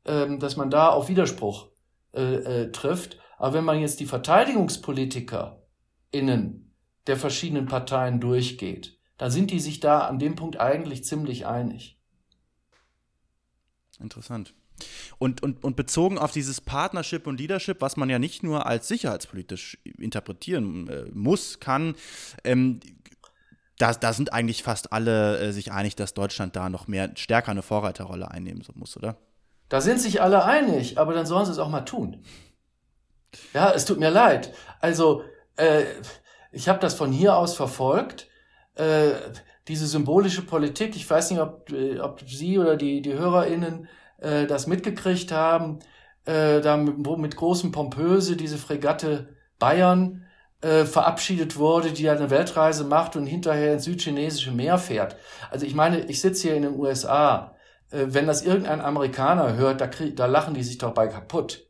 ähm, 0.05 0.39
dass 0.39 0.55
man 0.55 0.69
da 0.69 0.88
auf 0.88 1.09
Widerspruch 1.09 1.67
äh, 2.13 2.21
äh, 2.21 2.71
trifft. 2.71 3.17
Aber 3.38 3.55
wenn 3.55 3.65
man 3.65 3.79
jetzt 3.79 3.99
die 3.99 4.05
Verteidigungspolitiker 4.05 5.63
innen 6.12 6.68
der 7.07 7.17
verschiedenen 7.17 7.65
Parteien 7.65 8.19
durchgeht, 8.19 8.97
dann 9.17 9.31
sind 9.31 9.51
die 9.51 9.59
sich 9.59 9.79
da 9.79 9.99
an 9.99 10.19
dem 10.19 10.35
Punkt 10.35 10.59
eigentlich 10.59 11.03
ziemlich 11.03 11.45
einig. 11.45 11.99
Interessant. 13.99 14.53
Und, 15.17 15.43
und, 15.43 15.62
und 15.63 15.75
bezogen 15.75 16.17
auf 16.17 16.31
dieses 16.31 16.62
Partnership 16.62 17.27
und 17.27 17.39
Leadership, 17.39 17.81
was 17.81 17.97
man 17.97 18.09
ja 18.09 18.17
nicht 18.17 18.43
nur 18.43 18.65
als 18.65 18.88
sicherheitspolitisch 18.88 19.77
interpretieren 19.97 20.88
äh, 20.88 21.05
muss, 21.12 21.59
kann, 21.59 21.95
ähm, 22.45 22.79
da, 23.77 23.93
da 23.93 24.13
sind 24.13 24.33
eigentlich 24.33 24.62
fast 24.62 24.93
alle 24.93 25.39
äh, 25.39 25.51
sich 25.51 25.71
einig, 25.71 25.95
dass 25.95 26.13
Deutschland 26.13 26.55
da 26.55 26.69
noch 26.69 26.88
mehr 26.88 27.12
stärker 27.15 27.51
eine 27.51 27.62
Vorreiterrolle 27.62 28.29
einnehmen 28.29 28.63
muss, 28.75 28.95
oder? 28.95 29.17
Da 29.69 29.81
sind 29.81 29.99
sich 29.99 30.21
alle 30.21 30.43
einig, 30.45 30.97
aber 30.97 31.13
dann 31.13 31.25
sollen 31.25 31.45
sie 31.45 31.51
es 31.51 31.59
auch 31.59 31.69
mal 31.69 31.81
tun. 31.81 32.23
Ja, 33.53 33.71
es 33.71 33.85
tut 33.85 33.99
mir 33.99 34.09
leid. 34.09 34.53
Also, 34.81 35.23
äh, 35.55 35.83
ich 36.51 36.69
habe 36.69 36.79
das 36.79 36.93
von 36.93 37.12
hier 37.12 37.35
aus 37.35 37.55
verfolgt. 37.55 38.27
Äh, 38.75 39.12
diese 39.67 39.88
symbolische 39.88 40.41
Politik, 40.41 40.95
ich 40.95 41.09
weiß 41.09 41.31
nicht, 41.31 41.39
ob, 41.39 41.71
äh, 41.71 41.99
ob 41.99 42.21
Sie 42.27 42.57
oder 42.57 42.75
die, 42.75 43.01
die 43.01 43.13
HörerInnen 43.13 43.88
äh, 44.17 44.47
das 44.47 44.67
mitgekriegt 44.67 45.31
haben, 45.31 45.79
äh, 46.25 46.62
da 46.62 46.77
mit, 46.77 46.97
mit 47.17 47.35
großem 47.35 47.71
Pompöse 47.71 48.35
diese 48.35 48.57
Fregatte 48.57 49.35
Bayern 49.59 50.25
äh, 50.62 50.85
verabschiedet 50.85 51.57
wurde, 51.57 51.91
die 51.91 52.09
eine 52.09 52.29
Weltreise 52.29 52.83
macht 52.83 53.15
und 53.15 53.25
hinterher 53.25 53.73
ins 53.73 53.85
südchinesische 53.85 54.51
Meer 54.51 54.77
fährt. 54.77 55.15
Also 55.51 55.65
ich 55.65 55.75
meine, 55.75 56.01
ich 56.05 56.21
sitze 56.21 56.47
hier 56.47 56.55
in 56.55 56.63
den 56.63 56.79
USA. 56.79 57.55
Äh, 57.91 58.07
wenn 58.09 58.27
das 58.27 58.41
irgendein 58.41 58.81
Amerikaner 58.81 59.55
hört, 59.55 59.81
da, 59.81 59.88
krieg, 59.88 60.15
da 60.15 60.25
lachen 60.25 60.53
die 60.53 60.63
sich 60.63 60.77
doch 60.77 60.93
bei 60.93 61.07
kaputt. 61.07 61.67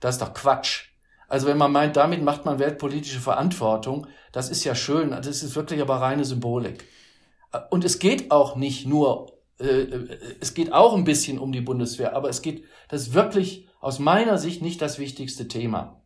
Das 0.00 0.16
ist 0.16 0.22
doch 0.22 0.34
Quatsch. 0.34 0.85
Also 1.28 1.46
wenn 1.46 1.58
man 1.58 1.72
meint, 1.72 1.96
damit 1.96 2.22
macht 2.22 2.44
man 2.44 2.58
weltpolitische 2.58 3.20
Verantwortung, 3.20 4.06
das 4.32 4.50
ist 4.50 4.64
ja 4.64 4.74
schön, 4.74 5.10
das 5.10 5.26
ist 5.26 5.56
wirklich 5.56 5.80
aber 5.80 5.96
reine 5.96 6.24
Symbolik. 6.24 6.84
Und 7.70 7.84
es 7.84 7.98
geht 7.98 8.30
auch 8.30 8.56
nicht 8.56 8.86
nur, 8.86 9.38
äh, 9.58 9.86
es 10.40 10.54
geht 10.54 10.72
auch 10.72 10.94
ein 10.94 11.04
bisschen 11.04 11.38
um 11.38 11.52
die 11.52 11.60
Bundeswehr, 11.60 12.14
aber 12.14 12.28
es 12.28 12.42
geht, 12.42 12.64
das 12.88 13.02
ist 13.02 13.14
wirklich 13.14 13.68
aus 13.80 13.98
meiner 13.98 14.38
Sicht 14.38 14.62
nicht 14.62 14.80
das 14.82 14.98
wichtigste 14.98 15.48
Thema. 15.48 16.02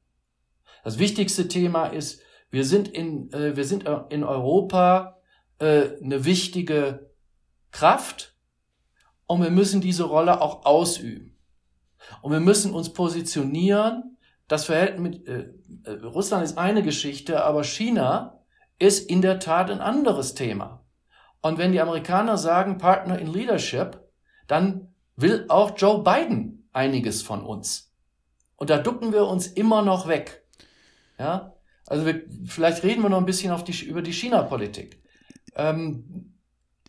Das 0.84 0.98
wichtigste 0.98 1.48
Thema 1.48 1.86
ist, 1.86 2.22
wir 2.50 2.64
sind 2.64 2.88
in, 2.88 3.32
äh, 3.32 3.56
wir 3.56 3.64
sind 3.64 3.84
in 4.08 4.24
Europa 4.24 5.18
äh, 5.58 5.98
eine 6.02 6.24
wichtige 6.24 7.10
Kraft 7.70 8.34
und 9.26 9.42
wir 9.42 9.50
müssen 9.50 9.80
diese 9.80 10.04
Rolle 10.04 10.40
auch 10.40 10.64
ausüben. 10.64 11.36
Und 12.22 12.32
wir 12.32 12.40
müssen 12.40 12.72
uns 12.72 12.92
positionieren 12.92 14.16
das 14.50 14.64
Verhältnis 14.64 15.00
mit 15.00 15.28
äh, 15.28 15.48
äh, 15.84 15.92
Russland 16.02 16.42
ist 16.42 16.58
eine 16.58 16.82
Geschichte, 16.82 17.44
aber 17.44 17.62
China 17.62 18.42
ist 18.80 19.08
in 19.08 19.22
der 19.22 19.38
Tat 19.38 19.70
ein 19.70 19.80
anderes 19.80 20.34
Thema. 20.34 20.84
Und 21.40 21.56
wenn 21.56 21.70
die 21.70 21.80
Amerikaner 21.80 22.36
sagen 22.36 22.76
Partner 22.76 23.16
in 23.20 23.32
Leadership, 23.32 24.00
dann 24.48 24.92
will 25.14 25.44
auch 25.48 25.78
Joe 25.78 26.02
Biden 26.02 26.68
einiges 26.72 27.22
von 27.22 27.44
uns. 27.44 27.94
Und 28.56 28.70
da 28.70 28.78
ducken 28.78 29.12
wir 29.12 29.28
uns 29.28 29.46
immer 29.46 29.82
noch 29.82 30.08
weg. 30.08 30.44
Ja, 31.16 31.54
also 31.86 32.04
wir, 32.04 32.22
vielleicht 32.44 32.82
reden 32.82 33.02
wir 33.02 33.08
noch 33.08 33.18
ein 33.18 33.26
bisschen 33.26 33.52
auf 33.52 33.62
die, 33.62 33.84
über 33.84 34.02
die 34.02 34.12
China-Politik. 34.12 35.00
Ähm, 35.54 36.29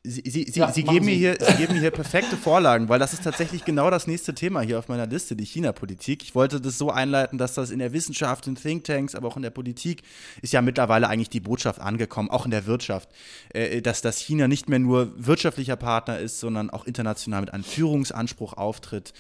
Sie, 0.04 0.24
Sie, 0.26 0.50
Sie, 0.52 0.60
ja, 0.60 0.72
Sie, 0.72 0.84
geben 0.84 1.06
mir 1.06 1.14
hier, 1.14 1.38
Sie 1.40 1.58
geben 1.58 1.74
mir 1.74 1.80
hier 1.80 1.92
perfekte 1.92 2.36
Vorlagen, 2.36 2.90
weil 2.90 2.98
das 2.98 3.14
ist 3.14 3.24
tatsächlich 3.24 3.66
genau 3.66 3.92
das 3.92 4.08
nächste 4.08 4.34
Thema 4.34 4.62
hier 4.62 4.80
auf 4.80 4.88
meiner 4.88 5.06
Liste, 5.06 5.36
die 5.36 5.46
China-Politik. 5.46 6.24
Ich 6.24 6.34
wollte 6.34 6.60
das 6.60 6.80
so 6.80 6.90
einleiten, 6.90 7.38
dass 7.38 7.54
das 7.54 7.70
in 7.70 7.78
der 7.78 7.94
Wissenschaft, 7.94 8.48
in 8.48 8.56
Thinktanks, 8.56 9.14
aber 9.14 9.28
auch 9.28 9.36
in 9.36 9.44
der 9.44 9.52
Politik 9.52 10.02
ist 10.42 10.54
ja 10.54 10.64
mittlerweile 10.64 11.08
eigentlich 11.08 11.30
die 11.30 11.40
Botschaft 11.40 11.80
angekommen, 11.80 12.32
auch 12.32 12.46
in 12.46 12.52
der 12.52 12.66
Wirtschaft, 12.66 13.10
äh, 13.54 13.84
dass, 13.84 14.02
dass 14.02 14.18
China 14.18 14.48
nicht 14.48 14.70
mehr 14.70 14.80
nur 14.80 15.14
wirtschaftlicher 15.18 15.76
Partner 15.76 16.18
ist, 16.18 16.40
sondern 16.40 16.72
auch 16.72 16.86
international 16.86 17.42
mit 17.42 17.54
einem 17.54 17.64
Führungsanspruch 17.64 18.54
auftritt. 18.54 19.14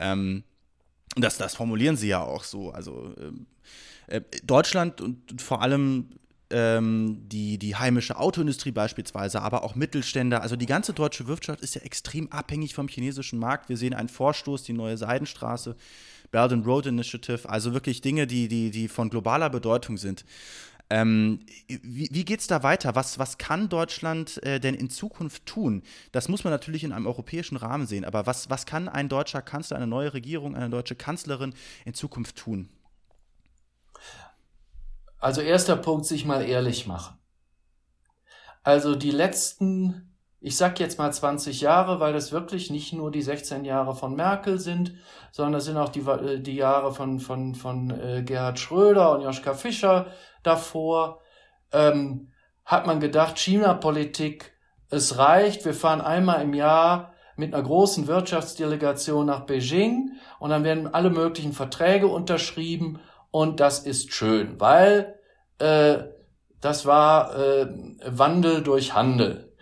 Ähm, 0.00 0.44
das, 1.14 1.36
das 1.36 1.54
formulieren 1.54 1.98
Sie 1.98 2.08
ja 2.08 2.22
auch 2.22 2.44
so. 2.44 2.70
Also 2.70 3.12
ähm, 3.20 3.44
äh, 4.06 4.22
Deutschland 4.44 5.02
und 5.02 5.42
vor 5.42 5.60
allem 5.60 6.08
ähm, 6.52 7.28
die, 7.28 7.58
die 7.58 7.76
heimische 7.76 8.16
Autoindustrie 8.16 8.70
beispielsweise, 8.70 9.42
aber 9.42 9.64
auch 9.64 9.74
Mittelständler. 9.74 10.42
Also 10.42 10.56
die 10.56 10.66
ganze 10.66 10.92
deutsche 10.92 11.26
Wirtschaft 11.26 11.60
ist 11.60 11.74
ja 11.74 11.82
extrem 11.82 12.30
abhängig 12.30 12.74
vom 12.74 12.88
chinesischen 12.88 13.38
Markt. 13.38 13.68
Wir 13.68 13.76
sehen 13.76 13.94
einen 13.94 14.08
Vorstoß, 14.08 14.62
die 14.62 14.72
neue 14.72 14.96
Seidenstraße, 14.96 15.76
Belt 16.30 16.52
and 16.52 16.66
Road 16.66 16.86
Initiative, 16.86 17.48
also 17.48 17.74
wirklich 17.74 18.00
Dinge, 18.00 18.26
die, 18.26 18.48
die, 18.48 18.70
die 18.70 18.88
von 18.88 19.10
globaler 19.10 19.50
Bedeutung 19.50 19.96
sind. 19.96 20.24
Ähm, 20.90 21.40
wie 21.68 22.08
wie 22.12 22.24
geht 22.24 22.40
es 22.40 22.46
da 22.48 22.62
weiter? 22.62 22.94
Was, 22.94 23.18
was 23.18 23.38
kann 23.38 23.70
Deutschland 23.70 24.42
äh, 24.42 24.60
denn 24.60 24.74
in 24.74 24.90
Zukunft 24.90 25.46
tun? 25.46 25.82
Das 26.12 26.28
muss 26.28 26.44
man 26.44 26.52
natürlich 26.52 26.84
in 26.84 26.92
einem 26.92 27.06
europäischen 27.06 27.56
Rahmen 27.56 27.86
sehen, 27.86 28.04
aber 28.04 28.26
was, 28.26 28.50
was 28.50 28.66
kann 28.66 28.88
ein 28.88 29.08
deutscher 29.08 29.40
Kanzler, 29.40 29.78
eine 29.78 29.86
neue 29.86 30.12
Regierung, 30.12 30.54
eine 30.54 30.68
deutsche 30.68 30.94
Kanzlerin 30.94 31.54
in 31.86 31.94
Zukunft 31.94 32.36
tun? 32.36 32.68
Also 35.22 35.40
erster 35.40 35.76
Punkt, 35.76 36.04
sich 36.04 36.24
mal 36.24 36.42
ehrlich 36.44 36.88
machen. 36.88 37.16
Also 38.64 38.96
die 38.96 39.12
letzten, 39.12 40.16
ich 40.40 40.56
sag 40.56 40.80
jetzt 40.80 40.98
mal 40.98 41.12
20 41.12 41.60
Jahre, 41.60 42.00
weil 42.00 42.12
das 42.12 42.32
wirklich 42.32 42.70
nicht 42.70 42.92
nur 42.92 43.12
die 43.12 43.22
16 43.22 43.64
Jahre 43.64 43.94
von 43.94 44.16
Merkel 44.16 44.58
sind, 44.58 44.96
sondern 45.30 45.52
das 45.52 45.66
sind 45.66 45.76
auch 45.76 45.90
die, 45.90 46.00
äh, 46.00 46.40
die 46.40 46.56
Jahre 46.56 46.92
von, 46.92 47.20
von, 47.20 47.54
von 47.54 47.90
äh, 47.90 48.24
Gerhard 48.24 48.58
Schröder 48.58 49.12
und 49.12 49.20
Joschka 49.20 49.54
Fischer 49.54 50.08
davor, 50.42 51.20
ähm, 51.70 52.32
hat 52.64 52.88
man 52.88 52.98
gedacht, 52.98 53.38
China-Politik, 53.38 54.52
es 54.90 55.18
reicht, 55.18 55.64
wir 55.64 55.74
fahren 55.74 56.00
einmal 56.00 56.42
im 56.42 56.52
Jahr 56.52 57.12
mit 57.36 57.54
einer 57.54 57.62
großen 57.62 58.08
Wirtschaftsdelegation 58.08 59.26
nach 59.26 59.46
Beijing 59.46 60.16
und 60.40 60.50
dann 60.50 60.64
werden 60.64 60.92
alle 60.92 61.10
möglichen 61.10 61.52
Verträge 61.52 62.08
unterschrieben 62.08 62.98
und 63.32 63.58
das 63.58 63.80
ist 63.80 64.12
schön, 64.12 64.60
weil 64.60 65.18
äh, 65.58 66.04
das 66.60 66.86
war 66.86 67.36
äh, 67.36 67.66
Wandel 68.06 68.62
durch 68.62 68.94
Handel. 68.94 69.52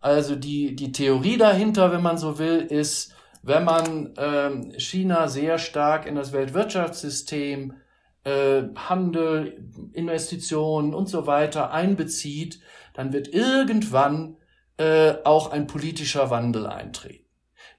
Also 0.00 0.36
die, 0.36 0.76
die 0.76 0.92
Theorie 0.92 1.38
dahinter, 1.38 1.92
wenn 1.92 2.02
man 2.02 2.18
so 2.18 2.38
will, 2.38 2.58
ist, 2.58 3.14
wenn 3.42 3.64
man 3.64 4.14
äh, 4.16 4.78
China 4.78 5.28
sehr 5.28 5.58
stark 5.58 6.06
in 6.06 6.16
das 6.16 6.32
Weltwirtschaftssystem, 6.32 7.74
äh, 8.24 8.62
Handel, 8.74 9.64
Investitionen 9.92 10.92
und 10.92 11.08
so 11.08 11.26
weiter 11.26 11.70
einbezieht, 11.70 12.60
dann 12.92 13.12
wird 13.12 13.28
irgendwann 13.28 14.36
äh, 14.76 15.14
auch 15.24 15.52
ein 15.52 15.66
politischer 15.66 16.30
Wandel 16.30 16.66
eintreten. 16.66 17.26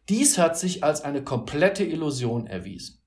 Dies 0.10 0.38
hat 0.38 0.58
sich 0.58 0.84
als 0.84 1.04
eine 1.04 1.24
komplette 1.24 1.84
Illusion 1.84 2.48
erwiesen. 2.48 3.04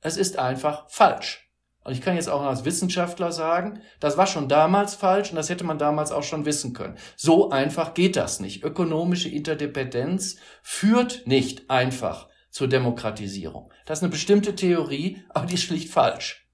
Es 0.00 0.16
ist 0.16 0.38
einfach 0.38 0.88
falsch. 0.88 1.45
Und 1.86 1.92
ich 1.92 2.00
kann 2.00 2.16
jetzt 2.16 2.28
auch 2.28 2.42
als 2.42 2.64
Wissenschaftler 2.64 3.30
sagen, 3.30 3.80
das 4.00 4.16
war 4.16 4.26
schon 4.26 4.48
damals 4.48 4.96
falsch 4.96 5.30
und 5.30 5.36
das 5.36 5.48
hätte 5.50 5.62
man 5.62 5.78
damals 5.78 6.10
auch 6.10 6.24
schon 6.24 6.44
wissen 6.44 6.72
können. 6.72 6.98
So 7.14 7.50
einfach 7.50 7.94
geht 7.94 8.16
das 8.16 8.40
nicht. 8.40 8.64
Ökonomische 8.64 9.28
Interdependenz 9.28 10.34
führt 10.64 11.28
nicht 11.28 11.70
einfach 11.70 12.28
zur 12.50 12.66
Demokratisierung. 12.66 13.70
Das 13.84 14.00
ist 14.00 14.02
eine 14.02 14.10
bestimmte 14.10 14.56
Theorie, 14.56 15.22
aber 15.28 15.46
die 15.46 15.54
ist 15.54 15.62
schlicht 15.62 15.88
falsch. 15.88 16.50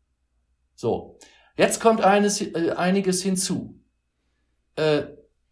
So, 0.75 1.19
jetzt 1.57 1.81
kommt 1.81 2.03
eines, 2.03 2.43
äh, 2.43 2.75
einiges 2.77 3.23
hinzu. 3.23 3.81
Äh, 4.77 5.05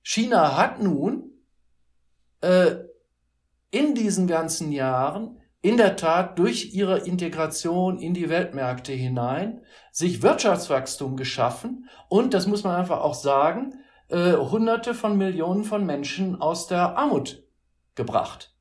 China 0.02 0.58
hat 0.58 0.82
nun 0.82 1.42
äh, 2.42 2.72
in 3.70 3.94
diesen 3.94 4.26
ganzen 4.26 4.72
Jahren 4.72 5.39
in 5.62 5.76
der 5.76 5.96
Tat 5.96 6.38
durch 6.38 6.74
ihre 6.74 6.98
Integration 7.00 7.98
in 7.98 8.14
die 8.14 8.28
Weltmärkte 8.30 8.92
hinein 8.92 9.60
sich 9.92 10.22
Wirtschaftswachstum 10.22 11.16
geschaffen 11.16 11.88
und, 12.08 12.32
das 12.34 12.46
muss 12.46 12.64
man 12.64 12.76
einfach 12.76 13.00
auch 13.00 13.14
sagen, 13.14 13.74
äh, 14.08 14.32
Hunderte 14.32 14.94
von 14.94 15.18
Millionen 15.18 15.64
von 15.64 15.84
Menschen 15.84 16.40
aus 16.40 16.66
der 16.66 16.96
Armut 16.96 17.42
gebracht. 17.94 18.54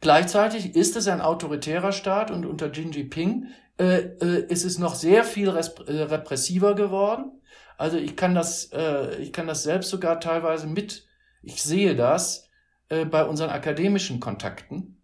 Gleichzeitig 0.00 0.76
ist 0.76 0.96
es 0.96 1.08
ein 1.08 1.20
autoritärer 1.20 1.92
Staat 1.92 2.30
und 2.30 2.44
unter 2.44 2.70
Xi 2.70 2.82
Jinping 2.82 3.48
äh, 3.78 3.98
äh, 4.20 4.46
ist 4.48 4.64
es 4.64 4.78
noch 4.78 4.94
sehr 4.94 5.24
viel 5.24 5.48
äh, 5.48 5.92
repressiver 6.02 6.74
geworden. 6.74 7.40
Also 7.78 7.96
ich 7.96 8.16
kann 8.16 8.34
das, 8.34 8.70
äh, 8.72 9.16
ich 9.16 9.32
kann 9.32 9.46
das 9.46 9.62
selbst 9.62 9.90
sogar 9.90 10.20
teilweise 10.20 10.66
mit, 10.66 11.06
ich 11.42 11.62
sehe 11.62 11.94
das 11.94 12.48
äh, 12.88 13.04
bei 13.04 13.24
unseren 13.24 13.50
akademischen 13.50 14.20
Kontakten 14.20 14.95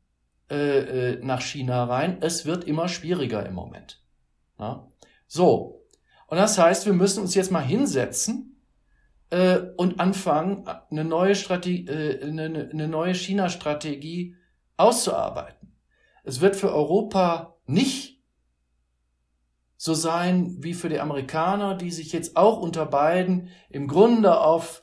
äh, 0.53 1.13
äh, 1.13 1.25
nach 1.25 1.41
China 1.41 1.85
rein. 1.85 2.19
Es 2.21 2.45
wird 2.45 2.65
immer 2.65 2.87
schwieriger 2.87 3.47
im 3.47 3.55
Moment. 3.55 4.05
Ja? 4.59 4.87
So. 5.27 5.87
Und 6.27 6.37
das 6.37 6.59
heißt, 6.59 6.85
wir 6.85 6.93
müssen 6.93 7.23
uns 7.23 7.35
jetzt 7.35 7.51
mal 7.51 7.65
hinsetzen 7.65 8.63
äh, 9.31 9.61
und 9.79 9.99
anfangen, 9.99 10.69
eine 10.91 11.05
neue 11.05 11.37
Strategie, 11.37 11.87
äh, 11.87 12.23
eine, 12.23 12.69
eine 12.71 12.87
neue 12.87 13.15
China-Strategie 13.15 14.37
auszuarbeiten. 14.77 15.75
Es 16.23 16.43
wird 16.43 16.55
für 16.55 16.71
Europa 16.71 17.57
nicht 17.65 18.23
so 19.79 19.95
sein 19.95 20.57
wie 20.59 20.75
für 20.75 20.91
die 20.91 21.01
Amerikaner, 21.01 21.77
die 21.77 21.91
sich 21.91 22.13
jetzt 22.13 22.37
auch 22.37 22.59
unter 22.59 22.85
beiden 22.85 23.49
im 23.71 23.89
Grunde 23.89 24.39
auf 24.39 24.83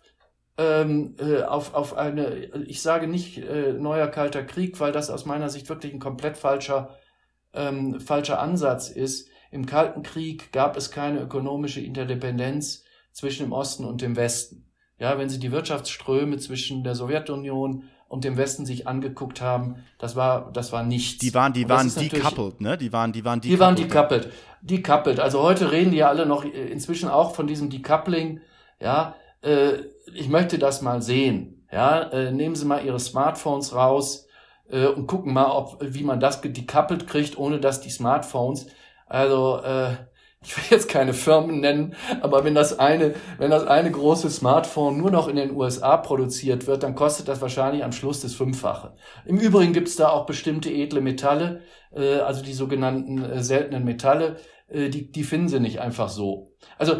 ähm, 0.59 1.15
äh, 1.19 1.43
auf, 1.43 1.73
auf 1.73 1.95
eine, 1.95 2.35
ich 2.67 2.81
sage 2.81 3.07
nicht 3.07 3.37
äh, 3.37 3.71
neuer 3.71 4.07
kalter 4.07 4.43
Krieg, 4.43 4.77
weil 4.81 4.91
das 4.91 5.09
aus 5.09 5.25
meiner 5.25 5.49
Sicht 5.49 5.69
wirklich 5.69 5.93
ein 5.93 5.99
komplett 5.99 6.35
falscher, 6.35 6.97
ähm, 7.53 8.01
falscher 8.01 8.41
Ansatz 8.41 8.89
ist. 8.89 9.29
Im 9.51 9.65
Kalten 9.65 10.03
Krieg 10.03 10.51
gab 10.51 10.75
es 10.75 10.91
keine 10.91 11.21
ökonomische 11.21 11.79
Interdependenz 11.79 12.83
zwischen 13.13 13.45
dem 13.45 13.53
Osten 13.53 13.85
und 13.85 14.01
dem 14.01 14.17
Westen. 14.17 14.65
Ja, 14.99 15.17
wenn 15.17 15.29
Sie 15.29 15.39
die 15.39 15.53
Wirtschaftsströme 15.53 16.37
zwischen 16.39 16.83
der 16.83 16.93
Sowjetunion 16.93 17.83
und 18.09 18.25
dem 18.25 18.35
Westen 18.35 18.65
sich 18.65 18.85
angeguckt 18.85 19.39
haben, 19.39 19.85
das 19.97 20.17
war, 20.17 20.51
das 20.51 20.73
war 20.73 20.83
nichts. 20.83 21.19
Die 21.19 21.33
waren, 21.33 21.53
die 21.53 21.69
waren 21.69 21.87
decoupled, 21.87 22.59
ne? 22.59 22.77
Die 22.77 22.91
waren, 22.91 23.13
die 23.13 23.23
waren 23.23 23.39
decoupled. 23.39 23.55
Die 23.55 23.59
waren 23.61 23.75
decoupled. 23.77 24.33
Decoupled. 24.61 25.19
Also 25.21 25.41
heute 25.41 25.71
reden 25.71 25.91
die 25.91 25.97
ja 25.97 26.09
alle 26.09 26.25
noch 26.25 26.43
äh, 26.43 26.49
inzwischen 26.49 27.07
auch 27.07 27.33
von 27.33 27.47
diesem 27.47 27.69
Decoupling. 27.69 28.41
Ja, 28.81 29.15
äh, 29.41 29.83
ich 30.13 30.29
möchte 30.29 30.57
das 30.57 30.81
mal 30.81 31.01
sehen. 31.01 31.65
Ja, 31.71 32.01
äh, 32.01 32.31
nehmen 32.31 32.55
Sie 32.55 32.65
mal 32.65 32.83
Ihre 32.83 32.99
Smartphones 32.99 33.75
raus 33.75 34.27
äh, 34.69 34.87
und 34.87 35.07
gucken 35.07 35.33
mal, 35.33 35.51
ob 35.51 35.77
wie 35.81 36.03
man 36.03 36.19
das 36.19 36.41
decoupled 36.41 37.07
kriegt, 37.07 37.37
ohne 37.37 37.59
dass 37.59 37.81
die 37.81 37.89
Smartphones, 37.89 38.67
also 39.07 39.61
äh, 39.63 39.93
ich 40.41 40.55
will 40.55 40.63
jetzt 40.69 40.87
keine 40.87 41.13
Firmen 41.13 41.59
nennen, 41.59 41.95
aber 42.21 42.45
wenn 42.45 42.55
das 42.55 42.79
eine, 42.79 43.13
wenn 43.37 43.51
das 43.51 43.67
eine 43.67 43.91
große 43.91 44.29
Smartphone 44.29 44.97
nur 44.97 45.11
noch 45.11 45.27
in 45.27 45.35
den 45.35 45.55
USA 45.55 45.97
produziert 45.97 46.65
wird, 46.65 46.83
dann 46.83 46.95
kostet 46.95 47.27
das 47.27 47.41
wahrscheinlich 47.41 47.83
am 47.83 47.91
Schluss 47.91 48.21
das 48.21 48.35
Fünffache. 48.35 48.95
Im 49.25 49.37
Übrigen 49.37 49.73
gibt's 49.73 49.97
da 49.97 50.09
auch 50.09 50.25
bestimmte 50.25 50.71
edle 50.71 51.01
Metalle, 51.01 51.61
äh, 51.93 52.19
also 52.19 52.41
die 52.41 52.53
sogenannten 52.53 53.23
äh, 53.23 53.43
seltenen 53.43 53.83
Metalle, 53.83 54.37
äh, 54.69 54.89
die, 54.89 55.11
die 55.11 55.23
finden 55.23 55.49
Sie 55.49 55.59
nicht 55.59 55.81
einfach 55.81 56.09
so. 56.09 56.53
Also 56.77 56.99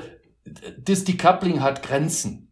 das 0.78 1.04
Decoupling 1.06 1.62
hat 1.62 1.84
Grenzen, 1.84 2.49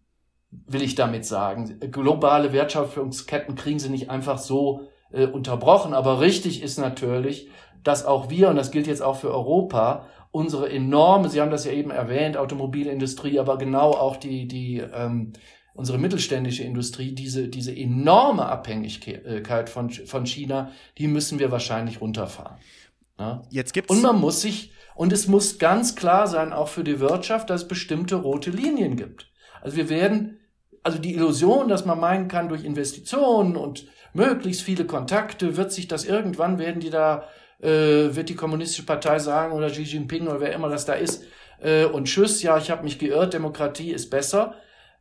will 0.65 0.81
ich 0.81 0.95
damit 0.95 1.25
sagen. 1.25 1.79
Globale 1.91 2.53
Wertschöpfungsketten 2.53 3.55
kriegen 3.55 3.79
sie 3.79 3.89
nicht 3.89 4.09
einfach 4.09 4.37
so 4.37 4.87
äh, 5.11 5.25
unterbrochen. 5.27 5.93
Aber 5.93 6.19
richtig 6.19 6.61
ist 6.63 6.77
natürlich, 6.77 7.49
dass 7.83 8.05
auch 8.05 8.29
wir, 8.29 8.49
und 8.49 8.55
das 8.55 8.71
gilt 8.71 8.87
jetzt 8.87 9.01
auch 9.01 9.17
für 9.17 9.31
Europa, 9.31 10.07
unsere 10.31 10.69
enorme, 10.69 11.29
Sie 11.29 11.41
haben 11.41 11.51
das 11.51 11.65
ja 11.65 11.71
eben 11.71 11.91
erwähnt, 11.91 12.37
Automobilindustrie, 12.37 13.39
aber 13.39 13.57
genau 13.57 13.91
auch 13.91 14.17
die, 14.17 14.47
die 14.47 14.79
ähm, 14.79 15.33
unsere 15.73 15.97
mittelständische 15.97 16.63
Industrie, 16.63 17.13
diese, 17.13 17.47
diese 17.47 17.75
enorme 17.75 18.47
Abhängigkeit 18.47 19.69
von, 19.69 19.89
von 19.91 20.25
China, 20.25 20.71
die 20.97 21.07
müssen 21.07 21.39
wir 21.39 21.51
wahrscheinlich 21.51 22.01
runterfahren. 22.01 22.57
Ja? 23.19 23.43
Jetzt 23.49 23.73
gibt's 23.73 23.91
und 23.91 24.01
man 24.01 24.19
muss 24.19 24.41
sich 24.41 24.71
und 24.95 25.13
es 25.13 25.27
muss 25.27 25.59
ganz 25.59 25.95
klar 25.95 26.27
sein, 26.27 26.51
auch 26.51 26.67
für 26.67 26.83
die 26.83 26.99
Wirtschaft, 26.99 27.51
dass 27.51 27.61
es 27.61 27.67
bestimmte 27.67 28.15
rote 28.15 28.49
Linien 28.49 28.95
gibt. 28.95 29.31
Also 29.61 29.77
wir 29.77 29.89
werden, 29.89 30.39
also 30.87 30.99
die 30.99 31.15
Illusion, 31.15 31.67
dass 31.67 31.83
man 31.83 31.99
meinen 31.99 32.29
kann, 32.29 32.47
durch 32.47 32.63
Investitionen 32.63 33.57
und 33.57 33.87
möglichst 34.13 34.61
viele 34.61 34.85
Kontakte 34.85 35.57
wird 35.57 35.73
sich 35.73 35.89
das 35.89 36.05
irgendwann, 36.05 36.59
werden 36.59 36.79
die 36.79 36.89
da, 36.89 37.25
äh, 37.59 38.15
wird 38.15 38.29
die 38.29 38.35
Kommunistische 38.35 38.85
Partei 38.85 39.19
sagen 39.19 39.51
oder 39.51 39.69
Xi 39.69 39.81
Jinping 39.81 40.27
oder 40.29 40.39
wer 40.39 40.53
immer 40.53 40.69
das 40.69 40.85
da 40.85 40.93
ist, 40.93 41.25
äh, 41.59 41.83
und 41.83 42.05
tschüss, 42.05 42.41
ja, 42.41 42.57
ich 42.57 42.71
habe 42.71 42.85
mich 42.85 42.99
geirrt, 42.99 43.33
Demokratie 43.33 43.91
ist 43.91 44.09
besser. 44.09 44.55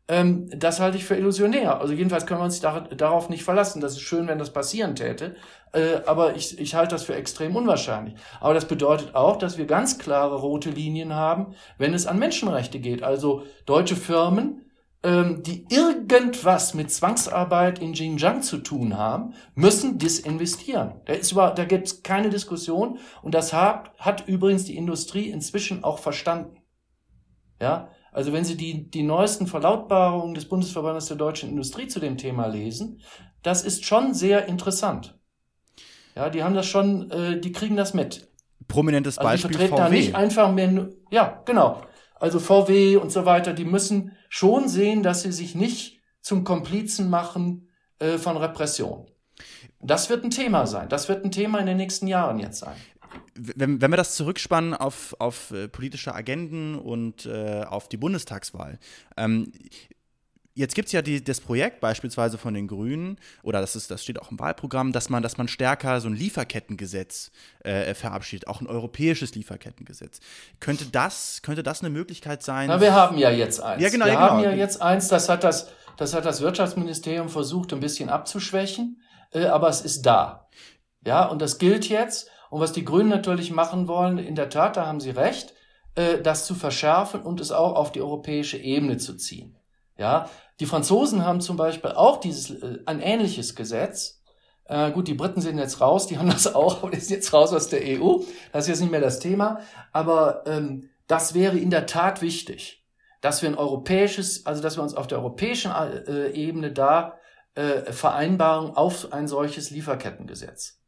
Ähm, 0.09 0.49
das 0.51 0.81
halte 0.81 0.97
ich 0.97 1.05
für 1.05 1.15
illusionär. 1.15 1.81
Also 1.81 1.93
jedenfalls 1.93 2.27
können 2.27 2.41
wir 2.41 2.45
uns 2.45 2.61
da, 2.61 2.81
darauf 2.81 3.29
nicht 3.29 3.45
verlassen. 3.45 3.81
Das 3.81 3.93
ist 3.93 4.01
schön, 4.01 4.27
wenn 4.27 4.41
das 4.41 4.53
passieren 4.53 4.97
täte. 4.97 5.37
Äh, 5.73 6.01
aber 6.07 6.35
ich, 6.35 6.59
ich 6.59 6.75
halte 6.75 6.97
das 6.97 7.05
für 7.05 7.15
extrem 7.15 7.55
unwahrscheinlich. 7.55 8.15
Aber 8.41 8.55
das 8.55 8.65
bedeutet 8.67 9.15
auch, 9.15 9.37
dass 9.37 9.57
wir 9.57 9.67
ganz 9.67 9.99
klare 9.99 10.37
rote 10.37 10.71
Linien 10.71 11.15
haben, 11.15 11.55
wenn 11.79 11.95
es 11.95 12.07
an 12.09 12.19
Menschenrechte 12.19 12.81
geht. 12.81 13.05
Also 13.05 13.45
deutsche 13.67 13.95
Firmen, 13.97 14.66
ähm, 15.03 15.43
die 15.43 15.67
irgendwas 15.71 16.75
mit 16.75 16.91
Zwangsarbeit 16.91 17.79
in 17.79 17.93
Xinjiang 17.93 18.43
zu 18.43 18.59
tun 18.59 18.97
haben, 18.97 19.35
müssen 19.55 19.99
disinvestieren. 19.99 20.95
Da, 21.07 21.13
ist 21.15 21.33
über, 21.33 21.51
da 21.51 21.65
gibt 21.65 21.87
es 21.87 22.03
keine 22.03 22.31
Diskussion. 22.31 22.99
Und 23.23 23.35
das 23.35 23.53
hat, 23.53 23.93
hat 23.99 24.27
übrigens 24.29 24.65
die 24.65 24.77
Industrie 24.77 25.29
inzwischen 25.31 25.85
auch 25.85 25.99
verstanden. 25.99 26.59
Ja, 27.61 27.89
Also 28.13 28.33
wenn 28.33 28.45
Sie 28.45 28.57
die, 28.57 28.91
die 28.91 29.03
neuesten 29.03 29.47
Verlautbarungen 29.47 30.35
des 30.35 30.47
Bundesverbandes 30.49 31.07
der 31.07 31.17
deutschen 31.17 31.51
Industrie 31.51 31.87
zu 31.89 32.01
dem 32.01 32.17
Thema 32.19 32.47
lesen, 32.47 33.01
das 33.43 33.65
ist 33.65 33.85
schon 33.85 34.15
sehr 34.15 34.47
interessant. 34.47 35.19
Ja, 36.17 36.31
die 36.31 36.43
haben 36.43 36.55
das 36.55 36.67
schon, 36.67 37.11
äh, 37.11 37.41
die 37.41 37.53
kriegen 37.53 37.77
das 37.77 37.95
mit. 37.95 38.29
Prominentes 38.69 39.19
Also 39.19 39.33
die 39.33 39.33
Beispiel 39.33 39.59
vertreten 39.59 39.77
da 39.77 39.89
VW. 39.89 39.91
nicht 39.91 40.15
einfach 40.15 40.51
mehr, 40.53 40.89
ja, 41.11 41.43
genau. 41.45 41.83
Also 42.19 42.41
VW 42.41 42.97
und 42.97 43.13
so 43.13 43.27
weiter, 43.27 43.53
die 43.53 43.65
müssen 43.67 44.13
schon 44.37 44.69
sehen, 44.69 45.03
dass 45.03 45.23
sie 45.23 45.33
sich 45.33 45.55
nicht 45.55 46.01
zum 46.21 46.45
Komplizen 46.45 47.09
machen 47.09 47.69
äh, 47.99 48.19
von 48.19 48.37
Repression. 48.37 49.07
Das 49.81 50.11
wird 50.11 50.25
ein 50.25 50.31
Thema 50.31 50.67
sein. 50.67 50.89
Das 50.89 51.09
wird 51.09 51.25
ein 51.25 51.31
Thema 51.31 51.59
in 51.59 51.67
den 51.67 51.79
nächsten 51.79 52.07
Jahren 52.07 52.39
jetzt 52.39 52.59
sein. 52.59 52.77
wenn, 53.35 53.81
wenn 53.81 53.91
wir 53.91 53.97
das 53.97 54.15
zurückspannen 54.15 54.75
auf, 54.75 55.15
auf 55.19 55.53
äh, 55.53 55.69
politische 55.69 56.15
Agenden 56.15 56.75
und 56.75 57.25
äh, 57.25 57.65
auf 57.65 57.89
die 57.89 57.97
Bundestagswahl. 57.97 58.79
Ähm, 59.17 59.53
jetzt 60.57 60.75
gibt 60.75 60.87
es 60.87 60.93
ja 60.93 61.03
die, 61.03 61.23
das 61.23 61.41
Projekt 61.41 61.81
beispielsweise 61.81 62.39
von 62.39 62.55
den 62.55 62.67
Grünen, 62.67 63.19
oder 63.43 63.61
das, 63.61 63.77
ist, 63.77 63.91
das 63.91 64.03
steht 64.03 64.21
auch 64.21 64.31
im 64.31 64.41
Wahlprogramm, 64.41 64.93
dass 64.93 65.11
man, 65.11 65.23
dass 65.23 65.37
man 65.37 65.49
stärker 65.49 66.01
so 66.01 66.09
ein 66.09 66.15
Lieferkettengesetz 66.15 67.31
äh, 67.61 67.95
verabschiedet, 67.95 68.49
auch 68.49 68.61
ein 68.61 68.67
europäisches 68.67 69.35
Lieferkettengesetz. 69.35 70.21
Könnte 70.59 70.87
das, 70.87 71.43
könnte 71.43 71.63
das 71.63 71.83
eine 71.83 71.91
Möglichkeit 71.91 72.43
sein? 72.43 72.69
Na, 72.69 72.81
wir 72.81 72.95
haben 72.95 73.19
ja 73.19 73.31
jetzt 73.31 73.61
eins. 73.61 73.83
Ja, 73.83 73.91
genau, 73.91 74.07
wir 74.07 74.15
ja, 74.15 74.21
haben 74.21 74.39
genau. 74.39 74.51
ja 74.51 74.57
jetzt 74.57 74.81
eins, 74.81 75.09
das 75.09 75.29
hat 75.29 75.45
das, 75.45 75.71
das 75.99 76.15
hat 76.15 76.25
das 76.25 76.41
Wirtschaftsministerium 76.41 77.29
versucht, 77.29 77.73
ein 77.73 77.81
bisschen 77.81 78.09
abzuschwächen, 78.09 79.03
äh, 79.33 79.47
aber 79.47 79.69
es 79.69 79.83
ist 79.83 80.03
da. 80.03 80.49
Ja, 81.07 81.27
und 81.27 81.41
das 81.41 81.59
gilt 81.59 81.89
jetzt. 81.89 82.31
Und 82.49 82.61
was 82.61 82.73
die 82.73 82.85
Grünen 82.85 83.11
natürlich 83.11 83.51
machen 83.51 83.89
wollen, 83.89 84.19
in 84.19 84.37
der 84.37 84.49
Tat, 84.49 84.77
da 84.77 84.87
haben 84.87 85.01
sie 85.01 85.11
recht, 85.11 85.53
äh, 85.97 86.23
das 86.23 86.47
zu 86.47 86.55
verschärfen 86.55 87.21
und 87.21 87.41
es 87.41 87.53
auch 87.53 87.75
auf 87.75 87.93
die 87.93 88.01
europäische 88.01 88.57
Ebene 88.57 88.97
zu 88.97 89.17
ziehen. 89.17 89.59
Ja, 89.99 90.29
die 90.61 90.67
Franzosen 90.67 91.25
haben 91.25 91.41
zum 91.41 91.57
Beispiel 91.57 91.93
auch 91.93 92.19
dieses, 92.19 92.51
äh, 92.51 92.79
ein 92.87 93.01
ähnliches 93.01 93.55
Gesetz. 93.55 94.23
Äh, 94.65 94.91
gut, 94.91 95.07
die 95.09 95.15
Briten 95.15 95.41
sind 95.41 95.59
jetzt 95.59 95.81
raus, 95.81 96.07
die 96.07 96.19
haben 96.19 96.31
das 96.31 96.55
auch, 96.55 96.83
aber 96.83 96.91
die 96.91 97.01
sind 97.01 97.17
jetzt 97.17 97.33
raus 97.33 97.53
aus 97.53 97.69
der 97.69 97.83
EU. 97.83 98.19
Das 98.53 98.65
ist 98.65 98.69
jetzt 98.69 98.81
nicht 98.81 98.91
mehr 98.91 99.01
das 99.01 99.19
Thema. 99.19 99.61
Aber 99.93 100.45
ähm, 100.47 100.91
das 101.07 101.35
wäre 101.35 101.59
in 101.59 101.71
der 101.71 101.87
Tat 101.87 102.23
wichtig, 102.23 102.85
dass 103.21 103.43
wir 103.43 103.49
ein 103.49 103.59
europäisches, 103.59 104.47
also 104.47 104.63
dass 104.63 104.77
wir 104.77 104.83
uns 104.83 104.95
auf 104.95 105.07
der 105.07 105.19
europäischen 105.19 105.73
äh, 105.73 106.31
Ebene 106.31 106.73
da 106.73 107.19
äh, 107.55 107.93
vereinbaren 107.93 108.71
auf 108.71 109.13
ein 109.13 109.29
solches 109.29 109.71
Lieferkettengesetz. 109.71 110.81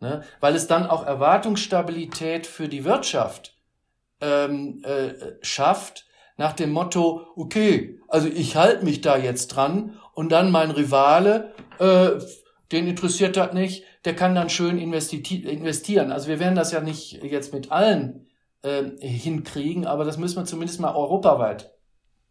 Ne? 0.00 0.22
Weil 0.40 0.54
es 0.54 0.66
dann 0.66 0.86
auch 0.86 1.06
Erwartungsstabilität 1.06 2.46
für 2.46 2.68
die 2.68 2.84
Wirtschaft 2.84 3.56
ähm, 4.20 4.82
äh, 4.84 5.14
schafft, 5.42 6.05
nach 6.36 6.52
dem 6.52 6.70
Motto, 6.70 7.26
okay, 7.36 7.98
also 8.08 8.28
ich 8.28 8.56
halte 8.56 8.84
mich 8.84 9.00
da 9.00 9.16
jetzt 9.16 9.48
dran 9.48 9.98
und 10.14 10.30
dann 10.32 10.50
mein 10.50 10.70
Rivale, 10.70 11.54
äh, 11.78 12.10
den 12.72 12.86
interessiert 12.86 13.36
das 13.36 13.52
nicht, 13.52 13.84
der 14.04 14.14
kann 14.14 14.34
dann 14.34 14.50
schön 14.50 14.78
investi 14.78 15.18
investieren. 15.18 16.12
Also 16.12 16.28
wir 16.28 16.38
werden 16.38 16.54
das 16.54 16.72
ja 16.72 16.80
nicht 16.80 17.22
jetzt 17.22 17.52
mit 17.52 17.70
allen 17.70 18.26
äh, 18.62 18.84
hinkriegen, 19.00 19.86
aber 19.86 20.04
das 20.04 20.18
müssen 20.18 20.36
wir 20.36 20.44
zumindest 20.44 20.80
mal 20.80 20.94
europaweit 20.94 21.72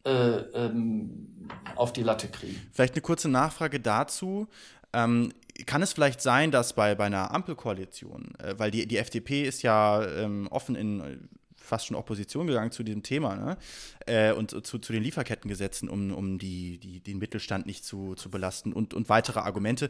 äh, 0.06 0.12
ähm, 0.12 1.49
auf 1.76 1.93
die 1.93 2.03
Latte 2.03 2.28
kriegen. 2.28 2.60
Vielleicht 2.72 2.93
eine 2.93 3.01
kurze 3.01 3.30
Nachfrage 3.30 3.80
dazu. 3.80 4.47
Ähm, 4.93 5.32
kann 5.66 5.82
es 5.82 5.93
vielleicht 5.93 6.22
sein, 6.22 6.51
dass 6.51 6.74
bei, 6.74 6.95
bei 6.95 7.06
einer 7.06 7.34
Ampelkoalition, 7.34 8.34
äh, 8.39 8.56
weil 8.58 8.72
die, 8.72 8.88
die 8.88 8.97
FDP 8.97 9.43
ist 9.43 9.62
ja 9.62 10.06
ähm, 10.06 10.47
offen 10.51 10.76
in 10.76 11.30
fast 11.66 11.88
schon 11.88 11.95
Opposition 11.95 12.47
gegangen 12.47 12.72
zu 12.72 12.84
diesem 12.84 13.03
Thema 13.03 13.36
ne? 13.36 13.57
äh, 14.05 14.32
und 14.32 14.51
zu, 14.66 14.80
zu 14.80 14.93
den 14.93 15.03
Lieferkettengesetzen, 15.03 15.89
um, 15.89 16.13
um 16.13 16.38
die, 16.38 16.78
die, 16.80 16.99
den 17.01 17.18
Mittelstand 17.18 17.66
nicht 17.66 17.84
zu, 17.86 18.16
zu 18.16 18.30
belasten 18.30 18.74
und, 18.74 18.93
und 18.93 19.09
weitere 19.09 19.39
Argumente. 19.39 19.89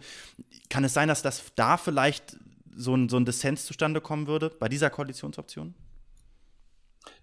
Kann 0.69 0.83
es 0.83 0.93
sein, 0.93 1.07
dass 1.07 1.21
das 1.21 1.43
da 1.55 1.77
vielleicht 1.77 2.37
so 2.75 2.95
ein, 2.95 3.09
so 3.09 3.17
ein 3.17 3.25
Dissens 3.25 3.65
zustande 3.65 4.01
kommen 4.01 4.27
würde 4.27 4.49
bei 4.49 4.69
dieser 4.69 4.89
Koalitionsoption? 4.89 5.75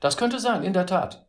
Das 0.01 0.17
könnte 0.17 0.39
sein, 0.39 0.63
in 0.63 0.73
der 0.73 0.87
Tat. 0.87 1.27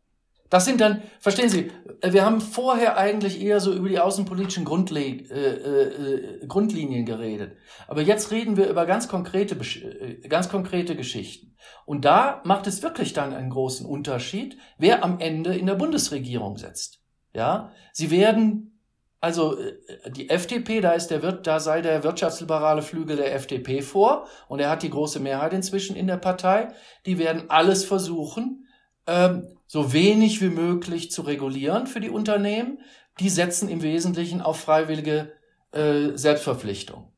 Das 0.49 0.65
sind 0.65 0.81
dann, 0.81 1.01
verstehen 1.19 1.49
Sie, 1.49 1.71
wir 2.03 2.25
haben 2.25 2.39
vorher 2.39 2.97
eigentlich 2.97 3.41
eher 3.41 3.59
so 3.59 3.73
über 3.73 3.89
die 3.89 3.99
außenpolitischen 3.99 4.65
Grundle 4.65 4.99
äh, 4.99 5.23
äh, 5.23 6.47
Grundlinien 6.47 7.05
geredet. 7.05 7.57
Aber 7.87 8.01
jetzt 8.01 8.29
reden 8.31 8.55
wir 8.55 8.69
über 8.69 8.85
ganz 8.85 9.07
konkrete, 9.07 9.55
äh, 9.55 10.27
ganz 10.27 10.49
konkrete 10.49 10.95
Geschichten. 10.95 11.55
Und 11.85 12.05
da 12.05 12.41
macht 12.45 12.67
es 12.67 12.83
wirklich 12.83 13.13
dann 13.13 13.33
einen 13.33 13.49
großen 13.49 13.85
Unterschied, 13.85 14.57
wer 14.77 15.03
am 15.03 15.19
Ende 15.19 15.55
in 15.55 15.65
der 15.65 15.75
Bundesregierung 15.75 16.57
sitzt. 16.57 16.99
Ja, 17.33 17.71
Sie 17.91 18.11
werden, 18.11 18.79
also 19.21 19.57
äh, 19.57 20.11
die 20.11 20.29
FDP, 20.29 20.81
da 20.81 20.91
ist 20.91 21.07
der 21.07 21.23
Wirt, 21.23 21.47
da 21.47 21.59
sei 21.59 21.81
der 21.81 22.03
wirtschaftsliberale 22.03 22.83
Flügel 22.83 23.17
der 23.17 23.33
FDP 23.33 23.81
vor 23.81 24.27
und 24.47 24.59
er 24.59 24.69
hat 24.69 24.83
die 24.83 24.91
große 24.91 25.19
Mehrheit 25.19 25.53
inzwischen 25.53 25.95
in 25.95 26.07
der 26.07 26.17
Partei. 26.17 26.67
Die 27.05 27.17
werden 27.17 27.49
alles 27.49 27.85
versuchen, 27.85 28.67
ähm, 29.07 29.47
so 29.73 29.91
wenig 29.91 30.39
wie 30.39 30.49
möglich 30.49 31.09
zu 31.09 31.23
regulieren 31.23 31.87
für 31.87 31.99
die 31.99 32.11
Unternehmen. 32.11 32.77
Die 33.19 33.29
setzen 33.29 33.69
im 33.69 33.81
Wesentlichen 33.81 34.39
auf 34.39 34.59
freiwillige 34.59 35.33
äh, 35.71 36.09
Selbstverpflichtung. 36.13 37.11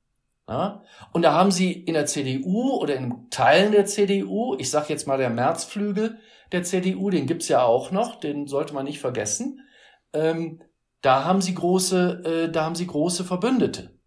Ja? 0.48 0.82
Und 1.12 1.24
da 1.24 1.34
haben 1.34 1.52
sie 1.52 1.74
in 1.74 1.96
der 1.96 2.06
CDU 2.06 2.76
oder 2.76 2.96
in 2.96 3.30
Teilen 3.30 3.74
der 3.74 3.86
CDU, 3.86 4.56
ich 4.58 4.70
sage 4.70 4.86
jetzt 4.88 5.06
mal 5.06 5.18
der 5.18 5.32
Märzflügel 5.32 6.18
der 6.54 6.64
CDU, 6.64 7.10
den 7.10 7.28
gibt's 7.28 7.50
ja 7.50 7.62
auch 7.62 7.92
noch, 7.92 8.22
den 8.22 8.48
sollte 8.48 8.74
man 8.74 8.86
nicht 8.86 9.02
vergessen. 9.02 9.60
Ähm, 10.14 10.62
da 11.02 11.26
haben 11.26 11.42
sie 11.42 11.56
große, 11.56 12.24
äh, 12.24 12.52
da 12.54 12.64
haben 12.64 12.76
sie 12.76 12.88
große 12.88 13.26
Verbündete. 13.26 14.00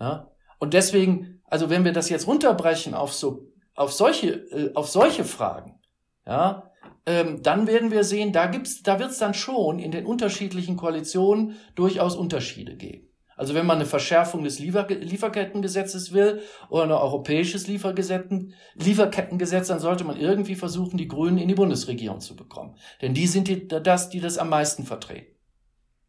Ja? 0.00 0.30
Und 0.58 0.72
deswegen, 0.72 1.42
also 1.44 1.68
wenn 1.68 1.84
wir 1.84 1.92
das 1.92 2.08
jetzt 2.08 2.28
runterbrechen 2.28 2.94
auf 2.94 3.12
so, 3.12 3.52
auf 3.74 3.92
solche, 3.92 4.36
äh, 4.52 4.72
auf 4.74 4.88
solche 4.88 5.24
Fragen, 5.24 5.82
ja, 6.26 6.70
ähm, 7.06 7.42
dann 7.42 7.66
werden 7.66 7.90
wir 7.90 8.04
sehen, 8.04 8.32
da 8.32 8.46
gibt's, 8.46 8.82
da 8.82 8.98
wird's 8.98 9.18
dann 9.18 9.34
schon 9.34 9.78
in 9.78 9.90
den 9.90 10.06
unterschiedlichen 10.06 10.76
Koalitionen 10.76 11.56
durchaus 11.74 12.16
Unterschiede 12.16 12.76
geben. 12.76 13.08
Also 13.36 13.54
wenn 13.54 13.66
man 13.66 13.78
eine 13.78 13.86
Verschärfung 13.86 14.44
des 14.44 14.60
Liefer 14.60 14.86
Lieferkettengesetzes 14.88 16.12
will 16.12 16.40
oder 16.70 16.84
ein 16.84 16.92
europäisches 16.92 17.66
Lieferkettengesetz, 17.66 19.68
dann 19.68 19.80
sollte 19.80 20.04
man 20.04 20.16
irgendwie 20.16 20.54
versuchen, 20.54 20.96
die 20.96 21.08
Grünen 21.08 21.38
in 21.38 21.48
die 21.48 21.54
Bundesregierung 21.54 22.20
zu 22.20 22.36
bekommen. 22.36 22.76
Denn 23.02 23.12
die 23.12 23.26
sind 23.26 23.48
die, 23.48 23.66
das, 23.66 24.08
die 24.08 24.20
das 24.20 24.38
am 24.38 24.50
meisten 24.50 24.84
vertreten. 24.84 25.34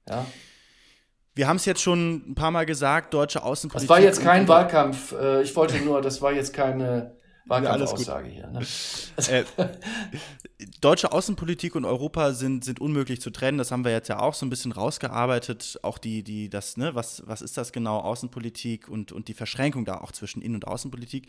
Ja. 0.07 0.25
Wir 1.33 1.47
haben 1.47 1.57
es 1.57 1.65
jetzt 1.65 1.81
schon 1.81 2.29
ein 2.29 2.35
paar 2.35 2.51
Mal 2.51 2.65
gesagt, 2.65 3.13
deutsche 3.13 3.43
Außenpolitik. 3.43 3.89
Das 3.89 3.97
war 3.97 4.03
jetzt 4.03 4.21
kein 4.21 4.47
Wahlkampf. 4.47 5.13
äh, 5.13 5.41
Ich 5.41 5.55
wollte 5.55 5.83
nur, 5.83 6.01
das 6.01 6.21
war 6.21 6.31
jetzt 6.31 6.53
keine 6.53 7.17
Ja, 7.47 7.55
alles 7.57 7.91
gut. 7.91 8.07
Hier. 8.25 8.47
Ne? 8.47 8.65
Äh, 9.27 9.45
deutsche 10.81 11.11
Außenpolitik 11.11 11.75
und 11.75 11.85
Europa 11.85 12.33
sind, 12.33 12.63
sind 12.65 12.81
unmöglich 12.81 13.21
zu 13.21 13.29
trennen. 13.29 13.57
Das 13.57 13.71
haben 13.71 13.85
wir 13.85 13.91
jetzt 13.91 14.07
ja 14.07 14.19
auch 14.19 14.33
so 14.33 14.45
ein 14.45 14.49
bisschen 14.49 14.71
rausgearbeitet. 14.71 15.79
Auch 15.83 15.97
die, 15.97 16.23
die, 16.23 16.49
das, 16.49 16.77
ne, 16.77 16.95
was, 16.95 17.23
was 17.25 17.41
ist 17.41 17.57
das 17.57 17.71
genau, 17.71 17.99
Außenpolitik 17.99 18.89
und, 18.89 19.11
und 19.11 19.27
die 19.27 19.33
Verschränkung 19.33 19.85
da 19.85 20.01
auch 20.01 20.11
zwischen 20.11 20.41
Innen- 20.41 20.55
und 20.55 20.67
Außenpolitik. 20.67 21.27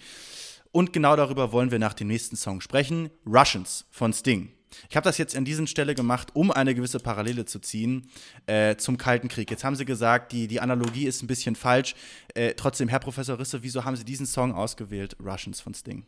Und 0.73 0.93
genau 0.93 1.17
darüber 1.17 1.53
wollen 1.53 1.71
wir 1.71 1.79
nach 1.79 1.95
dem 1.95 2.09
nächsten 2.09 2.37
Song 2.37 2.61
sprechen. 2.61 3.11
Russians 3.27 3.87
von 3.91 4.13
Sting. 4.13 4.56
Ich 4.89 4.97
habe 4.97 5.05
das 5.05 5.19
jetzt 5.19 5.37
an 5.37 5.45
dieser 5.45 5.67
Stelle 5.67 5.95
gemacht, 5.95 6.31
um 6.35 6.51
eine 6.51 6.75
gewisse 6.75 6.99
Parallele 6.99 7.45
zu 7.45 7.59
ziehen 7.59 8.11
äh, 8.47 8.77
zum 8.77 8.99
Kalten 8.99 9.29
Krieg. 9.29 9.51
Jetzt 9.51 9.65
haben 9.65 9.77
Sie 9.77 9.85
gesagt, 9.85 10.33
die, 10.33 10.49
die 10.49 10.61
Analogie 10.61 11.07
ist 11.07 11.23
ein 11.23 11.27
bisschen 11.27 11.57
falsch. 11.57 11.95
Äh, 12.35 12.55
trotzdem, 12.55 12.89
Herr 12.89 13.01
Professor 13.01 13.39
Risse, 13.39 13.63
wieso 13.63 13.85
haben 13.85 13.97
Sie 13.97 14.05
diesen 14.05 14.27
Song 14.27 14.55
ausgewählt, 14.55 15.17
Russians 15.25 15.61
von 15.61 15.75
Sting? 15.75 16.05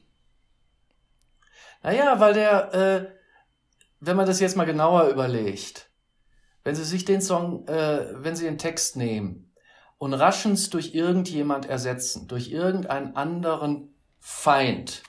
Naja, 1.82 2.18
weil 2.18 2.34
der, 2.34 2.74
äh, 2.74 3.06
wenn 4.00 4.16
man 4.16 4.26
das 4.26 4.40
jetzt 4.40 4.56
mal 4.56 4.64
genauer 4.64 5.08
überlegt, 5.08 5.90
wenn 6.64 6.74
Sie 6.74 6.84
sich 6.84 7.04
den 7.04 7.20
Song, 7.20 7.66
äh, 7.68 8.22
wenn 8.22 8.36
Sie 8.36 8.44
den 8.44 8.58
Text 8.58 8.96
nehmen 8.96 9.54
und 9.98 10.14
Russians 10.14 10.70
durch 10.70 10.94
irgendjemand 10.94 11.66
ersetzen, 11.66 12.28
durch 12.28 12.50
irgendeinen 12.50 13.16
anderen 13.16 13.94
Feind, 14.18 15.02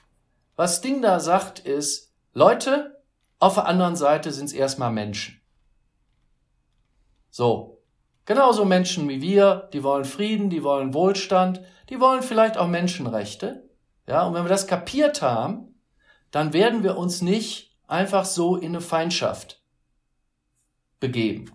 was 0.56 0.80
Ding 0.80 1.02
da 1.02 1.20
sagt 1.20 1.58
ist, 1.58 2.12
Leute, 2.32 2.99
auf 3.40 3.54
der 3.54 3.66
anderen 3.66 3.96
Seite 3.96 4.30
sind 4.30 4.46
es 4.46 4.52
erstmal 4.52 4.92
Menschen. 4.92 5.40
So. 7.30 7.82
Genauso 8.26 8.64
Menschen 8.64 9.08
wie 9.08 9.20
wir, 9.20 9.68
die 9.72 9.82
wollen 9.82 10.04
Frieden, 10.04 10.50
die 10.50 10.62
wollen 10.62 10.94
Wohlstand, 10.94 11.62
die 11.88 11.98
wollen 11.98 12.22
vielleicht 12.22 12.56
auch 12.56 12.68
Menschenrechte. 12.68 13.68
Ja, 14.06 14.24
und 14.24 14.34
wenn 14.34 14.44
wir 14.44 14.48
das 14.50 14.68
kapiert 14.68 15.22
haben, 15.22 15.80
dann 16.30 16.52
werden 16.52 16.84
wir 16.84 16.96
uns 16.96 17.22
nicht 17.22 17.76
einfach 17.88 18.24
so 18.24 18.56
in 18.56 18.68
eine 18.68 18.80
Feindschaft 18.80 19.64
begeben. 21.00 21.50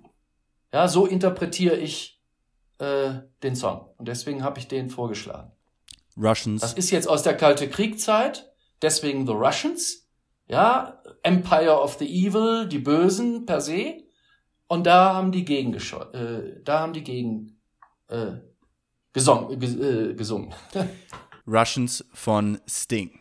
Ja, 0.74 0.88
so 0.88 1.06
interpretiere 1.06 1.78
ich 1.78 2.22
äh, 2.80 3.14
den 3.44 3.56
Song. 3.56 3.90
Und 3.98 4.08
deswegen 4.08 4.44
habe 4.44 4.60
ich 4.60 4.68
den 4.68 4.90
vorgeschlagen. 4.90 5.52
Russians. 6.18 6.62
Das 6.62 6.74
ist 6.74 6.92
jetzt 6.92 7.08
aus 7.08 7.24
der 7.24 7.38
Kalte 7.38 7.70
Kriegzeit, 7.70 8.52
deswegen 8.82 9.26
The 9.26 9.34
Russians. 9.34 10.05
Ja, 10.48 11.02
Empire 11.24 11.82
of 11.82 11.98
the 11.98 12.06
Evil, 12.06 12.68
die 12.68 12.80
Bösen 12.80 13.46
per 13.46 13.62
se. 13.62 14.04
Und 14.68 14.86
da 14.86 15.14
haben 15.14 15.32
die 15.32 15.46
gegen 15.46 15.74
äh, 15.74 16.62
da 16.64 16.80
haben 16.80 16.94
die 16.94 17.04
gegen 17.04 17.60
äh, 18.08 18.34
gesong, 19.14 19.52
äh, 19.52 20.14
gesungen. 20.14 20.54
Russians 21.48 22.04
von 22.14 22.60
Sting. 22.68 23.12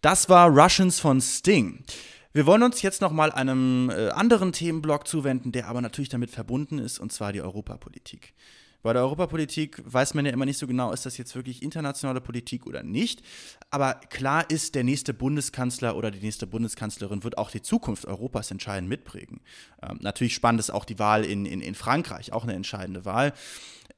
Das 0.00 0.28
war 0.28 0.48
Russians 0.48 0.98
von 1.00 1.20
Sting. 1.20 1.84
Wir 2.32 2.46
wollen 2.46 2.62
uns 2.62 2.80
jetzt 2.82 3.00
noch 3.00 3.12
mal 3.12 3.32
einem 3.32 3.90
äh, 3.90 4.10
anderen 4.10 4.52
Themenblock 4.52 5.06
zuwenden, 5.06 5.52
der 5.52 5.68
aber 5.68 5.80
natürlich 5.80 6.08
damit 6.08 6.30
verbunden 6.30 6.78
ist, 6.78 6.98
und 6.98 7.12
zwar 7.12 7.32
die 7.32 7.42
Europapolitik. 7.42 8.34
Bei 8.82 8.92
der 8.92 9.02
Europapolitik 9.02 9.82
weiß 9.84 10.14
man 10.14 10.24
ja 10.24 10.32
immer 10.32 10.46
nicht 10.46 10.58
so 10.58 10.66
genau, 10.66 10.92
ist 10.92 11.04
das 11.04 11.18
jetzt 11.18 11.34
wirklich 11.34 11.62
internationale 11.62 12.20
Politik 12.20 12.66
oder 12.66 12.82
nicht. 12.82 13.22
Aber 13.70 13.94
klar 13.94 14.48
ist, 14.48 14.74
der 14.74 14.84
nächste 14.84 15.12
Bundeskanzler 15.12 15.96
oder 15.96 16.10
die 16.10 16.20
nächste 16.20 16.46
Bundeskanzlerin 16.46 17.22
wird 17.22 17.36
auch 17.36 17.50
die 17.50 17.62
Zukunft 17.62 18.06
Europas 18.06 18.50
entscheidend 18.50 18.88
mitprägen. 18.88 19.40
Ähm, 19.82 19.98
natürlich 20.00 20.34
spannend 20.34 20.60
ist 20.60 20.70
auch 20.70 20.84
die 20.84 20.98
Wahl 20.98 21.24
in, 21.24 21.44
in, 21.44 21.60
in 21.60 21.74
Frankreich, 21.74 22.32
auch 22.32 22.44
eine 22.44 22.54
entscheidende 22.54 23.04
Wahl. 23.04 23.34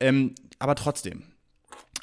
Ähm, 0.01 0.35
aber 0.59 0.75
trotzdem, 0.75 1.25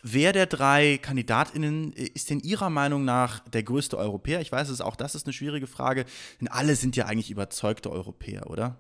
Wer 0.02 0.32
der 0.32 0.46
drei 0.46 0.98
KandidatInnen 0.98 1.92
ist 1.92 2.30
denn 2.30 2.40
Ihrer 2.40 2.70
Meinung 2.70 3.04
nach 3.04 3.40
der 3.50 3.64
größte 3.64 3.98
Europäer? 3.98 4.40
Ich 4.40 4.52
weiß, 4.52 4.70
es 4.70 4.80
auch 4.80 4.96
das 4.96 5.14
ist 5.14 5.26
eine 5.26 5.34
schwierige 5.34 5.68
Frage, 5.68 6.06
denn 6.40 6.48
alle 6.48 6.76
sind 6.76 6.96
ja 6.96 7.06
eigentlich 7.06 7.32
überzeugte 7.32 7.92
Europäer, 7.92 8.50
oder? 8.50 8.78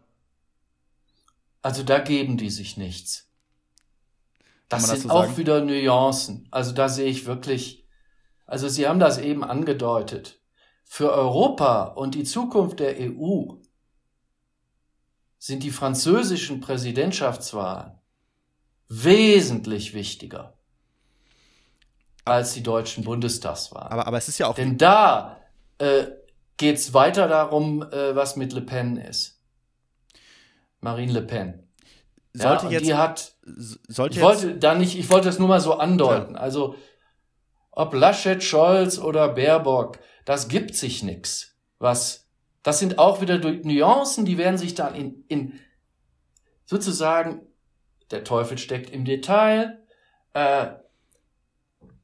Also 1.61 1.83
da 1.83 1.99
geben 1.99 2.37
die 2.37 2.49
sich 2.49 2.77
nichts. 2.77 3.28
Das 4.69 4.87
sind 4.87 5.01
so 5.03 5.09
auch 5.09 5.25
sagen? 5.25 5.37
wieder 5.37 5.61
Nuancen. 5.61 6.47
Also 6.51 6.71
da 6.71 6.87
sehe 6.89 7.09
ich 7.09 7.25
wirklich, 7.25 7.87
also 8.45 8.69
Sie 8.69 8.87
haben 8.87 8.99
das 8.99 9.17
eben 9.17 9.43
angedeutet. 9.43 10.39
Für 10.85 11.11
Europa 11.11 11.83
und 11.83 12.15
die 12.15 12.23
Zukunft 12.23 12.79
der 12.79 12.95
EU 12.99 13.55
sind 15.37 15.63
die 15.63 15.71
französischen 15.71 16.61
Präsidentschaftswahlen 16.61 17.99
wesentlich 18.89 19.93
wichtiger 19.93 20.57
als 22.25 22.53
die 22.53 22.63
deutschen 22.63 23.03
Bundestagswahlen. 23.03 23.91
Aber, 23.91 24.07
aber 24.07 24.17
es 24.17 24.27
ist 24.27 24.37
ja 24.37 24.47
auch. 24.47 24.55
Denn 24.55 24.77
da 24.77 25.37
äh, 25.77 26.07
geht 26.57 26.77
es 26.77 26.93
weiter 26.93 27.27
darum, 27.27 27.83
äh, 27.83 28.15
was 28.15 28.35
mit 28.35 28.53
Le 28.53 28.61
Pen 28.61 28.97
ist. 28.97 29.41
Marine 30.81 31.13
Le 31.13 31.21
Pen. 31.21 31.68
Sollte 32.33 32.65
ja, 32.65 32.71
jetzt. 32.71 32.87
Die 32.87 32.95
hat. 32.95 33.35
Sollte 33.87 34.17
ich 34.17 34.21
wollte 34.23 34.55
da 34.57 34.75
nicht, 34.75 34.97
ich 34.97 35.09
wollte 35.09 35.29
es 35.29 35.39
nur 35.39 35.47
mal 35.47 35.59
so 35.59 35.73
andeuten. 35.73 36.35
Ja. 36.35 36.39
Also, 36.39 36.75
ob 37.71 37.93
Laschet, 37.93 38.43
Scholz 38.43 38.99
oder 38.99 39.29
Baerbock, 39.29 39.99
das 40.25 40.47
gibt 40.47 40.75
sich 40.75 41.01
nix. 41.03 41.55
Was, 41.79 42.27
das 42.61 42.79
sind 42.79 42.99
auch 42.99 43.21
wieder 43.21 43.39
Nuancen, 43.39 44.25
die 44.25 44.37
werden 44.37 44.57
sich 44.57 44.75
dann 44.75 44.93
in, 44.93 45.23
in 45.27 45.59
sozusagen, 46.65 47.41
der 48.11 48.23
Teufel 48.23 48.57
steckt 48.57 48.91
im 48.91 49.05
Detail, 49.05 49.79
äh, 50.33 50.67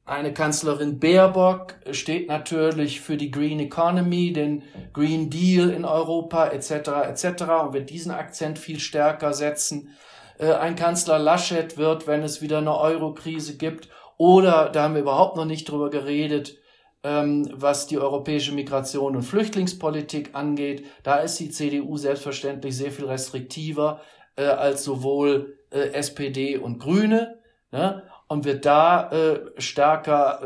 eine 0.05 0.33
Kanzlerin 0.33 0.99
Baerbock 0.99 1.77
steht 1.89 2.27
natürlich 2.27 3.01
für 3.01 3.17
die 3.17 3.31
Green 3.31 3.59
Economy, 3.59 4.33
den 4.33 4.61
Green 4.93 5.31
Deal 5.31 5.71
in 5.71 5.83
Europa 5.83 6.47
etc. 6.47 6.71
etc. 7.09 7.25
und 7.63 7.73
wird 7.73 7.89
diesen 7.89 8.11
Akzent 8.11 8.59
viel 8.59 8.79
stärker 8.79 9.33
setzen. 9.33 9.89
Äh, 10.37 10.53
ein 10.53 10.75
Kanzler 10.75 11.19
Laschet 11.19 11.77
wird, 11.77 12.07
wenn 12.07 12.23
es 12.23 12.41
wieder 12.41 12.59
eine 12.59 12.77
Euro-Krise 12.77 13.57
gibt, 13.57 13.89
oder 14.17 14.69
da 14.69 14.83
haben 14.83 14.95
wir 14.95 15.01
überhaupt 15.01 15.35
noch 15.35 15.45
nicht 15.45 15.69
drüber 15.69 15.89
geredet, 15.89 16.57
ähm, 17.03 17.49
was 17.53 17.87
die 17.87 17.99
europäische 17.99 18.53
Migration 18.53 19.15
und 19.15 19.23
Flüchtlingspolitik 19.23 20.33
angeht. 20.33 20.85
Da 21.03 21.17
ist 21.17 21.39
die 21.39 21.49
CDU 21.49 21.97
selbstverständlich 21.97 22.75
sehr 22.77 22.91
viel 22.91 23.05
restriktiver 23.05 24.01
äh, 24.35 24.45
als 24.45 24.83
sowohl 24.83 25.59
äh, 25.69 25.89
SPD 25.91 26.57
und 26.57 26.79
Grüne. 26.79 27.39
Ne? 27.71 28.03
und 28.27 28.45
wird 28.45 28.65
da 28.65 29.09
äh, 29.11 29.61
stärker, 29.61 30.41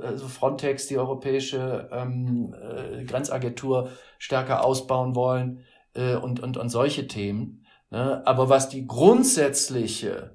äh, 0.00 0.04
also 0.04 0.28
Frontex, 0.28 0.86
die 0.86 0.98
europäische 0.98 1.88
ähm, 1.92 2.54
äh, 2.54 3.04
Grenzagentur, 3.04 3.90
stärker 4.18 4.64
ausbauen 4.64 5.14
wollen 5.14 5.64
äh, 5.94 6.14
und, 6.14 6.40
und, 6.40 6.56
und 6.56 6.68
solche 6.70 7.06
Themen. 7.06 7.61
Ne? 7.92 8.26
Aber 8.26 8.48
was 8.48 8.70
die 8.70 8.86
grundsätzliche, 8.86 10.34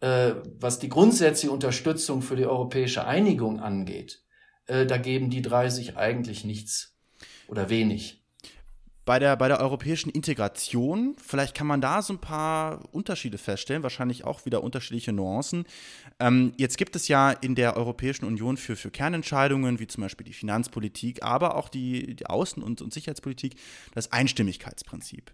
äh, 0.00 0.32
was 0.58 0.78
die 0.78 0.88
grundsätzliche 0.88 1.52
Unterstützung 1.52 2.22
für 2.22 2.34
die 2.34 2.46
europäische 2.46 3.06
Einigung 3.06 3.60
angeht, 3.60 4.24
äh, 4.66 4.86
da 4.86 4.96
geben 4.96 5.28
die 5.28 5.42
drei 5.42 5.68
sich 5.68 5.98
eigentlich 5.98 6.44
nichts 6.44 6.96
oder 7.46 7.68
wenig 7.68 8.24
bei 9.04 9.18
der, 9.18 9.36
bei 9.36 9.48
der 9.48 9.60
europäischen 9.60 10.10
Integration, 10.10 11.14
vielleicht 11.22 11.54
kann 11.54 11.66
man 11.66 11.80
da 11.80 12.00
so 12.00 12.14
ein 12.14 12.20
paar 12.20 12.82
Unterschiede 12.92 13.38
feststellen, 13.38 13.82
wahrscheinlich 13.82 14.24
auch 14.24 14.46
wieder 14.46 14.64
unterschiedliche 14.64 15.12
Nuancen. 15.12 15.64
Ähm, 16.18 16.52
jetzt 16.56 16.78
gibt 16.78 16.96
es 16.96 17.08
ja 17.08 17.30
in 17.30 17.54
der 17.54 17.76
Europäischen 17.76 18.24
Union 18.24 18.56
für, 18.56 18.76
für 18.76 18.90
Kernentscheidungen, 18.90 19.78
wie 19.78 19.86
zum 19.86 20.02
Beispiel 20.02 20.24
die 20.24 20.32
Finanzpolitik, 20.32 21.22
aber 21.22 21.56
auch 21.56 21.68
die, 21.68 22.16
die 22.16 22.26
Außen- 22.26 22.62
und, 22.62 22.80
und 22.80 22.94
Sicherheitspolitik, 22.94 23.56
das 23.94 24.10
Einstimmigkeitsprinzip. 24.10 25.32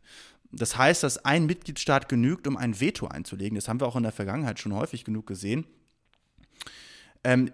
Das 0.52 0.76
heißt, 0.76 1.02
dass 1.02 1.24
ein 1.24 1.46
Mitgliedstaat 1.46 2.08
genügt, 2.08 2.46
um 2.46 2.56
ein 2.56 2.80
Veto 2.80 3.06
einzulegen. 3.06 3.54
Das 3.54 3.68
haben 3.68 3.80
wir 3.80 3.86
auch 3.86 3.96
in 3.96 4.02
der 4.02 4.12
Vergangenheit 4.12 4.58
schon 4.58 4.74
häufig 4.74 5.04
genug 5.04 5.26
gesehen. 5.26 5.66
Ähm, 7.22 7.50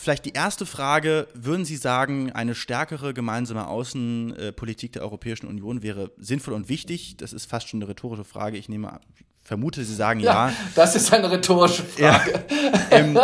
Vielleicht 0.00 0.26
die 0.26 0.32
erste 0.32 0.64
Frage, 0.64 1.26
würden 1.34 1.64
Sie 1.64 1.74
sagen, 1.74 2.30
eine 2.30 2.54
stärkere 2.54 3.12
gemeinsame 3.12 3.66
Außenpolitik 3.66 4.92
der 4.92 5.02
Europäischen 5.02 5.48
Union 5.48 5.82
wäre 5.82 6.12
sinnvoll 6.18 6.54
und 6.54 6.68
wichtig? 6.68 7.16
Das 7.16 7.32
ist 7.32 7.46
fast 7.46 7.68
schon 7.68 7.82
eine 7.82 7.90
rhetorische 7.90 8.22
Frage. 8.22 8.58
Ich 8.58 8.68
nehme, 8.68 9.00
vermute, 9.42 9.82
Sie 9.82 9.94
sagen 9.96 10.20
ja. 10.20 10.50
ja. 10.50 10.54
Das 10.76 10.94
ist 10.94 11.12
eine 11.12 11.28
rhetorische 11.28 11.82
Frage. 11.82 12.44
Ja, 12.48 12.86
ähm, 12.92 13.16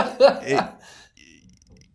äh, 0.43 0.63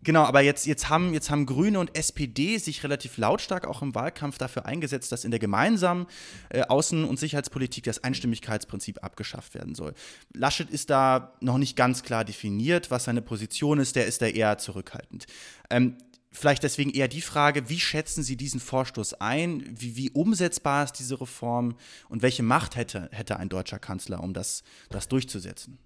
Genau, 0.10 0.24
aber 0.24 0.42
jetzt, 0.42 0.66
jetzt, 0.66 0.90
haben, 0.90 1.14
jetzt 1.14 1.30
haben 1.30 1.46
Grüne 1.46 1.80
und 1.80 1.96
SPD 1.96 2.58
sich 2.58 2.84
relativ 2.84 3.18
lautstark 3.18 3.68
auch 3.68 3.84
im 3.84 3.94
Wahlkampf 3.94 4.40
dafür 4.40 4.66
eingesetzt, 4.66 5.12
dass 5.12 5.24
in 5.24 5.30
der 5.30 5.40
gemeinsamen 5.40 6.08
äh, 6.50 6.64
Außen- 6.64 7.06
und 7.06 7.20
Sicherheitspolitik 7.20 7.84
das 7.84 8.04
Einstimmigkeitsprinzip 8.04 9.04
abgeschafft 9.04 9.54
werden 9.54 9.76
soll. 9.76 9.94
Laschet 10.34 10.68
ist 10.72 10.90
da 10.90 11.36
noch 11.42 11.60
nicht 11.60 11.76
ganz 11.76 12.02
klar 12.02 12.26
definiert, 12.26 12.90
was 12.90 13.04
seine 13.04 13.22
Position 13.22 13.78
ist, 13.78 13.96
der 13.96 14.08
ist 14.08 14.24
da 14.24 14.26
eher 14.26 14.58
zurückhaltend. 14.58 15.28
Ähm, 15.70 15.96
vielleicht 16.32 16.64
deswegen 16.64 16.90
eher 16.90 17.08
die 17.08 17.22
Frage, 17.22 17.70
wie 17.70 17.80
schätzen 17.80 18.24
Sie 18.24 18.36
diesen 18.36 18.60
Vorstoß 18.60 19.22
ein? 19.22 19.64
Wie, 19.70 19.96
wie 19.96 20.10
umsetzbar 20.10 20.86
ist 20.86 20.94
diese 20.94 21.22
Reform 21.22 21.76
und 22.10 22.24
welche 22.24 22.42
Macht 22.42 22.76
hätte, 22.76 23.10
hätte 23.12 23.38
ein 23.38 23.50
deutscher 23.50 23.78
Kanzler, 23.78 24.24
um 24.24 24.34
das, 24.34 24.64
das 24.90 25.08
durchzusetzen? 25.08 25.78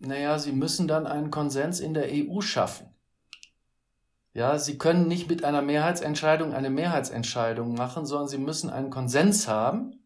Naja, 0.00 0.38
sie 0.38 0.52
müssen 0.52 0.88
dann 0.88 1.06
einen 1.06 1.30
Konsens 1.30 1.80
in 1.80 1.94
der 1.94 2.08
EU 2.10 2.40
schaffen. 2.40 2.88
Ja, 4.34 4.58
sie 4.58 4.78
können 4.78 5.08
nicht 5.08 5.28
mit 5.28 5.44
einer 5.44 5.60
Mehrheitsentscheidung 5.60 6.54
eine 6.54 6.70
Mehrheitsentscheidung 6.70 7.74
machen, 7.74 8.06
sondern 8.06 8.28
sie 8.28 8.38
müssen 8.38 8.70
einen 8.70 8.90
Konsens 8.90 9.46
haben. 9.46 10.00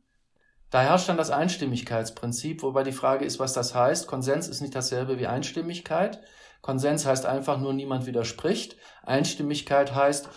Da 0.70 0.82
herrscht 0.82 1.08
dann 1.08 1.16
das 1.16 1.30
Einstimmigkeitsprinzip, 1.30 2.62
wobei 2.62 2.82
die 2.82 2.92
Frage 2.92 3.24
ist, 3.24 3.38
was 3.38 3.52
das 3.52 3.74
heißt. 3.74 4.08
Konsens 4.08 4.48
ist 4.48 4.60
nicht 4.60 4.74
dasselbe 4.74 5.18
wie 5.20 5.28
Einstimmigkeit. 5.28 6.20
Konsens 6.60 7.06
heißt 7.06 7.24
einfach 7.24 7.58
nur, 7.60 7.72
niemand 7.72 8.06
widerspricht. 8.06 8.76
Einstimmigkeit 9.04 9.94
heißt, 9.94 10.28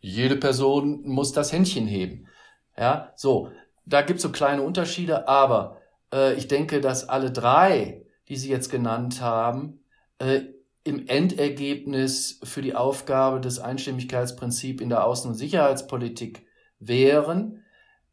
jede 0.00 0.36
Person 0.36 1.02
muss 1.04 1.32
das 1.32 1.52
Händchen 1.52 1.86
heben. 1.86 2.28
Ja, 2.76 3.12
so. 3.16 3.50
Da 3.86 4.00
gibt's 4.00 4.22
so 4.22 4.32
kleine 4.32 4.62
Unterschiede, 4.62 5.28
aber 5.28 5.76
äh, 6.10 6.32
ich 6.34 6.48
denke, 6.48 6.80
dass 6.80 7.06
alle 7.06 7.30
drei 7.30 8.03
die 8.28 8.36
Sie 8.36 8.48
jetzt 8.50 8.70
genannt 8.70 9.20
haben, 9.20 9.80
äh, 10.18 10.42
im 10.84 11.06
Endergebnis 11.06 12.40
für 12.42 12.60
die 12.60 12.74
Aufgabe 12.74 13.40
des 13.40 13.58
Einstimmigkeitsprinzips 13.58 14.82
in 14.82 14.90
der 14.90 15.06
Außen- 15.06 15.28
und 15.28 15.34
Sicherheitspolitik 15.34 16.46
wären, 16.78 17.64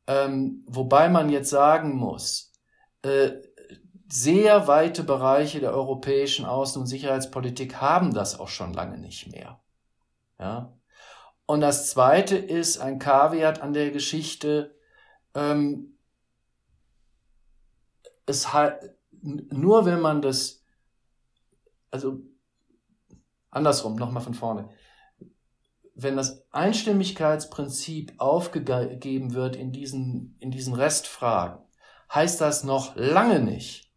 ähm, 0.07 0.63
wobei 0.67 1.09
man 1.09 1.29
jetzt 1.29 1.49
sagen 1.49 1.95
muss, 1.95 2.53
äh, 3.01 3.31
sehr 4.07 4.67
weite 4.67 5.03
Bereiche 5.03 5.59
der 5.59 5.73
europäischen 5.73 6.45
Außen- 6.45 6.79
und 6.79 6.87
Sicherheitspolitik 6.87 7.75
haben 7.77 8.13
das 8.13 8.39
auch 8.39 8.49
schon 8.49 8.73
lange 8.73 8.97
nicht 8.97 9.31
mehr. 9.31 9.61
Ja? 10.39 10.73
Und 11.45 11.61
das 11.61 11.89
Zweite 11.89 12.37
ist 12.37 12.77
ein 12.79 12.99
Kaviat 12.99 13.61
an 13.61 13.73
der 13.73 13.91
Geschichte, 13.91 14.75
ähm, 15.33 15.97
es 18.25 18.53
nur 19.21 19.85
wenn 19.85 20.01
man 20.01 20.21
das, 20.21 20.63
also 21.89 22.21
andersrum, 23.49 23.95
nochmal 23.95 24.23
von 24.23 24.33
vorne, 24.33 24.69
wenn 25.93 26.15
das 26.15 26.45
Einstimmigkeitsprinzip 26.51 28.13
aufgegeben 28.17 29.33
wird 29.33 29.55
in 29.55 29.71
diesen, 29.71 30.35
in 30.39 30.51
diesen 30.51 30.73
Restfragen, 30.73 31.59
heißt 32.13 32.41
das 32.41 32.63
noch 32.63 32.95
lange 32.95 33.39
nicht, 33.39 33.91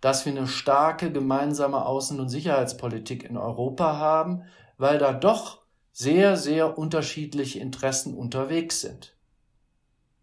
dass 0.00 0.24
wir 0.24 0.32
eine 0.32 0.46
starke 0.46 1.12
gemeinsame 1.12 1.86
Außen- 1.86 2.18
und 2.18 2.28
Sicherheitspolitik 2.28 3.24
in 3.24 3.36
Europa 3.36 3.96
haben, 3.96 4.44
weil 4.78 4.98
da 4.98 5.12
doch 5.12 5.60
sehr, 5.92 6.36
sehr 6.36 6.78
unterschiedliche 6.78 7.58
Interessen 7.58 8.14
unterwegs 8.14 8.80
sind. 8.80 9.16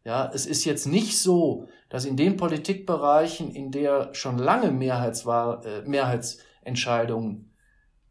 Ja, 0.03 0.32
es 0.34 0.45
ist 0.45 0.64
jetzt 0.66 0.88
nicht 0.88 1.20
so, 1.20 1.68
dass 1.90 2.06
in 2.06 2.18
den 2.18 2.38
Politikbereichen, 2.38 3.52
in 3.52 3.72
der 3.72 4.14
schon 4.14 4.38
lange 4.38 4.72
Mehrheitswahl, 4.72 5.66
äh, 5.66 5.88
Mehrheitsentscheidungen 5.88 7.54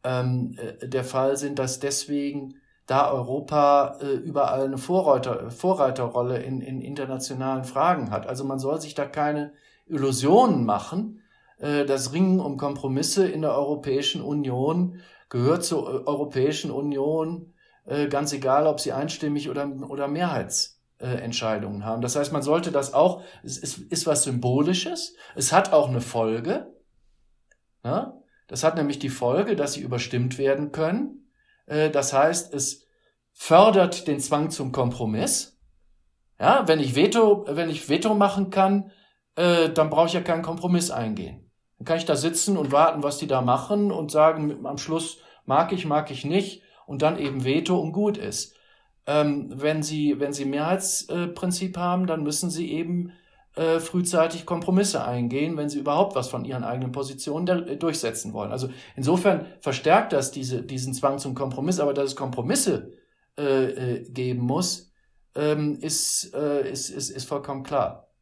ähm, 0.04 0.56
äh, 0.58 0.88
der 0.88 1.04
Fall 1.04 1.36
sind, 1.36 1.58
dass 1.58 1.80
deswegen 1.80 2.54
da 2.86 3.10
Europa 3.10 3.98
äh, 4.00 4.14
überall 4.14 4.64
eine 4.64 4.78
Vorreiter, 4.78 5.50
Vorreiterrolle 5.50 6.42
in, 6.42 6.60
in 6.60 6.80
internationalen 6.80 7.64
Fragen 7.64 8.10
hat. 8.10 8.26
Also 8.26 8.44
man 8.44 8.58
soll 8.58 8.80
sich 8.80 8.94
da 8.94 9.04
keine 9.06 9.52
Illusionen 9.86 10.64
machen. 10.64 11.20
Äh, 11.58 11.84
das 11.84 12.12
Ringen 12.12 12.40
um 12.40 12.56
Kompromisse 12.56 13.28
in 13.28 13.42
der 13.42 13.54
Europäischen 13.54 14.22
Union 14.22 15.00
gehört 15.28 15.64
zur 15.64 15.88
äh, 15.88 16.06
Europäischen 16.06 16.70
Union, 16.70 17.52
äh, 17.84 18.08
ganz 18.08 18.32
egal, 18.32 18.66
ob 18.66 18.80
sie 18.80 18.92
einstimmig 18.92 19.50
oder, 19.50 19.68
oder 19.88 20.06
Mehrheitsentscheidungen 21.00 21.84
haben. 21.84 22.02
Das 22.02 22.16
heißt, 22.16 22.32
man 22.32 22.42
sollte 22.42 22.72
das 22.72 22.94
auch, 22.94 23.22
es 23.42 23.58
ist, 23.58 23.78
ist 23.78 24.06
was 24.06 24.22
Symbolisches, 24.22 25.14
es 25.34 25.52
hat 25.52 25.72
auch 25.72 25.88
eine 25.88 26.00
Folge. 26.00 26.74
Ja? 27.84 28.20
Das 28.48 28.64
hat 28.64 28.76
nämlich 28.76 28.98
die 28.98 29.08
Folge, 29.08 29.56
dass 29.56 29.74
sie 29.74 29.80
überstimmt 29.80 30.38
werden 30.38 30.72
können 30.72 31.26
äh, 31.66 31.90
das 31.90 32.12
heißt, 32.12 32.54
es 32.54 32.86
fördert 33.32 34.08
den 34.08 34.20
Zwang 34.20 34.50
zum 34.50 34.72
Kompromiss. 34.72 35.58
Ja, 36.40 36.66
wenn 36.68 36.80
ich 36.80 36.94
Veto, 36.94 37.46
wenn 37.48 37.70
ich 37.70 37.88
Veto 37.88 38.14
machen 38.14 38.50
kann, 38.50 38.90
äh, 39.36 39.70
dann 39.70 39.90
brauche 39.90 40.06
ich 40.06 40.12
ja 40.12 40.20
keinen 40.20 40.42
Kompromiss 40.42 40.90
eingehen. 40.90 41.50
Dann 41.78 41.86
kann 41.86 41.98
ich 41.98 42.04
da 42.04 42.16
sitzen 42.16 42.56
und 42.56 42.72
warten, 42.72 43.02
was 43.02 43.18
die 43.18 43.26
da 43.26 43.42
machen 43.42 43.90
und 43.90 44.10
sagen, 44.10 44.64
am 44.64 44.78
Schluss 44.78 45.18
mag 45.44 45.72
ich, 45.72 45.86
mag 45.86 46.10
ich 46.10 46.24
nicht 46.24 46.62
und 46.86 47.02
dann 47.02 47.18
eben 47.18 47.44
Veto 47.44 47.78
und 47.78 47.92
gut 47.92 48.16
ist. 48.16 48.55
Ähm, 49.06 49.52
wenn 49.54 49.82
Sie, 49.82 50.18
wenn 50.18 50.32
Sie 50.32 50.44
Mehrheitsprinzip 50.44 51.76
haben, 51.76 52.06
dann 52.06 52.22
müssen 52.22 52.50
Sie 52.50 52.72
eben 52.72 53.12
äh, 53.56 53.80
frühzeitig 53.80 54.44
Kompromisse 54.44 55.02
eingehen, 55.02 55.56
wenn 55.56 55.70
sie 55.70 55.78
überhaupt 55.78 56.14
was 56.14 56.28
von 56.28 56.44
ihren 56.44 56.62
eigenen 56.62 56.92
Positionen 56.92 57.66
äh, 57.66 57.78
durchsetzen 57.78 58.34
wollen. 58.34 58.52
Also 58.52 58.68
insofern 58.96 59.46
verstärkt 59.60 60.12
das 60.12 60.30
diese, 60.30 60.62
diesen 60.62 60.92
Zwang 60.92 61.18
zum 61.18 61.34
Kompromiss, 61.34 61.80
aber 61.80 61.94
dass 61.94 62.10
es 62.10 62.16
Kompromisse 62.16 62.92
äh, 63.38 63.94
äh, 63.94 64.10
geben 64.10 64.42
muss, 64.42 64.92
ähm, 65.34 65.78
ist, 65.80 66.34
äh, 66.34 66.70
ist, 66.70 66.90
ist, 66.90 67.08
ist 67.08 67.24
vollkommen 67.24 67.62
klar. 67.62 68.12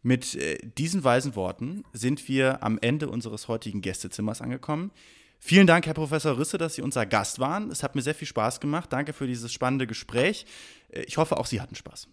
Mit 0.00 0.34
äh, 0.36 0.56
diesen 0.78 1.04
weisen 1.04 1.36
Worten 1.36 1.84
sind 1.92 2.26
wir 2.26 2.62
am 2.62 2.78
Ende 2.80 3.10
unseres 3.10 3.48
heutigen 3.48 3.82
Gästezimmers 3.82 4.40
angekommen. 4.40 4.92
Vielen 5.38 5.66
Dank, 5.66 5.86
Herr 5.86 5.94
Professor 5.94 6.38
Risse, 6.38 6.58
dass 6.58 6.74
Sie 6.74 6.82
unser 6.82 7.06
Gast 7.06 7.38
waren. 7.38 7.70
Es 7.70 7.82
hat 7.82 7.94
mir 7.94 8.02
sehr 8.02 8.14
viel 8.14 8.28
Spaß 8.28 8.60
gemacht. 8.60 8.92
Danke 8.92 9.12
für 9.12 9.26
dieses 9.26 9.52
spannende 9.52 9.86
Gespräch. 9.86 10.46
Ich 10.90 11.16
hoffe, 11.16 11.38
auch 11.38 11.46
Sie 11.46 11.60
hatten 11.60 11.74
Spaß. 11.74 12.08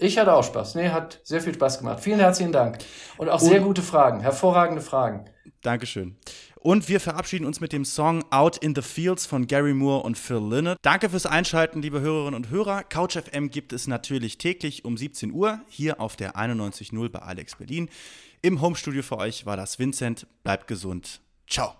Ich 0.00 0.16
hatte 0.16 0.32
auch 0.32 0.44
Spaß. 0.44 0.76
Nee, 0.76 0.90
hat 0.90 1.20
sehr 1.24 1.40
viel 1.40 1.54
Spaß 1.54 1.78
gemacht. 1.78 2.00
Vielen 2.00 2.20
herzlichen 2.20 2.52
Dank. 2.52 2.78
Und 3.16 3.28
auch 3.28 3.40
sehr 3.40 3.60
gute 3.60 3.82
Fragen, 3.82 4.20
hervorragende 4.20 4.80
Fragen. 4.80 5.24
Dankeschön. 5.62 6.16
Und 6.60 6.88
wir 6.88 7.00
verabschieden 7.00 7.44
uns 7.44 7.60
mit 7.60 7.72
dem 7.72 7.84
Song 7.84 8.24
Out 8.30 8.58
in 8.58 8.74
the 8.74 8.82
Fields 8.82 9.26
von 9.26 9.46
Gary 9.46 9.74
Moore 9.74 10.02
und 10.02 10.18
Phil 10.18 10.38
Lynott. 10.38 10.78
Danke 10.82 11.10
fürs 11.10 11.26
Einschalten, 11.26 11.82
liebe 11.82 12.00
Hörerinnen 12.00 12.34
und 12.34 12.50
Hörer. 12.50 12.84
Couch 12.84 13.16
FM 13.16 13.50
gibt 13.50 13.72
es 13.72 13.86
natürlich 13.86 14.38
täglich 14.38 14.84
um 14.84 14.96
17 14.96 15.32
Uhr 15.32 15.60
hier 15.68 16.00
auf 16.00 16.16
der 16.16 16.36
91.0 16.36 17.08
bei 17.08 17.20
Alex 17.20 17.56
Berlin. 17.56 17.88
Im 18.42 18.60
Homestudio 18.60 19.02
für 19.02 19.18
euch 19.18 19.46
war 19.46 19.56
das 19.56 19.78
Vincent. 19.78 20.26
Bleibt 20.42 20.66
gesund. 20.68 21.20
Ciao. 21.48 21.74